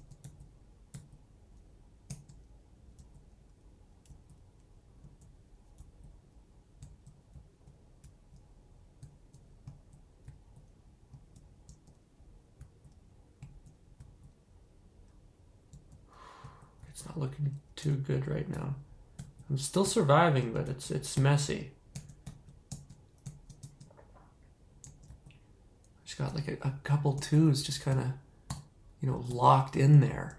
It's 17.03 17.07
not 17.07 17.19
looking 17.19 17.59
too 17.75 17.95
good 17.95 18.29
right 18.29 18.49
now. 18.49 18.77
I'm 19.53 19.59
still 19.59 19.85
surviving, 19.85 20.55
but 20.55 20.67
it's 20.67 20.91
it's 20.91 21.19
messy. 21.19 21.73
Just 26.07 26.17
got 26.17 26.35
like 26.35 26.49
a, 26.49 26.53
a 26.67 26.73
couple 26.85 27.13
twos 27.13 27.63
just 27.63 27.85
kind 27.85 28.01
of, 28.01 28.57
you 29.03 29.11
know, 29.11 29.23
locked 29.29 29.77
in 29.77 30.01
there. 30.01 30.39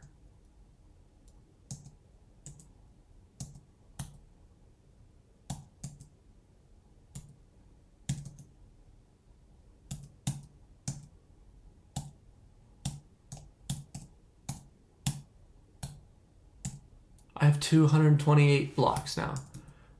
I 17.37 17.46
have 17.46 17.60
228 17.74 18.76
blocks 18.76 19.17
now. 19.17 19.34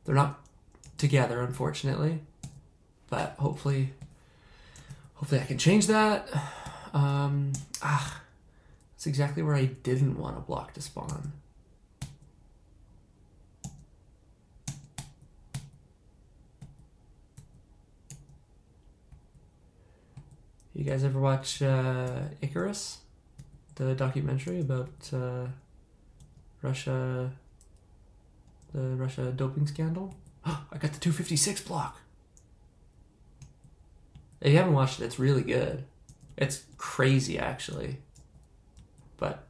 They're 0.06 0.14
not 0.14 0.40
together, 1.00 1.42
unfortunately, 1.42 2.20
but 3.10 3.34
hopefully, 3.40 3.90
hopefully 5.16 5.42
I 5.42 5.46
can 5.46 5.58
change 5.58 5.88
that. 5.88 6.30
Um, 6.94 7.54
ah, 7.82 8.22
that's 8.92 9.08
exactly 9.08 9.42
where 9.42 9.56
I 9.56 9.66
didn't 9.66 10.20
want 10.20 10.38
a 10.38 10.42
block 10.42 10.76
to 10.76 10.84
spawn. 10.84 11.32
You 20.76 20.84
guys 20.84 21.04
ever 21.04 21.20
watch 21.20 21.64
uh, 21.64 22.20
Icarus, 22.40 23.00
the 23.74 23.96
documentary 23.96 24.60
about 24.60 25.10
uh, 25.12 25.48
Russia, 26.62 27.32
the 28.74 28.96
Russia 28.96 29.32
doping 29.32 29.68
scandal? 29.68 30.16
I 30.46 30.78
got 30.78 30.94
the 30.94 31.00
256 31.00 31.62
block. 31.62 32.00
If 34.42 34.52
you 34.52 34.58
haven't 34.58 34.74
watched 34.74 35.00
it, 35.00 35.06
it's 35.06 35.20
really 35.20 35.44
good. 35.44 35.86
It's 36.38 36.64
crazy, 36.78 37.40
actually. 37.40 38.00
But 39.18 39.48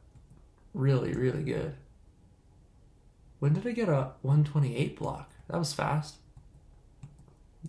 really, 0.72 1.12
really 1.12 1.42
good. 1.42 1.74
When 3.40 3.54
did 3.54 3.66
I 3.66 3.72
get 3.72 3.88
a 3.88 4.12
128 4.22 4.96
block? 4.98 5.30
That 5.48 5.58
was 5.58 5.72
fast. 5.72 6.16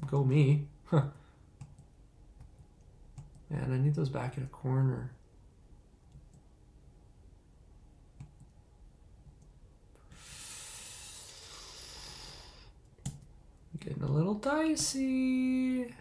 Go 0.08 0.24
me. 0.24 0.68
Huh. 0.88 1.02
Man, 3.50 3.74
I 3.74 3.78
need 3.78 3.96
those 3.96 4.10
back 4.10 4.38
in 4.38 4.44
a 4.44 4.48
corner. 4.48 5.15
Getting 13.80 14.04
a 14.04 14.08
little 14.12 14.34
dicey. 14.36 15.94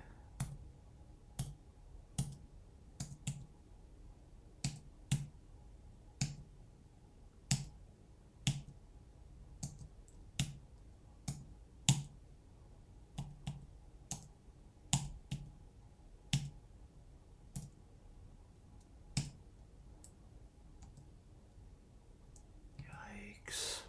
Yikes. 22.78 23.82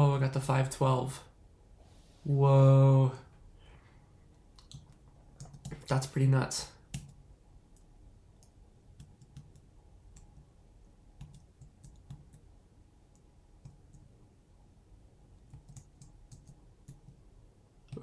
Oh, 0.00 0.14
I 0.14 0.20
got 0.20 0.32
the 0.32 0.38
512. 0.38 1.24
Whoa. 2.22 3.10
That's 5.88 6.06
pretty 6.06 6.28
nuts. 6.28 6.68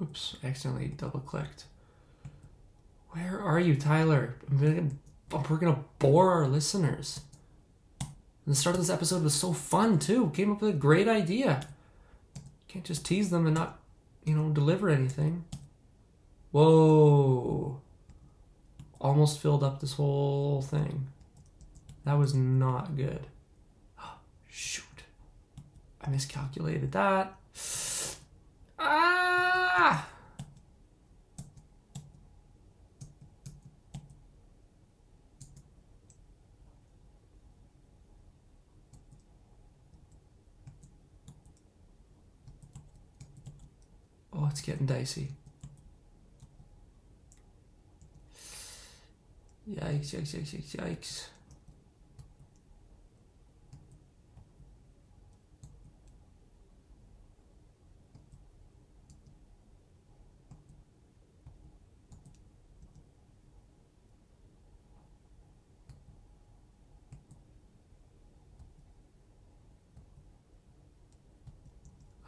Oops, 0.02 0.36
accidentally 0.44 0.88
double 0.88 1.20
clicked. 1.20 1.64
Where 3.12 3.40
are 3.40 3.58
you, 3.58 3.74
Tyler? 3.74 4.34
I'm 4.50 4.58
gonna, 4.58 5.44
we're 5.48 5.56
gonna 5.56 5.82
bore 5.98 6.30
our 6.32 6.46
listeners. 6.46 7.22
And 8.00 8.08
the 8.44 8.54
start 8.54 8.76
of 8.76 8.82
this 8.82 8.90
episode 8.90 9.22
was 9.22 9.32
so 9.32 9.54
fun 9.54 9.98
too. 9.98 10.28
Came 10.34 10.52
up 10.52 10.60
with 10.60 10.74
a 10.74 10.78
great 10.78 11.08
idea. 11.08 11.66
Can't 12.68 12.84
just 12.84 13.06
tease 13.06 13.30
them 13.30 13.46
and 13.46 13.54
not, 13.54 13.78
you 14.24 14.34
know, 14.36 14.50
deliver 14.50 14.88
anything. 14.88 15.44
Whoa. 16.50 17.80
Almost 19.00 19.40
filled 19.40 19.62
up 19.62 19.80
this 19.80 19.94
whole 19.94 20.62
thing. 20.62 21.08
That 22.04 22.14
was 22.14 22.34
not 22.34 22.96
good. 22.96 23.26
Oh, 24.00 24.14
shoot. 24.50 24.84
I 26.00 26.10
miscalculated 26.10 26.92
that. 26.92 27.34
Ah! 28.78 30.06
Oh, 44.46 44.50
it's 44.50 44.60
getting 44.60 44.86
dicey. 44.86 45.28
Yikes, 49.68 50.14
yikes, 50.14 50.34
yikes, 50.36 50.54
yikes, 50.54 50.76
yikes. 50.76 51.26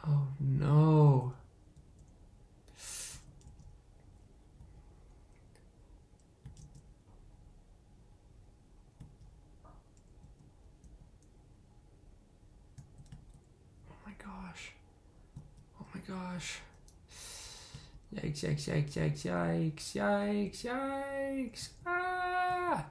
Oh 0.05 0.27
no. 0.41 1.33
Oh 13.91 13.95
my 14.05 14.13
gosh. 14.17 14.71
Oh 15.79 15.85
my 15.93 16.01
gosh. 16.07 16.59
Yikes, 18.43 18.67
yikes, 18.67 18.95
yikes, 18.95 19.25
yikes, 19.25 19.95
yikes, 19.95 20.63
yikes, 20.63 20.63
yikes. 20.63 21.69
Ah! 21.85 22.85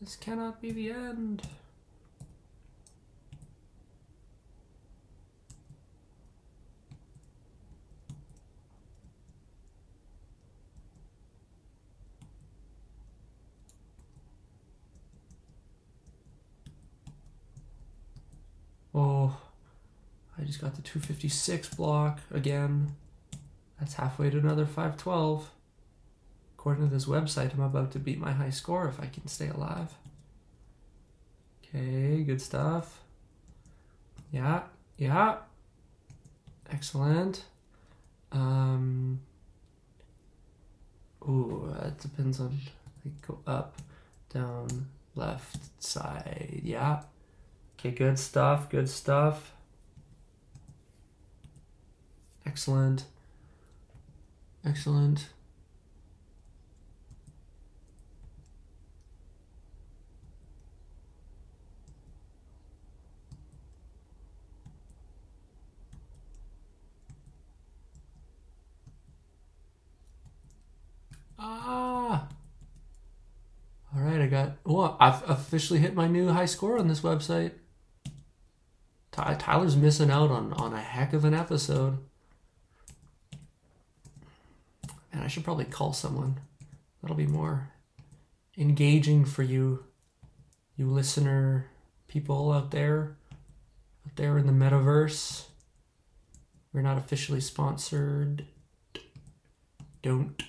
This 0.00 0.16
cannot 0.16 0.60
be 0.60 0.72
the 0.72 0.90
end. 0.90 1.42
Oh, 18.92 19.34
I 20.36 20.42
just 20.42 20.49
got 20.60 20.74
the 20.74 20.82
256 20.82 21.74
block 21.74 22.20
again. 22.32 22.94
That's 23.78 23.94
halfway 23.94 24.30
to 24.30 24.38
another 24.38 24.66
512. 24.66 25.50
According 26.54 26.88
to 26.88 26.94
this 26.94 27.06
website, 27.06 27.54
I'm 27.54 27.62
about 27.62 27.92
to 27.92 27.98
beat 27.98 28.18
my 28.18 28.32
high 28.32 28.50
score 28.50 28.86
if 28.88 29.00
I 29.00 29.06
can 29.06 29.26
stay 29.26 29.48
alive. 29.48 29.94
Okay, 31.64 32.22
good 32.22 32.42
stuff. 32.42 33.00
Yeah, 34.30 34.62
yeah. 34.98 35.36
Excellent. 36.70 37.44
Um. 38.30 39.20
Ooh, 41.22 41.74
that 41.80 41.98
depends 41.98 42.40
on. 42.40 42.58
Like, 43.04 43.26
go 43.26 43.38
up, 43.46 43.76
down, 44.32 44.88
left, 45.14 45.82
side. 45.82 46.60
Yeah. 46.62 47.02
Okay, 47.78 47.92
good 47.92 48.18
stuff, 48.18 48.68
good 48.68 48.90
stuff. 48.90 49.54
Excellent. 52.50 53.04
Excellent. 54.64 55.28
Ah. 71.38 72.28
All 73.94 74.02
right, 74.02 74.20
I 74.20 74.26
got. 74.26 74.52
Well, 74.64 74.96
I've 75.00 75.28
officially 75.28 75.78
hit 75.80 75.94
my 75.94 76.06
new 76.06 76.28
high 76.28 76.44
score 76.46 76.78
on 76.78 76.88
this 76.88 77.00
website. 77.00 77.52
Ty- 79.12 79.34
Tyler's 79.34 79.76
missing 79.76 80.10
out 80.10 80.30
on, 80.30 80.52
on 80.52 80.72
a 80.72 80.80
heck 80.80 81.12
of 81.12 81.24
an 81.24 81.34
episode. 81.34 81.98
And 85.12 85.22
I 85.22 85.28
should 85.28 85.44
probably 85.44 85.64
call 85.64 85.92
someone. 85.92 86.40
That'll 87.00 87.16
be 87.16 87.26
more 87.26 87.70
engaging 88.56 89.24
for 89.24 89.42
you, 89.42 89.84
you 90.76 90.86
listener 90.86 91.66
people 92.08 92.52
out 92.52 92.70
there, 92.70 93.16
out 94.06 94.16
there 94.16 94.36
in 94.38 94.46
the 94.46 94.52
metaverse. 94.52 95.44
We're 96.72 96.82
not 96.82 96.98
officially 96.98 97.40
sponsored. 97.40 98.46
Don't 100.02 100.42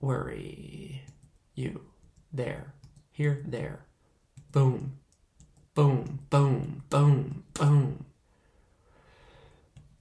worry. 0.00 1.02
You. 1.54 1.80
There. 2.32 2.74
Here. 3.12 3.42
There. 3.46 3.80
Boom. 4.52 4.98
Boom, 5.74 6.20
boom, 6.30 6.84
boom, 6.88 7.42
boom. 7.52 8.04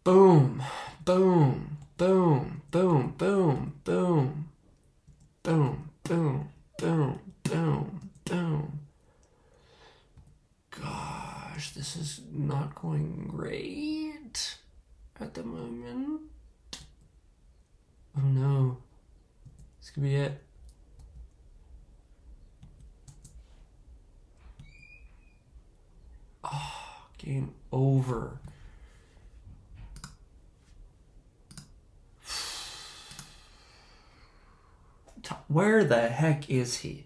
Boom. 0.04 0.64
Boom, 1.06 1.78
boom, 1.98 2.62
boom, 2.72 3.14
boom, 3.18 3.74
boom, 3.84 4.50
boom, 5.44 5.90
boom, 6.04 6.50
boom, 6.78 7.20
boom, 7.44 8.10
boom. 8.26 8.80
Gosh, 10.72 11.72
this 11.72 11.96
is 11.96 12.22
not 12.32 12.76
going 12.76 13.28
great 13.28 14.58
at 15.20 15.34
the 15.34 15.44
moment. 15.44 16.22
Oh 18.18 18.22
no. 18.22 18.78
This 19.80 19.90
could 19.92 20.04
be 20.04 20.16
it. 20.16 20.42
Oh, 26.44 27.08
game 27.18 27.54
over. 27.72 28.40
T- 35.24 35.36
Where 35.48 35.84
the 35.84 36.10
heck 36.10 36.50
is 36.50 36.80
he? 36.80 37.06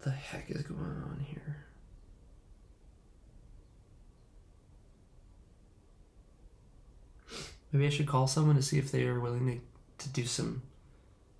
The 0.00 0.10
heck 0.10 0.50
is 0.50 0.62
going 0.62 0.80
on 0.80 1.24
here? 1.26 1.64
Maybe 7.72 7.86
I 7.86 7.90
should 7.90 8.06
call 8.06 8.26
someone 8.26 8.56
to 8.56 8.62
see 8.62 8.78
if 8.78 8.90
they 8.90 9.04
are 9.04 9.20
willing 9.20 9.46
to, 9.98 10.04
to 10.04 10.08
do 10.10 10.24
some 10.24 10.62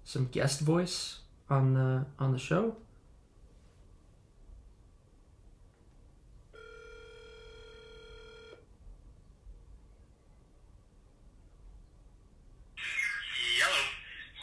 some 0.04 0.26
guest 0.26 0.60
voice 0.60 1.18
on 1.48 1.74
the 1.74 2.06
on 2.18 2.32
the 2.32 2.38
show. 2.38 2.76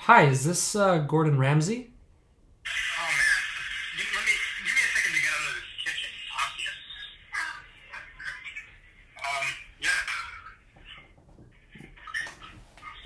Hi, 0.05 0.23
is 0.25 0.45
this 0.45 0.75
uh, 0.75 0.99
Gordon 0.99 1.37
Ramsay? 1.39 1.89
Oh 1.89 3.01
man. 3.01 3.41
Give, 3.97 4.05
let 4.15 4.25
me 4.25 4.31
give 4.65 4.75
me 4.75 4.81
a 4.81 4.89
second 4.93 5.13
to 5.15 5.21
get 5.21 5.31
out 5.33 5.49
of 5.49 5.55
this 5.55 5.65
kitchen. 5.83 6.11
Talk 6.29 6.49
to 6.55 6.61
you. 6.61 6.73
Um. 9.25 9.45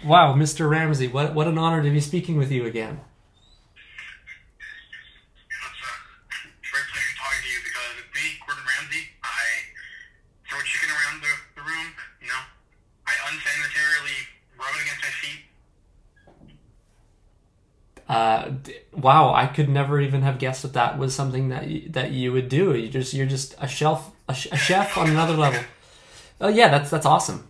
Yeah. 0.03 0.09
Wow, 0.09 0.33
Mr. 0.35 0.69
Ramsay, 0.69 1.07
what 1.07 1.33
what 1.33 1.47
an 1.47 1.57
honor 1.57 1.81
to 1.83 1.89
be 1.89 1.99
speaking 2.01 2.37
with 2.37 2.51
you 2.51 2.65
again. 2.65 2.99
It's 5.47 6.67
a 6.67 6.71
great 6.71 6.87
pleasure 6.91 7.15
talking 7.15 7.41
to 7.43 7.49
you 7.49 7.59
because 7.63 7.95
with 7.95 8.11
me, 8.15 8.25
Gordon 8.45 8.63
Ramsay, 8.67 9.03
I 9.23 9.71
throw 10.49 10.59
chicken 10.67 10.89
around 10.91 11.21
the, 11.23 11.31
the 11.55 11.63
room. 11.63 11.87
You 12.21 12.27
know, 12.27 12.43
I 13.07 13.13
unsanitarily 13.31 14.19
rub 14.59 14.75
it 14.75 14.81
against 14.83 15.03
my 15.03 15.13
feet. 15.23 15.41
Uh, 18.07 18.49
d- 18.63 18.79
wow, 19.09 19.33
I 19.33 19.47
could 19.47 19.69
never 19.69 19.99
even 19.99 20.21
have 20.21 20.37
guessed 20.37 20.61
that 20.61 20.73
that 20.73 20.99
was 20.99 21.15
something 21.15 21.49
that 21.49 21.67
you, 21.67 21.89
that 21.89 22.11
you 22.11 22.31
would 22.31 22.47
do. 22.47 22.75
You 22.75 22.89
just 22.89 23.11
you're 23.11 23.25
just 23.25 23.55
a 23.59 23.67
shelf 23.67 24.11
a, 24.27 24.35
sh- 24.35 24.51
a 24.51 24.55
chef 24.57 24.99
on 24.99 25.09
another 25.09 25.33
level. 25.35 25.63
Oh 26.39 26.47
yeah, 26.47 26.69
that's 26.69 26.91
that's 26.91 27.07
awesome. 27.07 27.47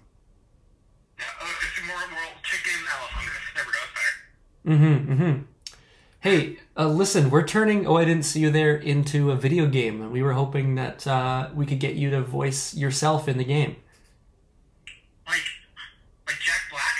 Yeah. 1.17 1.25
Uh, 1.41 1.47
it's 1.67 1.85
more 1.85 1.97
more 1.97 2.31
chicken 2.43 2.79
elephant. 2.95 3.33
Never 3.57 3.71
goes 3.77 3.91
better. 3.97 4.73
Mm-hmm. 4.73 5.11
Mm-hmm. 5.11 5.41
Hey, 6.21 6.59
uh, 6.77 6.87
listen, 6.87 7.29
we're 7.29 7.45
turning 7.45 7.85
Oh 7.85 7.97
I 7.97 8.05
Didn't 8.05 8.23
See 8.23 8.39
You 8.39 8.51
There 8.51 8.77
into 8.77 9.31
a 9.31 9.35
video 9.35 9.65
game, 9.65 10.01
and 10.01 10.13
we 10.13 10.23
were 10.23 10.33
hoping 10.33 10.75
that 10.75 11.05
uh, 11.05 11.49
we 11.53 11.65
could 11.65 11.81
get 11.81 11.95
you 11.95 12.09
to 12.11 12.21
voice 12.21 12.73
yourself 12.73 13.27
in 13.27 13.37
the 13.37 13.43
game. 13.43 13.75
Like 15.27 15.43
like 16.25 16.39
Jack 16.39 16.61
Black. 16.71 16.95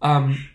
Um, 0.00 0.49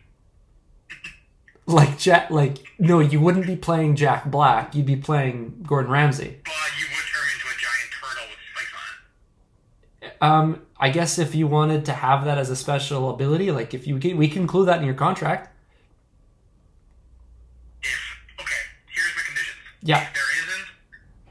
like 1.68 1.97
Jack, 1.97 2.30
like 2.30 2.57
no, 2.80 2.99
you 2.99 3.20
wouldn't 3.20 3.47
be 3.47 3.55
playing 3.55 3.95
Jack 3.95 4.26
Black. 4.26 4.76
You'd 4.76 4.86
be 4.86 4.95
playing 4.95 5.63
Gordon 5.66 5.91
Ramsay. 5.91 6.38
But 6.43 6.53
you 6.80 6.86
would 6.88 7.05
turn 7.11 7.28
into 7.34 7.47
a 7.47 7.57
giant 7.57 7.91
turtle 7.91 8.28
with 8.30 8.39
spikes 8.51 8.74
on 8.76 10.07
it. 10.07 10.13
Um, 10.22 10.61
I 10.80 10.89
guess 10.89 11.18
if 11.18 11.34
you 11.36 11.47
wanted 11.47 11.86
to 11.86 11.93
have 11.93 12.26
that 12.26 12.38
as 12.38 12.49
a 12.49 12.55
special 12.55 13.09
ability, 13.09 13.51
like 13.51 13.74
if 13.74 13.88
you 13.88 13.95
we 13.95 14.28
can 14.28 14.41
include 14.43 14.68
that 14.68 14.80
in 14.80 14.86
your 14.86 14.95
contract. 14.95 15.49
If 17.82 18.18
okay, 18.39 18.61
here's 18.93 19.16
my 19.16 19.22
conditions. 19.26 19.57
Yeah. 19.82 20.01
If 20.03 20.13
there 20.13 20.32
isn't 20.43 20.68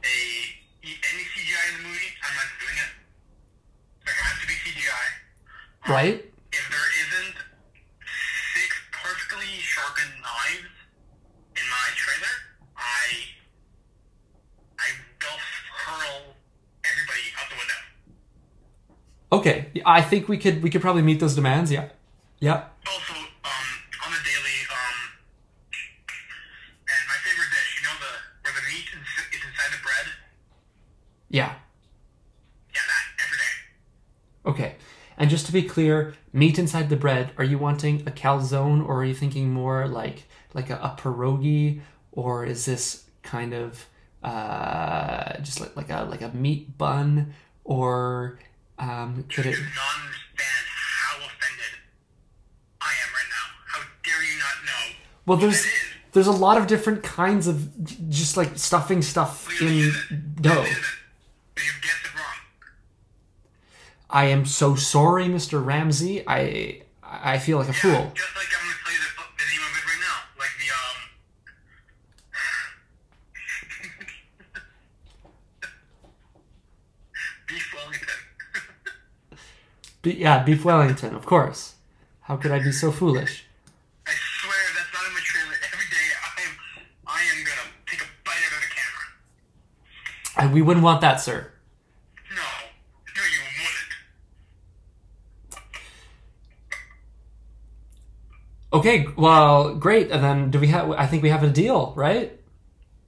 a 0.02 0.16
any 0.82 1.24
CGI 1.24 1.64
in 1.70 1.82
the 1.82 1.88
movie, 1.88 2.10
I'm 2.24 2.34
not 2.34 2.48
doing 2.58 2.78
it. 2.80 2.90
There 4.06 4.14
has 4.14 4.40
to 4.40 4.46
be 4.46 4.54
CGI. 4.54 5.06
Right? 5.92 6.24
If 6.52 6.64
there 6.70 6.88
isn't 7.04 7.36
six 8.54 8.70
perfectly 8.92 9.46
sharpened 9.60 10.14
knives 10.22 10.72
in 11.56 11.66
my 11.68 11.86
trailer, 11.94 12.34
I 12.76 13.04
I 14.80 14.88
will 15.20 15.38
hurl 15.84 16.34
everybody 16.84 17.26
out 17.36 17.50
the 17.50 17.56
window. 17.60 17.80
Okay. 19.34 19.82
I 19.84 20.00
think 20.00 20.28
we 20.28 20.38
could 20.38 20.62
we 20.62 20.70
could 20.70 20.80
probably 20.80 21.02
meet 21.02 21.18
those 21.18 21.34
demands. 21.34 21.72
Yeah. 21.72 21.88
Yeah. 22.38 22.64
Also, 22.86 23.14
um, 23.14 23.66
on 24.04 24.10
the 24.12 24.22
daily, 24.30 24.58
um, 24.70 24.96
and 26.92 27.04
my 27.10 27.18
favorite 27.26 27.50
dish, 27.50 27.70
you 27.76 27.82
know 27.86 27.96
the 28.04 28.12
where 28.42 28.54
the 28.58 28.64
meat 28.70 28.86
is 28.94 29.08
is 29.34 29.42
inside 29.48 29.70
the 29.76 29.82
bread. 29.82 30.06
Yeah. 31.30 31.52
Yeah, 32.74 32.84
that 32.90 33.04
every 33.24 33.38
day. 33.38 33.54
Okay. 34.50 34.76
And 35.16 35.30
just 35.30 35.46
to 35.46 35.52
be 35.52 35.62
clear, 35.62 36.14
meat 36.32 36.58
inside 36.58 36.88
the 36.88 36.96
bread. 36.96 37.32
Are 37.36 37.44
you 37.44 37.58
wanting 37.58 38.02
a 38.06 38.12
calzone, 38.12 38.86
or 38.86 39.00
are 39.00 39.04
you 39.04 39.14
thinking 39.14 39.52
more 39.52 39.88
like 39.88 40.24
like 40.52 40.70
a, 40.70 40.76
a 40.76 40.96
pierogi, 41.00 41.80
or 42.12 42.44
is 42.44 42.66
this 42.66 43.04
kind 43.22 43.52
of 43.52 43.86
uh, 44.22 45.38
just 45.38 45.60
like 45.60 45.74
like 45.76 45.90
a 45.90 46.04
like 46.04 46.22
a 46.22 46.28
meat 46.30 46.78
bun, 46.78 47.34
or 47.64 48.38
um, 48.78 49.24
could 49.32 49.46
it? 49.46 49.52
not 49.58 49.94
understand 50.02 50.66
how 50.68 51.16
offended 51.18 51.74
I 52.80 52.90
am 52.90 53.10
right 53.14 53.30
now. 53.30 53.46
How 53.66 53.80
dare 54.02 54.22
you 54.22 54.38
not 54.38 54.64
know? 54.66 54.96
Well, 55.26 55.38
there's 55.38 55.66
there's 56.12 56.26
a 56.26 56.32
lot 56.32 56.58
of 56.58 56.66
different 56.66 57.02
kinds 57.02 57.46
of 57.46 58.08
just 58.10 58.36
like 58.36 58.58
stuffing 58.58 59.02
stuff 59.02 59.48
in 59.60 59.92
dough. 60.40 60.62
It 60.62 60.70
isn't. 60.70 60.84
You've 61.56 61.80
guessed 61.82 62.04
it 62.04 62.14
wrong. 62.14 62.38
I 64.10 64.26
am 64.26 64.44
so 64.44 64.74
sorry, 64.74 65.26
Mr. 65.26 65.64
Ramsay. 65.64 66.24
I 66.26 66.82
I 67.02 67.38
feel 67.38 67.58
like 67.58 67.68
a 67.68 67.72
Yeah, 67.72 67.78
fool. 67.78 67.92
like 67.92 68.02
I'm 68.02 68.12
gonna 68.12 68.78
tell 68.84 68.92
you 68.92 68.98
the, 68.98 69.22
the 69.38 69.46
name 69.50 69.62
of 69.62 69.76
it 69.78 69.84
right 69.86 70.00
now. 70.02 70.16
Like 70.38 70.54
the 70.58 70.70
um. 70.72 71.00
Beef 77.46 77.74
Wellington. 77.74 78.08
Be- 80.04 80.16
yeah, 80.16 80.42
beef 80.44 80.66
Wellington, 80.66 81.14
of 81.14 81.24
course. 81.24 81.76
How 82.20 82.36
could 82.36 82.52
I 82.52 82.58
be 82.58 82.72
so 82.72 82.92
foolish? 82.92 83.46
I 84.06 84.10
swear 84.12 84.52
that's 84.76 84.92
not 84.92 85.06
in 85.08 85.14
my 85.14 85.20
trailer. 85.24 85.56
Every 85.72 85.86
day 85.86 86.08
I 86.20 86.42
am, 86.42 86.52
I 87.06 87.20
am 87.32 87.42
gonna 87.42 87.68
take 87.86 88.02
a 88.02 88.08
bite 88.22 88.32
out 88.46 88.52
of 88.52 88.60
the 88.60 88.74
camera. 88.76 90.44
And 90.44 90.52
we 90.52 90.60
wouldn't 90.60 90.84
want 90.84 91.00
that, 91.00 91.22
sir. 91.22 91.50
No, 92.36 92.42
no, 93.16 93.22
you 93.32 93.40
wouldn't. 95.54 95.64
Okay, 98.74 99.06
well, 99.16 99.74
great. 99.74 100.10
And 100.10 100.22
then 100.22 100.50
do 100.50 100.60
we 100.60 100.66
have? 100.66 100.90
I 100.90 101.06
think 101.06 101.22
we 101.22 101.30
have 101.30 101.42
a 101.42 101.48
deal, 101.48 101.94
right? 101.96 102.30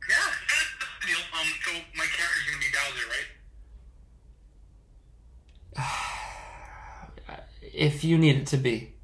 Yeah, 0.09 0.17
that's 0.17 0.73
the 0.81 1.07
deal. 1.09 1.19
Um, 1.39 1.47
so 1.63 1.73
my 1.95 2.07
character's 2.07 2.47
gonna 2.49 2.59
be 2.59 2.73
Bowser, 2.73 3.07
right? 3.11 3.29
If 7.87 8.03
you 8.03 8.19
need 8.19 8.37
it 8.37 8.47
to 8.49 8.57
be. 8.57 8.95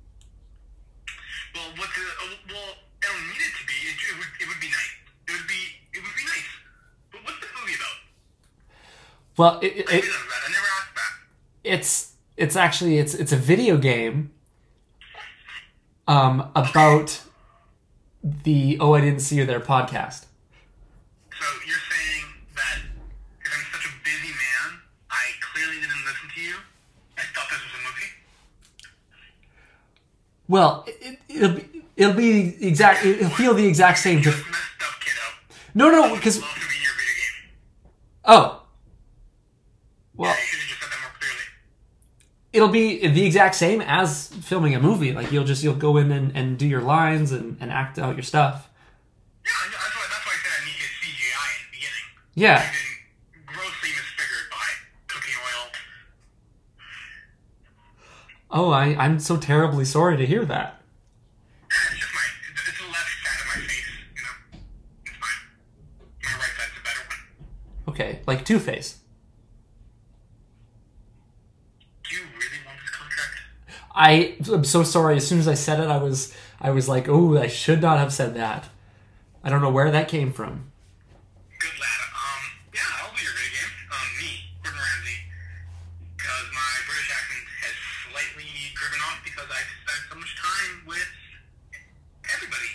Well, 1.55 1.71
what 1.77 1.89
the? 1.97 2.03
Uh, 2.03 2.35
well, 2.51 2.75
I 3.01 3.07
don't 3.07 3.27
need 3.29 3.43
it 3.49 3.55
to 3.61 3.65
be. 3.71 3.77
It, 3.91 3.97
it 4.11 4.15
would. 4.19 4.27
It 4.41 4.49
would 4.49 4.61
be 4.61 4.67
nice. 4.67 4.95
It 5.29 5.33
would 5.37 5.47
be. 5.47 5.63
It 5.95 6.03
would 6.03 6.17
be 6.17 6.25
nice. 6.35 6.51
But 7.13 7.21
what's 7.25 7.39
the 7.39 7.47
movie 7.61 7.77
about? 7.79 7.99
Well, 9.37 9.61
it, 9.63 9.73
it, 9.77 9.87
I 9.89 10.01
that. 10.01 10.43
I 10.47 10.51
never 10.51 10.71
asked 10.81 10.95
that. 10.97 11.13
it's 11.63 12.13
it's 12.37 12.57
actually 12.57 12.99
it's 12.99 13.15
it's 13.15 13.31
a 13.31 13.37
video 13.37 13.77
game. 13.77 14.33
Um, 16.09 16.51
about 16.57 17.23
the 18.25 18.79
Oh 18.81 18.95
I 18.95 19.01
Didn't 19.03 19.21
See 19.21 19.37
You 19.37 19.47
There 19.47 19.61
podcast. 19.61 20.27
So 21.39 21.47
you're 21.67 21.85
saying 21.95 22.27
that 22.57 22.79
because 23.39 23.55
I'm 23.59 23.67
such 23.73 23.87
a 23.87 23.95
busy 24.03 24.33
man, 24.35 24.81
I 25.09 25.25
clearly 25.41 25.77
didn't 25.81 26.05
listen 26.05 26.29
to 26.35 26.41
you. 26.41 26.57
I 27.17 27.23
thought 27.33 27.49
this 27.49 27.63
was 27.63 27.75
a 27.79 27.83
movie. 27.87 28.11
Well, 30.49 30.85
it, 30.87 31.19
it'll 31.29 31.57
be 31.57 31.83
it'll 31.97 32.15
be 32.15 32.67
exact. 32.67 33.05
It'll 33.05 33.31
feel 33.31 33.55
the 33.55 33.67
exact 33.67 33.99
same. 33.99 34.17
Messed 34.17 34.29
up, 34.29 35.01
kiddo. 35.01 35.55
no, 35.75 35.91
no, 35.91 36.15
because 36.15 36.41
Love 36.41 36.51
to 36.51 36.61
be 36.61 36.77
in 36.77 36.83
your 36.83 36.93
video 36.93 37.15
game. 37.15 37.51
Oh. 38.25 38.63
Well, 40.15 40.35
you 40.35 40.43
should 40.43 40.61
have 40.61 40.79
said 40.79 40.91
that 40.91 41.03
more 41.03 41.13
it'll 42.53 42.69
be 42.69 43.07
the 43.07 43.25
exact 43.25 43.55
same 43.55 43.81
as 43.81 44.29
filming 44.29 44.75
a 44.75 44.81
movie. 44.81 45.13
Like 45.13 45.33
you'll 45.33 45.45
just 45.45 45.63
you'll 45.65 45.75
go 45.75 45.97
in 45.97 46.13
and, 46.13 46.37
and 46.37 46.59
do 46.59 46.67
your 46.67 46.83
lines 46.83 47.33
and, 47.33 47.57
and 47.61 47.71
act 47.71 47.99
out 47.99 48.15
your 48.15 48.23
stuff. 48.23 48.69
Yeah, 49.45 49.53
that's 49.71 49.75
why, 49.75 50.03
that's 50.11 50.27
why 50.27 50.33
I 50.33 50.39
said 50.43 50.53
I 50.61 50.65
need 50.67 50.77
CGI 51.01 51.49
in 51.57 51.63
the 51.65 51.73
beginning. 51.73 52.07
Yeah. 52.35 52.59
I've 52.61 52.73
been 52.73 53.55
grossly 53.55 53.91
misfigured 53.91 54.51
by 54.51 54.69
cooking 55.09 55.35
oil. 55.35 55.65
Oh, 58.53 58.71
I, 58.71 58.95
I'm 58.97 59.19
so 59.19 59.37
terribly 59.37 59.85
sorry 59.85 60.17
to 60.19 60.27
hear 60.27 60.45
that. 60.45 60.79
Okay, 67.89 68.21
like 68.27 68.45
Two 68.45 68.59
Face. 68.59 68.99
I 73.95 74.37
am 74.51 74.65
so 74.65 74.83
sorry. 74.83 75.17
As 75.17 75.27
soon 75.27 75.39
as 75.39 75.47
I 75.49 75.55
said 75.55 75.79
it, 75.81 75.89
I 75.89 75.99
was 75.99 76.35
I 76.61 76.71
was 76.71 76.89
like, 76.89 77.09
oh, 77.09 77.37
I 77.37 77.49
should 77.49 77.83
not 77.83 77.99
have 77.99 78.13
said 78.13 78.35
that. 78.35 78.69
I 79.45 79.51
don't 79.51 79.61
know 79.61 79.71
where 79.71 79.91
that 79.91 80.09
came 80.09 80.33
from. 80.33 80.73
Good 81.59 81.77
lad. 81.79 82.01
Um, 82.15 82.43
yeah, 82.73 82.81
I'll 83.03 83.13
be 83.13 83.23
your 83.23 83.33
good 83.37 83.53
game. 83.53 83.75
Um, 83.93 84.09
me, 84.17 84.31
Gordon 84.63 84.81
Ramsay. 84.81 85.19
Because 86.17 86.47
my 86.55 86.73
British 86.89 87.11
accent 87.13 87.45
has 87.61 87.75
slightly 88.09 88.49
driven 88.73 89.01
off 89.05 89.21
because 89.27 89.49
I've 89.51 89.71
spent 89.85 90.03
so 90.09 90.17
much 90.17 90.35
time 90.41 90.87
with 90.87 91.11
everybody. 92.33 92.73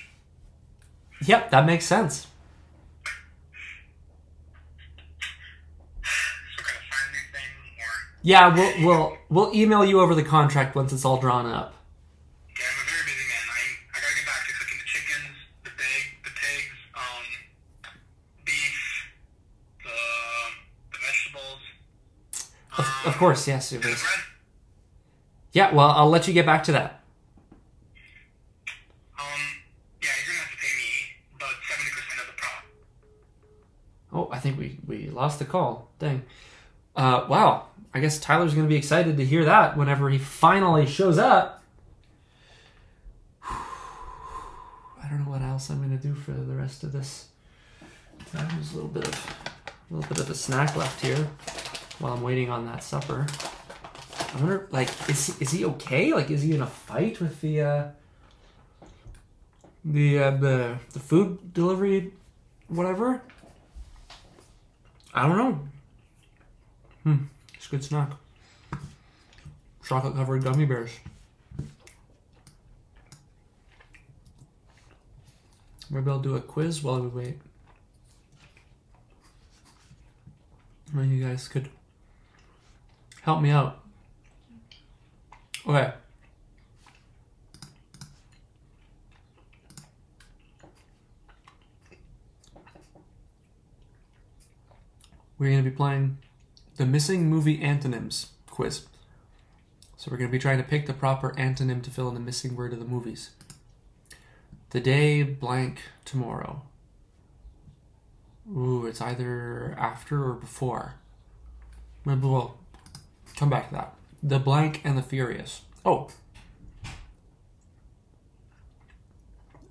Yep, 1.27 1.51
that 1.51 1.65
makes 1.65 1.85
sense. 1.85 2.27
So 6.55 6.63
gotta 6.63 6.79
sign 6.89 7.09
anything 7.11 7.51
or... 7.79 7.91
Yeah, 8.23 8.53
we'll 8.55 8.85
we'll 8.85 9.17
we'll 9.29 9.53
email 9.55 9.83
you 9.85 9.99
over 9.99 10.15
the 10.15 10.23
contract 10.23 10.75
once 10.75 10.93
it's 10.93 11.03
all 11.05 11.17
drawn 11.19 11.45
up. 11.45 11.73
Yeah, 12.57 12.63
I'm 12.65 12.81
a 12.81 12.89
very 12.89 13.03
busy 13.05 13.27
man. 13.27 13.43
I'm, 13.51 13.77
I 13.93 13.99
gotta 13.99 14.15
get 14.15 14.25
back 14.25 14.47
to 14.47 14.53
cooking 14.53 14.77
the 14.79 14.85
chickens, 14.85 15.37
the 15.63 15.69
pig, 15.71 16.03
the 16.23 16.31
pigs, 16.31 16.77
um, 16.95 17.25
beef, 18.45 19.11
the, 19.83 19.97
the 20.91 20.97
vegetables. 21.05 21.61
Of, 22.77 22.85
of 23.13 23.17
course, 23.17 23.47
yes. 23.47 23.71
it 23.73 23.83
was- 23.85 24.03
Yeah, 25.51 25.73
well, 25.73 25.89
I'll 25.89 26.09
let 26.09 26.27
you 26.27 26.33
get 26.33 26.45
back 26.45 26.63
to 26.65 26.71
that. 26.73 27.03
Um, 29.19 29.25
yeah, 30.01 30.09
you're 30.25 30.35
gonna 30.35 30.45
have 30.45 30.51
to 30.51 30.57
pay 30.57 30.73
me 30.77 30.89
about 31.35 31.53
70% 31.65 32.21
of 32.21 32.27
the 32.27 32.33
profit. 32.37 32.69
Oh, 34.13 34.29
I 34.31 34.39
think 34.39 34.57
we 34.59 34.77
we 34.87 35.06
lost 35.17 35.39
the 35.39 35.45
call. 35.45 35.89
Dang. 35.99 36.23
Uh, 36.95 37.25
wow. 37.27 37.65
I 37.93 37.99
guess 37.99 38.19
Tyler's 38.19 38.53
going 38.53 38.65
to 38.65 38.69
be 38.69 38.77
excited 38.77 39.17
to 39.17 39.25
hear 39.25 39.43
that 39.45 39.75
whenever 39.75 40.09
he 40.09 40.17
finally 40.17 40.85
shows 40.85 41.17
up. 41.17 41.63
I 43.43 45.09
don't 45.09 45.25
know 45.25 45.31
what 45.31 45.41
else 45.41 45.69
I'm 45.69 45.77
going 45.77 45.97
to 45.97 46.01
do 46.01 46.13
for 46.13 46.31
the 46.31 46.55
rest 46.55 46.83
of 46.83 46.91
this. 46.91 47.29
Uh, 48.35 48.47
There's 48.53 48.71
a 48.71 48.75
little 48.75 48.89
bit 48.89 49.07
of 49.07 49.37
a 49.89 49.93
little 49.93 50.09
bit 50.09 50.19
of 50.19 50.29
a 50.29 50.35
snack 50.35 50.75
left 50.75 51.03
here 51.03 51.27
while 51.99 52.13
I'm 52.13 52.21
waiting 52.21 52.49
on 52.49 52.65
that 52.65 52.83
supper. 52.83 53.25
I 54.33 54.35
wonder, 54.39 54.67
like, 54.71 54.89
is 55.09 55.27
he, 55.27 55.43
is 55.43 55.51
he 55.51 55.65
okay? 55.65 56.13
Like, 56.13 56.29
is 56.29 56.41
he 56.41 56.53
in 56.53 56.61
a 56.61 56.67
fight 56.67 57.21
with 57.21 57.39
the 57.41 57.61
uh, 57.61 57.87
the 59.85 60.19
uh, 60.19 60.31
the 60.31 60.77
the 60.91 60.99
food 60.99 61.53
delivery, 61.53 62.11
whatever? 62.67 63.21
I 65.17 65.27
don't 65.27 65.37
know. 65.37 65.59
Hmm, 67.01 67.23
it's 67.55 67.65
a 67.65 67.69
good 67.71 67.83
snack. 67.83 68.11
Chocolate 69.83 70.13
covered 70.13 70.43
gummy 70.43 70.65
bears. 70.65 70.91
Maybe 75.89 76.11
I'll 76.11 76.19
do 76.19 76.35
a 76.35 76.39
quiz 76.39 76.83
while 76.83 76.99
we 76.99 77.07
wait. 77.07 77.37
Well, 80.93 81.03
you 81.03 81.25
guys 81.25 81.47
could 81.47 81.69
help 83.23 83.41
me 83.41 83.49
out. 83.49 83.79
Okay. 85.65 85.93
We're 95.37 95.51
going 95.51 95.63
to 95.63 95.69
be 95.69 95.75
playing 95.75 96.17
the 96.77 96.85
missing 96.85 97.29
movie 97.29 97.61
antonyms 97.61 98.31
quiz. 98.49 98.85
So 99.97 100.11
we're 100.11 100.17
going 100.17 100.29
to 100.29 100.31
be 100.31 100.39
trying 100.39 100.57
to 100.57 100.63
pick 100.63 100.85
the 100.85 100.93
proper 100.93 101.33
antonym 101.33 101.81
to 101.83 101.89
fill 101.89 102.07
in 102.07 102.13
the 102.13 102.19
missing 102.19 102.55
word 102.55 102.73
of 102.73 102.79
the 102.79 102.85
movies. 102.85 103.31
The 104.71 104.79
day 104.79 105.23
blank 105.23 105.81
tomorrow. 106.05 106.63
Ooh, 108.49 108.85
it's 108.85 109.01
either 109.01 109.75
after 109.77 110.23
or 110.23 110.33
before. 110.33 110.95
Maybe 112.05 112.21
we'll 112.21 112.57
come 113.35 113.49
back 113.49 113.69
to 113.69 113.75
that. 113.75 113.93
The 114.23 114.39
blank 114.39 114.81
and 114.83 114.97
the 114.97 115.01
furious. 115.01 115.61
Oh. 115.85 116.09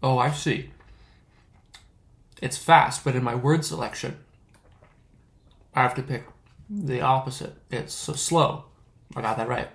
Oh, 0.02 0.18
I 0.18 0.30
see. 0.30 0.70
It's 2.42 2.58
fast, 2.58 3.04
but 3.04 3.16
in 3.16 3.24
my 3.24 3.34
word 3.34 3.64
selection, 3.64 4.18
I 5.76 5.82
have 5.82 5.94
to 5.96 6.02
pick 6.02 6.24
the 6.70 7.02
opposite. 7.02 7.54
It's 7.70 7.92
so 7.92 8.14
slow. 8.14 8.64
I 9.14 9.20
got 9.20 9.36
that 9.36 9.46
right. 9.46 9.68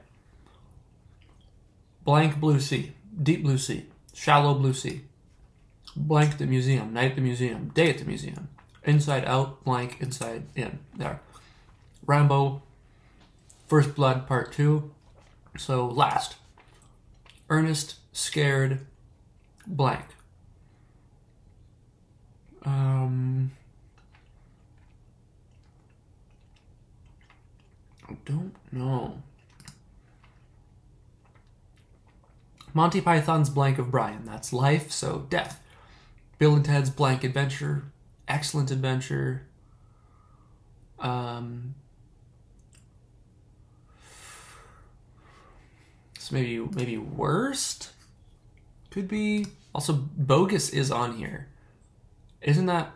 Blank 2.03 2.39
blue 2.39 2.59
sea, 2.59 2.93
deep 3.21 3.43
blue 3.43 3.59
sea, 3.59 3.85
shallow 4.13 4.55
blue 4.55 4.73
sea. 4.73 5.03
Blank 5.95 6.39
the 6.39 6.47
museum, 6.47 6.91
night 6.91 7.15
the 7.15 7.21
museum, 7.21 7.69
day 7.75 7.91
at 7.91 7.99
the 7.99 8.05
museum. 8.05 8.49
Inside 8.83 9.25
out, 9.25 9.63
blank, 9.63 9.97
inside 9.99 10.47
in. 10.55 10.79
There. 10.97 11.21
Rambo, 12.07 12.63
First 13.67 13.93
Blood 13.93 14.25
Part 14.25 14.51
2. 14.53 14.89
So 15.57 15.85
last. 15.85 16.37
Ernest, 17.47 17.95
scared, 18.11 18.87
blank. 19.67 20.05
Um. 22.63 23.51
I 28.12 28.18
don't 28.26 28.55
know. 28.72 29.22
Monty 32.74 33.01
Python's 33.01 33.49
Blank 33.49 33.78
of 33.78 33.91
Brian. 33.91 34.26
That's 34.26 34.53
life, 34.53 34.91
so 34.91 35.26
death. 35.30 35.62
Bill 36.38 36.55
and 36.55 36.66
Ted's 36.66 36.89
Blank 36.89 37.24
Adventure. 37.24 37.84
Excellent 38.28 38.72
Adventure. 38.72 39.43
Um. 40.99 41.76
So 46.18 46.36
maybe 46.36 46.59
maybe 46.59 46.97
worst 46.97 47.91
could 48.89 49.07
be 49.07 49.47
also 49.74 49.93
bogus 49.93 50.70
is 50.70 50.91
on 50.91 51.18
here. 51.18 51.47
Isn't 52.41 52.68
that 52.68 52.91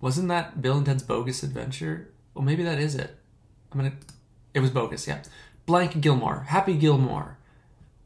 wasn't 0.00 0.28
that 0.28 0.60
Bill 0.60 0.76
and 0.76 0.86
Ted's 0.86 1.02
Bogus 1.02 1.42
Adventure? 1.42 2.10
Well, 2.34 2.44
maybe 2.44 2.62
that 2.62 2.78
is 2.78 2.94
it. 2.94 3.16
I'm 3.74 3.80
gonna. 3.80 3.94
It 4.54 4.60
was 4.60 4.70
bogus. 4.70 5.06
Yeah. 5.08 5.22
Blank 5.66 6.00
Gilmore. 6.00 6.44
Happy 6.48 6.74
Gilmore. 6.74 7.38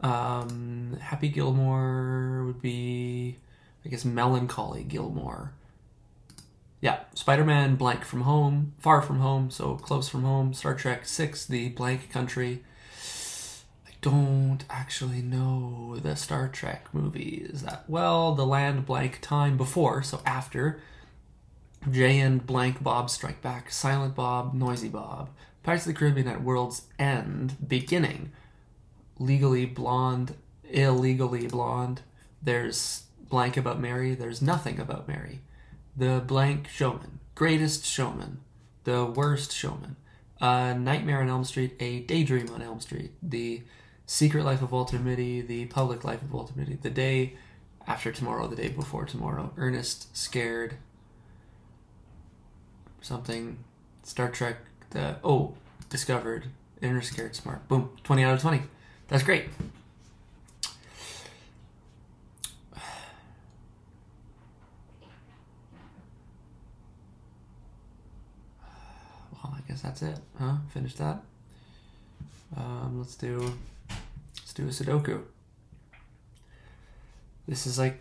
Um, 0.00 0.96
Happy 1.00 1.28
Gilmore 1.28 2.44
would 2.46 2.62
be, 2.62 3.36
I 3.84 3.88
guess, 3.88 4.04
Melancholy 4.04 4.84
Gilmore. 4.84 5.52
Yeah, 6.80 7.00
Spider-Man, 7.14 7.74
Blank 7.74 8.04
from 8.04 8.20
Home, 8.20 8.74
Far 8.78 9.02
from 9.02 9.18
Home, 9.18 9.50
so 9.50 9.74
Close 9.74 10.08
from 10.08 10.22
Home, 10.22 10.54
Star 10.54 10.74
Trek 10.74 11.06
Six, 11.06 11.44
The 11.44 11.70
Blank 11.70 12.12
Country. 12.12 12.62
I 13.84 13.90
don't 14.00 14.64
actually 14.70 15.20
know 15.20 15.96
the 16.00 16.14
Star 16.14 16.46
Trek 16.46 16.86
movies 16.92 17.64
that 17.64 17.90
well. 17.90 18.36
The 18.36 18.46
Land 18.46 18.86
Blank 18.86 19.18
Time 19.20 19.56
before, 19.56 20.04
so 20.04 20.20
after. 20.24 20.80
Jay 21.90 22.20
and 22.20 22.46
Blank 22.46 22.82
Bob 22.82 23.10
Strike 23.10 23.42
Back, 23.42 23.72
Silent 23.72 24.14
Bob, 24.14 24.54
Noisy 24.54 24.88
Bob, 24.88 25.30
Pirates 25.62 25.86
of 25.86 25.92
the 25.92 25.98
Caribbean 25.98 26.28
at 26.28 26.42
World's 26.42 26.82
End, 26.98 27.56
beginning. 27.66 28.32
Legally 29.18 29.66
Blonde, 29.66 30.34
Illegally 30.64 31.46
Blonde. 31.46 32.02
There's 32.42 33.04
Blank 33.28 33.56
About 33.56 33.80
Mary, 33.80 34.14
there's 34.14 34.40
Nothing 34.40 34.78
About 34.80 35.08
Mary. 35.08 35.40
The 35.96 36.22
Blank 36.24 36.68
Showman, 36.68 37.18
Greatest 37.34 37.84
Showman, 37.84 38.40
The 38.84 39.04
Worst 39.04 39.52
Showman, 39.52 39.96
uh, 40.40 40.74
Nightmare 40.74 41.20
on 41.20 41.28
Elm 41.28 41.44
Street, 41.44 41.74
A 41.80 42.00
Daydream 42.00 42.48
on 42.54 42.62
Elm 42.62 42.80
Street, 42.80 43.12
The 43.22 43.62
Secret 44.06 44.44
Life 44.44 44.62
of 44.62 44.70
Walter 44.70 44.98
Mitty, 44.98 45.40
The 45.40 45.66
Public 45.66 46.04
Life 46.04 46.22
of 46.22 46.32
Walter 46.32 46.54
Mitty, 46.56 46.78
The 46.80 46.90
Day 46.90 47.36
After 47.86 48.12
Tomorrow, 48.12 48.46
The 48.46 48.56
Day 48.56 48.68
Before 48.68 49.04
Tomorrow, 49.04 49.52
Ernest, 49.56 50.16
Scared, 50.16 50.76
something. 53.00 53.58
Star 54.02 54.30
Trek. 54.30 54.56
Oh, 54.94 55.54
discovered. 55.90 56.46
Inner 56.80 57.02
scared 57.02 57.34
smart. 57.34 57.66
Boom. 57.68 57.90
Twenty 58.04 58.22
out 58.24 58.34
of 58.34 58.40
twenty. 58.40 58.62
That's 59.08 59.22
great. 59.22 59.46
Well, 69.32 69.54
I 69.56 69.60
guess 69.66 69.82
that's 69.82 70.02
it, 70.02 70.18
huh? 70.38 70.56
Finish 70.72 70.94
that. 70.96 71.22
Um, 72.56 72.98
let's 72.98 73.14
do 73.14 73.54
let's 74.38 74.54
do 74.54 74.64
a 74.64 74.68
Sudoku. 74.68 75.22
This 77.46 77.66
is 77.66 77.78
like 77.78 77.98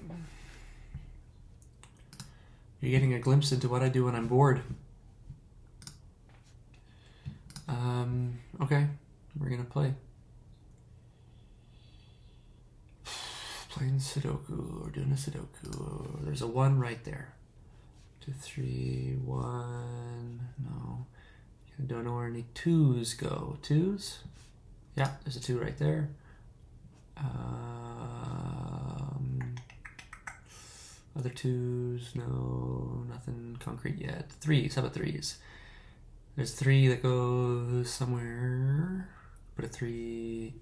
you're 2.82 2.92
getting 2.92 3.14
a 3.14 3.20
glimpse 3.20 3.52
into 3.52 3.70
what 3.70 3.82
I 3.82 3.90
do 3.90 4.06
when 4.06 4.16
I'm 4.16 4.28
bored. 4.28 4.62
Um, 7.68 8.40
okay, 8.62 8.88
we're 9.38 9.50
gonna 9.50 9.64
play. 9.64 9.94
Playing 13.70 14.00
Sudoku. 14.00 14.84
We're 14.86 14.92
doing 14.92 15.12
a 15.12 15.16
Sudoku. 15.16 16.24
There's 16.24 16.42
a 16.42 16.48
one 16.48 16.80
right 16.80 17.04
there. 17.04 17.34
Two, 18.22 18.32
three, 18.34 19.18
one. 19.24 20.40
No. 20.64 21.06
I 21.80 21.84
don't 21.86 22.06
know 22.06 22.16
where 22.16 22.26
any 22.28 22.46
twos 22.54 23.14
go. 23.14 23.58
Twos? 23.62 24.20
Yeah, 24.96 25.12
there's 25.24 25.36
a 25.36 25.40
two 25.40 25.60
right 25.60 25.78
there. 25.78 26.10
Um, 27.18 27.36
other 31.18 31.30
twos? 31.30 32.16
No, 32.16 33.04
nothing 33.10 33.58
concrete 33.60 34.00
yet. 34.00 34.32
Threes. 34.42 34.76
How 34.76 34.82
about 34.82 34.94
threes? 34.94 35.38
There's 36.38 36.54
three 36.54 36.88
that 36.90 37.02
goes 37.02 37.90
somewhere. 37.90 39.10
Put 39.56 39.66
a 39.66 39.68
three 39.68 40.54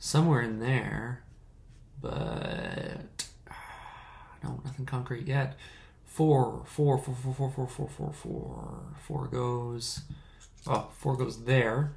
somewhere 0.00 0.40
in 0.40 0.58
there, 0.58 1.22
but 2.02 3.28
no, 4.42 4.60
nothing 4.64 4.84
concrete 4.84 5.28
yet. 5.28 5.56
Four, 6.06 6.64
four, 6.66 6.98
four, 6.98 7.14
four, 7.14 7.32
four, 7.32 7.50
four, 7.50 7.68
four, 7.68 7.88
four, 7.88 8.12
four. 8.12 8.82
Four 9.06 9.28
goes. 9.28 10.00
Oh, 10.66 10.88
four 10.98 11.16
goes 11.16 11.44
there, 11.44 11.92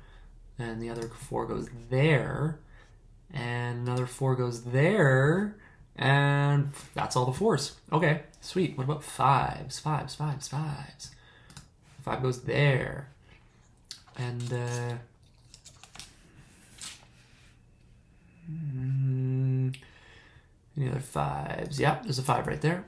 and 0.59 0.79
the 0.79 0.91
other 0.91 1.07
four 1.07 1.47
goes 1.47 1.67
there, 1.89 2.59
and 3.33 3.87
another 3.87 4.05
four 4.05 4.35
goes 4.35 4.65
there, 4.65 5.55
and 5.95 6.73
that's 6.93 7.15
all 7.15 7.25
the 7.25 7.33
fours. 7.33 7.75
Okay, 7.91 8.21
sweet. 8.39 8.77
What 8.77 8.83
about 8.83 9.03
fives? 9.03 9.79
Fives, 9.79 10.13
fives, 10.13 10.47
fives. 10.47 11.09
5 12.03 12.21
goes 12.21 12.41
there. 12.43 13.09
And 14.17 14.53
uh, 14.53 14.95
any 20.77 20.89
other 20.89 20.99
5s? 20.99 21.79
Yeah, 21.79 21.99
there's 22.03 22.19
a 22.19 22.23
5 22.23 22.47
right 22.47 22.61
there. 22.61 22.85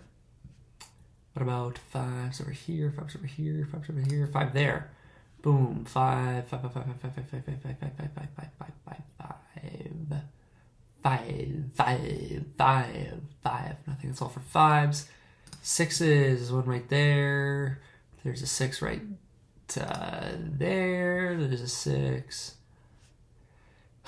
What 1.33 1.43
about 1.43 1.79
5s 1.93 2.41
over 2.41 2.51
here, 2.51 2.93
5s 2.97 3.15
over 3.15 3.27
here, 3.27 3.67
5s 3.71 3.89
over 3.89 4.01
here, 4.01 4.27
5 4.27 4.53
there. 4.53 4.91
Boom, 5.41 5.85
5, 5.85 6.47
there's 18.23 18.41
a 18.41 18.47
six 18.47 18.81
right 18.81 19.01
uh, 19.79 20.29
there. 20.37 21.35
There's 21.37 21.61
a 21.61 21.67
six. 21.67 22.55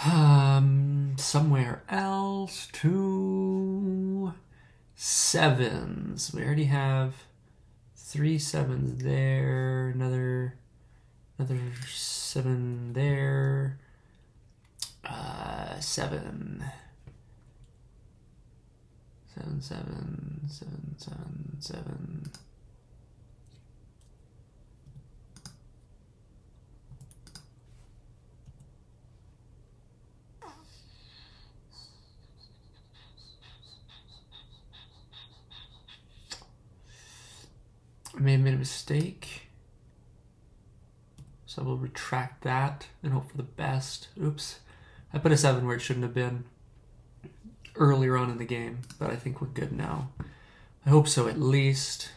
Um, 0.06 1.16
somewhere 1.18 1.84
else. 1.90 2.68
Two 2.72 4.34
sevens. 4.96 6.34
We 6.34 6.44
already 6.44 6.66
have 6.66 7.16
three 7.96 8.38
sevens 8.38 9.04
there. 9.04 9.92
Another, 9.96 10.56
another 11.38 11.60
seven 11.88 12.94
there. 12.94 13.80
Uh, 15.04 15.80
seven. 15.80 16.64
Seven, 19.34 19.62
seven, 19.62 20.42
seven, 20.48 20.96
seven, 20.98 21.58
seven. 21.60 22.32
I 38.16 38.20
may 38.20 38.34
have 38.34 38.42
made 38.42 38.54
a 38.54 38.58
mistake. 38.58 39.48
So 41.46 41.62
I 41.62 41.66
will 41.66 41.78
retract 41.78 42.44
that 42.44 42.88
and 43.02 43.14
hope 43.14 43.30
for 43.30 43.38
the 43.38 43.44
best. 43.44 44.08
Oops. 44.22 44.60
I 45.14 45.20
put 45.20 45.32
a 45.32 45.38
7 45.38 45.66
where 45.66 45.76
it 45.76 45.82
shouldn't 45.82 46.04
have 46.04 46.14
been 46.14 46.46
earlier 47.76 48.18
on 48.18 48.30
in 48.30 48.38
the 48.38 48.46
game, 48.46 48.80
but 49.00 49.10
I 49.10 49.16
think 49.16 49.42
we're 49.42 49.48
good 49.48 49.72
now. 49.72 50.10
I 50.86 50.90
hope 50.90 51.08
so 51.08 51.28
at 51.28 51.40
least. 51.40 52.10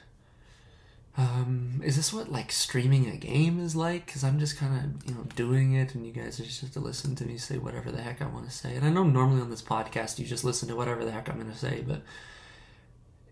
Um, 1.19 1.81
is 1.83 1.97
this 1.97 2.13
what 2.13 2.31
like 2.31 2.53
streaming 2.53 3.09
a 3.09 3.17
game 3.17 3.59
is 3.59 3.75
like? 3.75 4.07
Because 4.07 4.23
I'm 4.23 4.39
just 4.39 4.59
kind 4.59 4.77
of 4.77 5.09
you 5.09 5.15
know 5.15 5.25
doing 5.35 5.75
it, 5.75 5.95
and 5.95 6.07
you 6.07 6.13
guys 6.13 6.37
just 6.37 6.61
have 6.61 6.73
to 6.73 6.81
listen 6.81 7.15
to 7.17 7.25
me 7.25 7.39
say 7.39 7.57
whatever 7.57 7.91
the 7.91 8.03
heck 8.03 8.21
I 8.21 8.27
want 8.27 8.47
to 8.47 8.55
say. 8.55 8.77
And 8.77 8.85
I 8.85 8.91
know 8.91 9.05
normally 9.05 9.41
on 9.41 9.51
this 9.51 9.63
podcast 9.63 10.19
you 10.19 10.27
just 10.27 10.45
listen 10.45 10.69
to 10.69 10.77
whatever 10.77 11.05
the 11.05 11.13
heck 11.13 11.29
I'm 11.29 11.37
going 11.37 11.51
to 11.51 11.57
say, 11.57 11.83
but 11.87 12.03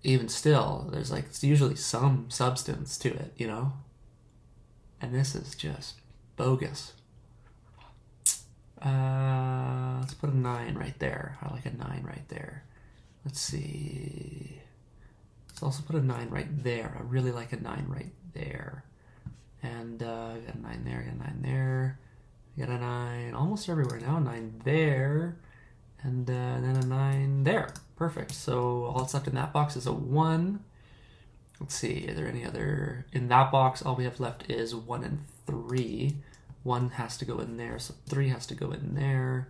even 0.04 0.28
still, 0.28 0.88
there's 0.92 1.10
like 1.10 1.24
it's 1.24 1.42
usually 1.42 1.76
some 1.76 2.26
substance 2.28 2.98
to 2.98 3.08
it, 3.08 3.32
you 3.36 3.46
know. 3.46 3.72
And 5.00 5.14
this 5.14 5.34
is 5.34 5.54
just 5.54 5.94
bogus. 6.36 6.92
Uh, 8.80 9.96
let's 10.00 10.14
put 10.14 10.30
a 10.30 10.36
nine 10.36 10.74
right 10.74 10.98
there. 10.98 11.38
I 11.42 11.52
like 11.52 11.64
a 11.64 11.74
nine 11.74 12.04
right 12.06 12.28
there. 12.28 12.64
Let's 13.24 13.40
see. 13.40 14.60
Let's 15.48 15.62
also 15.62 15.82
put 15.82 15.96
a 15.96 16.04
nine 16.04 16.28
right 16.28 16.62
there. 16.62 16.94
I 16.98 17.02
really 17.02 17.32
like 17.32 17.52
a 17.52 17.60
nine 17.60 17.86
right 17.88 18.12
there. 18.34 18.84
And 19.62 20.02
uh, 20.02 20.34
got 20.46 20.54
a 20.54 20.60
nine 20.60 20.84
there, 20.84 21.02
got 21.02 21.14
a 21.14 21.30
nine 21.30 21.40
there. 21.40 21.98
Got 22.58 22.68
a 22.68 22.78
nine 22.78 23.34
almost 23.34 23.70
everywhere 23.70 24.00
now. 24.00 24.18
Nine 24.18 24.60
there. 24.64 25.38
And 26.02 26.28
uh, 26.28 26.60
then 26.60 26.76
a 26.76 26.86
nine 26.86 27.44
there. 27.44 27.72
Perfect. 27.96 28.32
So 28.32 28.84
all 28.84 28.98
that's 28.98 29.14
left 29.14 29.28
in 29.28 29.34
that 29.34 29.52
box 29.52 29.76
is 29.76 29.86
a 29.86 29.92
one. 29.92 30.64
Let's 31.60 31.74
see, 31.74 32.06
are 32.08 32.14
there 32.14 32.26
any 32.26 32.44
other 32.44 33.06
in 33.12 33.28
that 33.28 33.52
box? 33.52 33.80
All 33.82 33.94
we 33.94 34.04
have 34.04 34.18
left 34.18 34.50
is 34.50 34.74
one 34.74 35.04
and 35.04 35.20
three. 35.46 36.16
One 36.64 36.90
has 36.90 37.16
to 37.18 37.24
go 37.24 37.38
in 37.38 37.56
there, 37.56 37.78
so 37.78 37.94
three 38.06 38.28
has 38.28 38.46
to 38.46 38.54
go 38.54 38.72
in 38.72 38.94
there. 38.94 39.48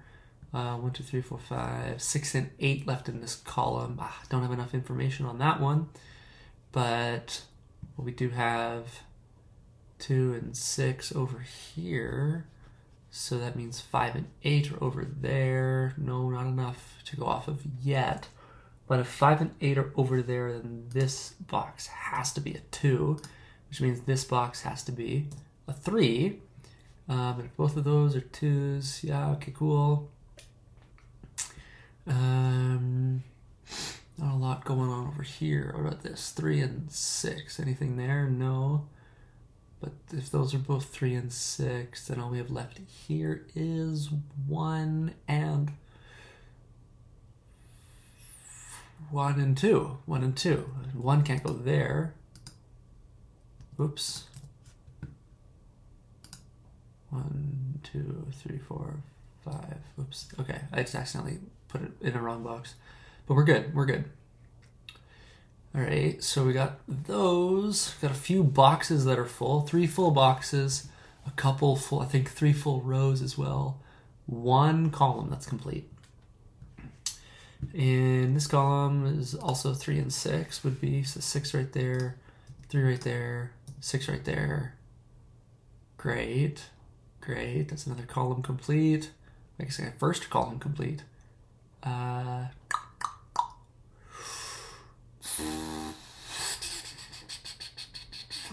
Uh, 0.52 0.76
one, 0.76 0.92
two, 0.92 1.02
three, 1.02 1.22
four, 1.22 1.38
five, 1.38 2.00
six, 2.02 2.34
and 2.34 2.50
eight 2.60 2.86
left 2.86 3.08
in 3.08 3.20
this 3.20 3.36
column. 3.36 3.96
Ah, 4.00 4.22
don't 4.28 4.42
have 4.42 4.52
enough 4.52 4.74
information 4.74 5.26
on 5.26 5.38
that 5.38 5.60
one, 5.60 5.88
but 6.70 7.42
we 7.96 8.12
do 8.12 8.28
have 8.28 9.00
two 9.98 10.34
and 10.34 10.56
six 10.56 11.14
over 11.14 11.40
here. 11.40 12.46
So 13.10 13.38
that 13.38 13.56
means 13.56 13.80
five 13.80 14.14
and 14.16 14.26
eight 14.42 14.72
are 14.72 14.82
over 14.82 15.04
there. 15.04 15.94
No, 15.96 16.28
not 16.30 16.46
enough 16.46 16.98
to 17.06 17.16
go 17.16 17.26
off 17.26 17.48
of 17.48 17.62
yet. 17.80 18.28
But 18.86 19.00
if 19.00 19.06
five 19.06 19.40
and 19.40 19.54
eight 19.60 19.78
are 19.78 19.92
over 19.96 20.22
there, 20.22 20.52
then 20.52 20.86
this 20.90 21.30
box 21.40 21.86
has 21.86 22.32
to 22.34 22.40
be 22.40 22.52
a 22.52 22.60
two, 22.70 23.18
which 23.68 23.80
means 23.80 24.00
this 24.00 24.24
box 24.24 24.62
has 24.62 24.82
to 24.84 24.92
be 24.92 25.28
a 25.66 25.72
three. 25.72 26.40
Um, 27.08 27.38
and 27.38 27.44
if 27.44 27.56
both 27.56 27.76
of 27.76 27.84
those 27.84 28.16
are 28.16 28.20
twos, 28.20 29.02
yeah, 29.02 29.30
okay, 29.32 29.52
cool. 29.54 30.10
Um, 32.06 33.22
not 34.18 34.34
a 34.34 34.36
lot 34.36 34.64
going 34.64 34.90
on 34.90 35.08
over 35.08 35.22
here. 35.22 35.72
What 35.74 35.86
about 35.86 36.02
this? 36.02 36.30
Three 36.30 36.60
and 36.60 36.90
six. 36.90 37.58
Anything 37.58 37.96
there? 37.96 38.28
No. 38.28 38.86
But 39.80 39.92
if 40.12 40.30
those 40.30 40.54
are 40.54 40.58
both 40.58 40.86
three 40.86 41.14
and 41.14 41.32
six, 41.32 42.06
then 42.06 42.20
all 42.20 42.30
we 42.30 42.38
have 42.38 42.50
left 42.50 42.78
here 42.86 43.46
is 43.54 44.08
one 44.46 45.14
and 45.28 45.72
one 49.14 49.38
and 49.38 49.56
two. 49.56 49.98
One 50.06 50.24
and 50.24 50.36
two. 50.36 50.68
One 50.92 51.22
can't 51.22 51.42
go 51.42 51.52
there. 51.52 52.14
Oops. 53.80 54.24
One, 57.10 57.78
two, 57.84 58.26
three, 58.32 58.58
four, 58.58 58.96
five. 59.44 59.78
Oops. 60.00 60.28
Okay, 60.40 60.62
I 60.72 60.82
just 60.82 60.96
accidentally 60.96 61.38
put 61.68 61.82
it 61.82 61.92
in 62.00 62.14
a 62.14 62.20
wrong 62.20 62.42
box. 62.42 62.74
But 63.26 63.34
we're 63.34 63.44
good. 63.44 63.72
We're 63.72 63.86
good. 63.86 64.06
All 65.76 65.80
right, 65.80 66.20
so 66.22 66.44
we 66.44 66.52
got 66.52 66.80
those. 66.88 67.94
Got 68.02 68.10
a 68.10 68.14
few 68.14 68.42
boxes 68.42 69.04
that 69.04 69.18
are 69.18 69.26
full. 69.26 69.60
Three 69.60 69.86
full 69.86 70.10
boxes, 70.10 70.88
a 71.24 71.30
couple 71.30 71.76
full. 71.76 72.00
I 72.00 72.06
think 72.06 72.30
three 72.30 72.52
full 72.52 72.80
rows 72.80 73.22
as 73.22 73.38
well. 73.38 73.80
One 74.26 74.90
column 74.90 75.30
that's 75.30 75.46
complete. 75.46 75.88
And 77.72 78.36
this 78.36 78.46
column 78.46 79.06
is 79.06 79.34
also 79.34 79.74
three 79.74 79.98
and 79.98 80.12
six 80.12 80.62
would 80.64 80.80
be 80.80 81.02
so 81.02 81.20
six 81.20 81.54
right 81.54 81.72
there, 81.72 82.16
three 82.68 82.82
right 82.82 83.00
there, 83.00 83.52
six 83.80 84.08
right 84.08 84.24
there. 84.24 84.74
Great, 85.96 86.64
great. 87.20 87.68
That's 87.68 87.86
another 87.86 88.04
column 88.04 88.42
complete. 88.42 89.10
Guess 89.58 89.80
I 89.80 89.84
got 89.84 89.98
first 89.98 90.28
column 90.30 90.58
complete. 90.58 91.04
Uh, 91.82 92.46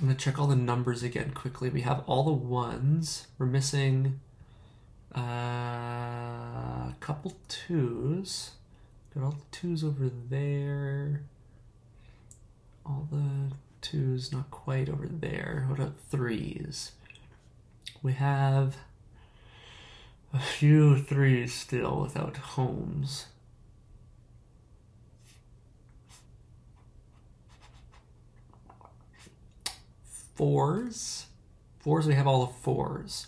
I'm 0.02 0.08
gonna 0.08 0.16
check 0.16 0.40
all 0.40 0.48
the 0.48 0.56
numbers 0.56 1.04
again 1.04 1.32
quickly. 1.32 1.70
We 1.70 1.82
have 1.82 2.04
all 2.08 2.24
the 2.24 2.32
ones. 2.32 3.28
We're 3.38 3.46
missing 3.46 4.20
uh, 5.16 5.20
a 5.20 6.96
couple 7.00 7.34
twos. 7.48 8.52
Got 9.14 9.24
all 9.24 9.32
the 9.32 9.46
twos 9.52 9.84
over 9.84 10.10
there. 10.30 11.24
All 12.86 13.08
the 13.12 13.54
twos 13.82 14.32
not 14.32 14.50
quite 14.52 14.88
over 14.88 15.08
there. 15.08 15.66
What 15.68 15.80
about 15.80 15.96
threes? 16.10 16.94
We 18.02 18.14
have 18.14 18.78
a 20.34 20.40
few 20.40 20.98
threes 20.98 21.54
still 21.54 22.02
without 22.02 22.38
homes. 22.38 23.28
Fours. 30.36 31.26
Fours, 31.80 32.08
we 32.08 32.16
have 32.16 32.28
all 32.28 32.46
the 32.46 32.54
fours. 32.54 33.28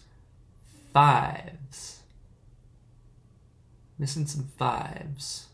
Fives. 0.94 2.04
Missing 4.00 4.28
some 4.28 4.48
fives. 4.58 5.48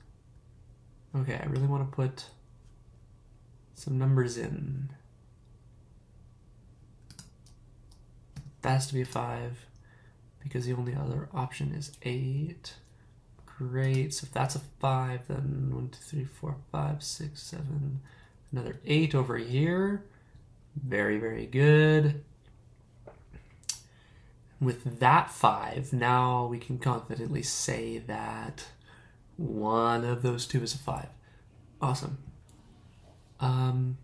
Okay, 1.15 1.39
I 1.41 1.45
really 1.47 1.67
want 1.67 1.89
to 1.89 1.95
put 1.95 2.25
some 3.73 3.97
numbers 3.97 4.37
in. 4.37 4.89
That 8.61 8.69
has 8.69 8.87
to 8.87 8.93
be 8.93 9.01
a 9.01 9.05
five 9.05 9.65
because 10.43 10.65
the 10.65 10.73
only 10.73 10.93
other 10.93 11.29
option 11.33 11.73
is 11.73 11.93
eight. 12.03 12.75
Great. 13.45 14.13
So 14.13 14.25
if 14.25 14.33
that's 14.33 14.55
a 14.55 14.61
five, 14.79 15.27
then 15.27 15.71
one, 15.73 15.89
two, 15.89 15.99
three, 16.01 16.25
four, 16.25 16.57
five, 16.71 17.01
six, 17.01 17.41
seven. 17.41 18.01
Another 18.51 18.79
eight 18.85 19.15
over 19.15 19.37
here. 19.37 20.03
Very, 20.75 21.17
very 21.17 21.45
good. 21.45 22.23
With 24.61 24.99
that 24.99 25.31
five, 25.31 25.93
now 25.93 26.45
we 26.45 26.59
can 26.59 26.79
confidently 26.79 27.41
say 27.41 27.97
that 27.99 28.65
one 29.39 30.03
of 30.03 30.21
those 30.21 30.45
two 30.45 30.61
is 30.61 30.75
a 30.75 30.77
five. 30.77 31.07
Awesome. 31.81 32.17
Um, 33.39 33.97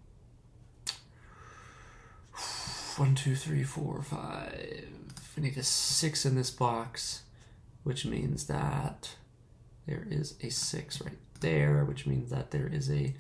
one, 2.96 3.16
two, 3.16 3.36
three, 3.36 3.64
four, 3.64 4.02
five. 4.02 4.88
We 5.36 5.44
need 5.44 5.58
a 5.58 5.64
six 5.64 6.26
in 6.26 6.36
this 6.36 6.52
box, 6.52 7.24
which 7.84 8.06
means 8.06 8.46
that 8.46 9.16
there 9.86 10.08
is 10.10 10.36
a 10.42 10.50
six 10.50 11.02
right 11.02 11.18
there, 11.42 11.84
which 11.84 12.08
means 12.08 12.30
that 12.30 12.52
there 12.52 12.68
is 12.68 12.90
a 12.90 13.14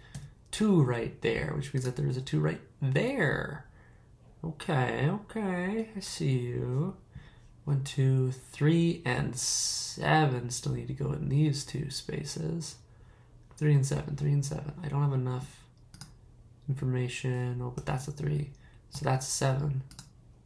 two 0.51 0.81
right 0.83 1.21
there, 1.21 1.51
which 1.53 1.73
means 1.73 1.83
that 1.83 1.97
there 1.97 2.07
is 2.07 2.15
a 2.15 2.21
two 2.21 2.39
right 2.39 2.61
there. 2.81 3.65
Okay, 4.41 5.09
okay, 5.09 5.89
I 5.97 5.99
see 5.99 6.31
you. 6.31 6.95
One, 7.65 7.83
two, 7.83 8.31
three, 8.31 9.01
and 9.05 9.35
seven 9.35 10.51
still 10.51 10.73
need 10.73 10.87
to 10.87 10.93
go 10.93 11.11
in 11.13 11.29
these 11.29 11.65
two 11.65 11.89
spaces. 11.89 12.75
Three 13.57 13.73
and 13.73 13.85
seven, 13.85 14.15
three 14.15 14.31
and 14.31 14.45
seven. 14.45 14.73
I 14.83 14.87
don't 14.87 15.01
have 15.01 15.13
enough 15.13 15.63
information. 16.69 17.59
Oh, 17.63 17.71
but 17.75 17.85
that's 17.85 18.07
a 18.07 18.11
three. 18.11 18.51
So 18.91 19.03
that's 19.03 19.27
a 19.27 19.31
seven. 19.31 19.81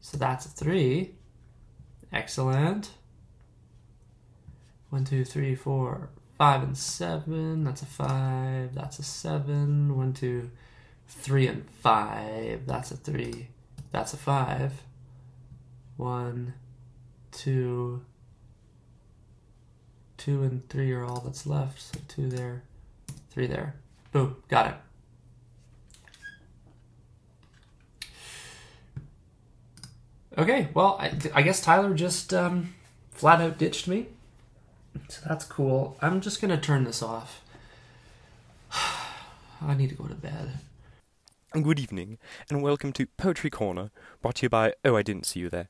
So 0.01 0.17
that's 0.17 0.45
a 0.45 0.49
three. 0.49 1.11
Excellent. 2.13 2.91
One, 4.89 5.03
two, 5.03 5.25
three, 5.25 5.55
four, 5.55 6.09
five, 6.37 6.63
and 6.63 6.77
seven. 6.77 7.65
That's 7.65 7.81
a 7.81 7.85
five. 7.85 8.73
That's 8.73 8.97
a 8.99 9.03
seven. 9.03 9.95
One, 9.97 10.13
two, 10.13 10.49
three, 11.07 11.47
and 11.47 11.69
five. 11.69 12.65
That's 12.65 12.91
a 12.91 12.97
three. 12.97 13.49
That's 13.91 14.13
a 14.13 14.17
five. 14.17 14.81
One, 15.97 16.53
two, 17.31 18.05
two, 20.17 20.43
and 20.43 20.67
three 20.69 20.91
are 20.91 21.03
all 21.03 21.21
that's 21.21 21.45
left. 21.45 21.81
So 21.81 21.99
two 22.07 22.29
there, 22.29 22.63
three 23.31 23.47
there. 23.47 23.75
Boom. 24.11 24.37
Got 24.47 24.67
it. 24.67 24.75
Okay, 30.37 30.69
well, 30.73 30.97
I, 30.99 31.11
I 31.33 31.41
guess 31.41 31.59
Tyler 31.59 31.93
just 31.93 32.33
um, 32.33 32.73
flat 33.11 33.41
out 33.41 33.57
ditched 33.57 33.87
me. 33.87 34.07
So 35.09 35.21
that's 35.27 35.43
cool. 35.43 35.97
I'm 36.01 36.21
just 36.21 36.39
going 36.41 36.51
to 36.51 36.57
turn 36.57 36.85
this 36.85 37.01
off. 37.01 37.41
I 38.71 39.73
need 39.75 39.89
to 39.89 39.95
go 39.95 40.05
to 40.05 40.15
bed. 40.15 40.59
Good 41.51 41.79
evening, 41.79 42.19
and 42.49 42.61
welcome 42.61 42.93
to 42.93 43.07
Poetry 43.17 43.49
Corner, 43.49 43.91
brought 44.21 44.35
to 44.35 44.43
you 44.43 44.49
by 44.49 44.73
Oh, 44.85 44.95
I 44.95 45.01
Didn't 45.01 45.25
See 45.25 45.39
You 45.41 45.49
There. 45.49 45.69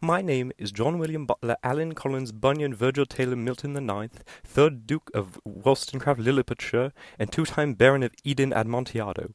My 0.00 0.22
name 0.22 0.52
is 0.58 0.70
John 0.70 0.98
William 0.98 1.26
Butler 1.26 1.56
Allen 1.64 1.92
Collins 1.92 2.30
Bunyan 2.30 2.72
Virgil 2.72 3.04
Taylor 3.04 3.34
Milton 3.34 3.76
IX, 3.76 4.14
third 4.44 4.86
Duke 4.86 5.10
of 5.12 5.40
Wollstonecraft 5.44 6.20
Lilliputshire, 6.20 6.92
and 7.18 7.32
two-time 7.32 7.74
Baron 7.74 8.04
of 8.04 8.14
Eden 8.22 8.52
Amontillado. 8.52 9.34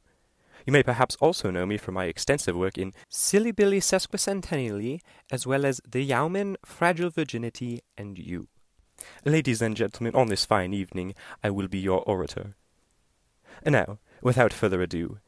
You 0.65 0.71
may 0.71 0.81
perhaps 0.81 1.17
also 1.19 1.51
know 1.51 1.65
me 1.65 1.77
from 1.77 1.95
my 1.95 2.05
extensive 2.05 2.55
work 2.55 2.77
in 2.77 2.93
Silly 3.09 3.51
Billy 3.51 3.81
Sesquicentennially, 3.81 5.01
as 5.29 5.45
well 5.45 5.65
as 5.65 5.81
The 5.85 6.09
Yowman, 6.09 6.55
Fragile 6.63 7.09
Virginity, 7.09 7.81
and 7.97 8.17
You. 8.17 8.47
Ladies 9.25 9.61
and 9.61 9.75
gentlemen, 9.75 10.15
on 10.15 10.27
this 10.27 10.45
fine 10.45 10.73
evening, 10.73 11.13
I 11.43 11.49
will 11.49 11.67
be 11.67 11.79
your 11.79 12.03
orator. 12.03 12.55
And 13.63 13.73
now, 13.73 13.99
without 14.21 14.53
further 14.53 14.81
ado, 14.81 15.19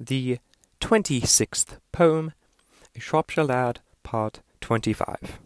the 0.00 0.38
twenty-sixth 0.80 1.78
poem, 1.92 2.32
A 2.96 3.00
Shropshire 3.00 3.44
Lad, 3.44 3.80
Part 4.02 4.40
twenty-five. 4.60 5.40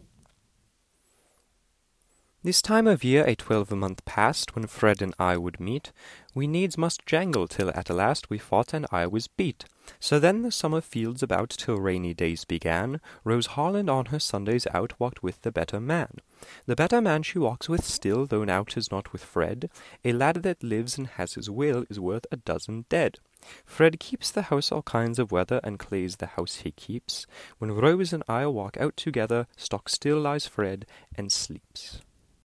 This 2.45 2.61
time 2.61 2.87
of 2.87 3.05
year 3.05 3.23
a 3.25 3.37
twelvemonth 3.37 4.03
past, 4.03 4.53
when 4.53 4.67
Fred 4.67 5.01
and 5.01 5.15
I 5.17 5.37
would 5.37 5.61
meet, 5.61 5.93
we 6.35 6.45
needs 6.45 6.77
must 6.77 7.05
jangle 7.05 7.47
till 7.47 7.69
at 7.69 7.89
last 7.89 8.29
we 8.29 8.37
fought 8.37 8.73
and 8.73 8.85
I 8.91 9.07
was 9.07 9.27
beat. 9.29 9.63
So 9.97 10.19
then 10.19 10.41
the 10.41 10.51
summer 10.51 10.81
fields 10.81 11.23
about 11.23 11.51
till 11.51 11.77
rainy 11.77 12.13
days 12.13 12.43
began, 12.43 12.99
Rose 13.23 13.45
Harland 13.45 13.89
on 13.89 14.07
her 14.07 14.19
Sundays 14.19 14.67
out 14.73 14.99
walked 14.99 15.23
with 15.23 15.41
the 15.43 15.53
better 15.53 15.79
man. 15.79 16.17
The 16.65 16.75
better 16.75 16.99
man 16.99 17.23
she 17.23 17.39
walks 17.39 17.69
with 17.69 17.85
still, 17.85 18.25
though 18.25 18.43
now 18.43 18.65
'tis 18.65 18.91
not 18.91 19.13
with 19.13 19.23
Fred. 19.23 19.69
A 20.03 20.11
lad 20.11 20.43
that 20.43 20.63
lives 20.63 20.97
and 20.97 21.07
has 21.07 21.35
his 21.35 21.49
will 21.49 21.85
is 21.89 21.97
worth 21.97 22.25
a 22.29 22.35
dozen 22.35 22.85
dead. 22.89 23.19
Fred 23.65 23.99
keeps 23.99 24.31
the 24.31 24.43
house 24.43 24.71
all 24.71 24.83
kinds 24.83 25.19
of 25.19 25.31
weather, 25.31 25.59
and 25.63 25.79
Clay's 25.79 26.17
the 26.17 26.27
house 26.27 26.57
he 26.57 26.71
keeps. 26.71 27.25
When 27.57 27.71
Rose 27.71 28.13
and 28.13 28.23
I 28.27 28.47
walk 28.47 28.77
out 28.77 28.95
together, 28.97 29.47
stock 29.57 29.89
still 29.89 30.19
lies 30.19 30.47
Fred 30.47 30.85
and 31.15 31.31
sleeps. 31.31 32.01